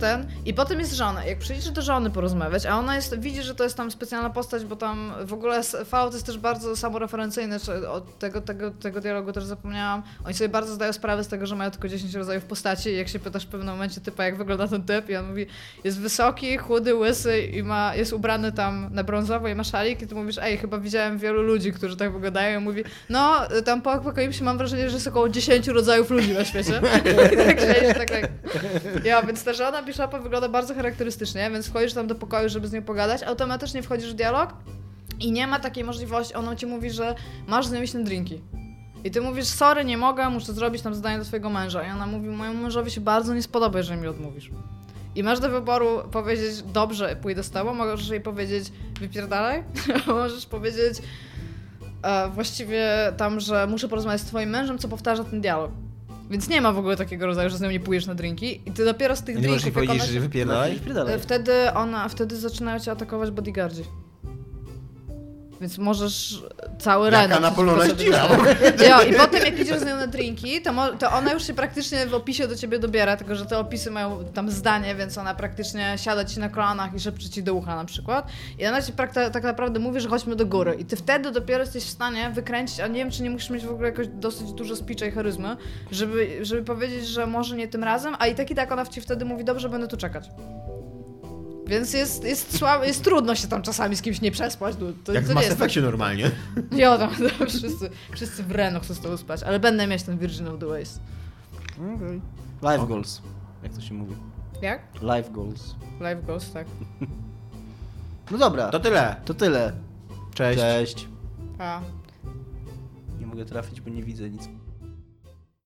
[0.00, 0.26] ten.
[0.44, 1.24] I potem jest żona.
[1.24, 4.64] Jak przyjdziesz do żony porozmawiać, a ona jest, widzi, że to jest tam specjalna postać,
[4.64, 7.56] bo tam w ogóle Fallout jest też bardzo samoreferencyjny,
[7.90, 10.02] od tego, tego, tego dialogu też zapomniałam.
[10.24, 13.08] Oni sobie bardzo zdają sprawę z tego, że mają tylko 10 rodzajów postaci i jak
[13.08, 15.46] się pytasz w pewnym momencie typa, jak wygląda ten typ i on mówi,
[15.84, 20.06] jest wysoki, chudy, łysy i ma, jest ubrany tam na brązowo i ma szalik i
[20.06, 23.82] ty mówisz, ej, chyba widziałem wielu ludzi, którzy tak wyglądają i on mówi, no, tam
[23.82, 26.80] po apokalipsie mam wrażenie, że jest około 10 rodzajów ludzi na świecie.
[27.46, 28.30] tak, że tak, tak.
[29.04, 32.72] Ja, więc ta żona Bishopa wygląda bardzo charakterystycznie, więc wchodzisz tam do pokoju, żeby z
[32.72, 34.52] nią pogadać, automatycznie wchodzisz w dialog
[35.20, 37.14] i nie ma takiej możliwości, ona ci mówi, że
[37.46, 38.40] masz z nią iść na drinki.
[39.04, 41.88] I ty mówisz, sorry, nie mogę, muszę zrobić tam zadanie do twojego męża.
[41.88, 44.50] I ona mówi, mojemu mężowi się bardzo nie spodoba, jeżeli mi odmówisz.
[45.14, 49.64] I masz do wyboru powiedzieć, dobrze, pójdę z tobą, możesz jej powiedzieć, wypierdalaj,
[50.06, 50.98] możesz powiedzieć
[52.02, 55.70] e, właściwie tam, że muszę porozmawiać z twoim mężem, co powtarza ten dialog.
[56.30, 58.72] Więc nie ma w ogóle takiego rodzaju, że z nią nie pójdziesz na drinki i
[58.72, 61.14] ty dopiero z tych Nie możesz drinków, jej jak powiedzieć, ona- że wypierdalaj?
[61.14, 63.82] E, Wtedy ona, wtedy zaczynają cię atakować bodyguardzi.
[65.60, 66.42] Więc możesz
[66.78, 67.42] cały Jaka Ren.
[67.42, 68.28] napolona ścina.
[68.88, 72.06] Jo, i potem jak idziesz z nią na drinki, to, to ona już się praktycznie
[72.06, 75.94] w opisie do ciebie dobiera, tylko że te opisy mają tam zdanie, więc ona praktycznie
[75.96, 78.26] siada ci na kolanach i szepcze ci do ucha na przykład.
[78.58, 78.92] I ona ci
[79.32, 80.74] tak naprawdę mówi, że chodźmy do góry.
[80.78, 83.66] I ty wtedy dopiero jesteś w stanie wykręcić, a nie wiem, czy nie musisz mieć
[83.66, 85.56] w ogóle jakoś dosyć dużo spicza i charyzmy,
[85.90, 89.00] żeby, żeby powiedzieć, że może nie tym razem, a i tak i tak ona ci
[89.00, 90.30] wtedy mówi, dobrze, będę tu czekać.
[91.68, 94.76] Więc jest, jest, słabo, jest trudno się tam czasami z kimś nie przespać.
[94.76, 96.30] To, to, Jak to w Mass jest tak, Effectie normalnie.
[96.82, 100.18] Jo, tam, tam wszyscy, wszyscy w Reno chcą z tobą spać, ale będę mieć ten
[100.18, 101.00] Virgin of the Waste.
[101.96, 102.20] Okay.
[102.72, 103.22] Life goals,
[103.62, 104.16] jak to się mówi.
[104.62, 104.82] Jak?
[105.02, 105.74] Life goals.
[106.00, 106.66] Live Ghost, tak.
[108.30, 109.16] No dobra, To tyle.
[109.24, 109.72] to tyle.
[110.34, 110.60] Cześć.
[110.60, 111.08] Cześć.
[111.58, 111.80] A.
[113.20, 114.48] Nie mogę trafić, bo nie widzę nic.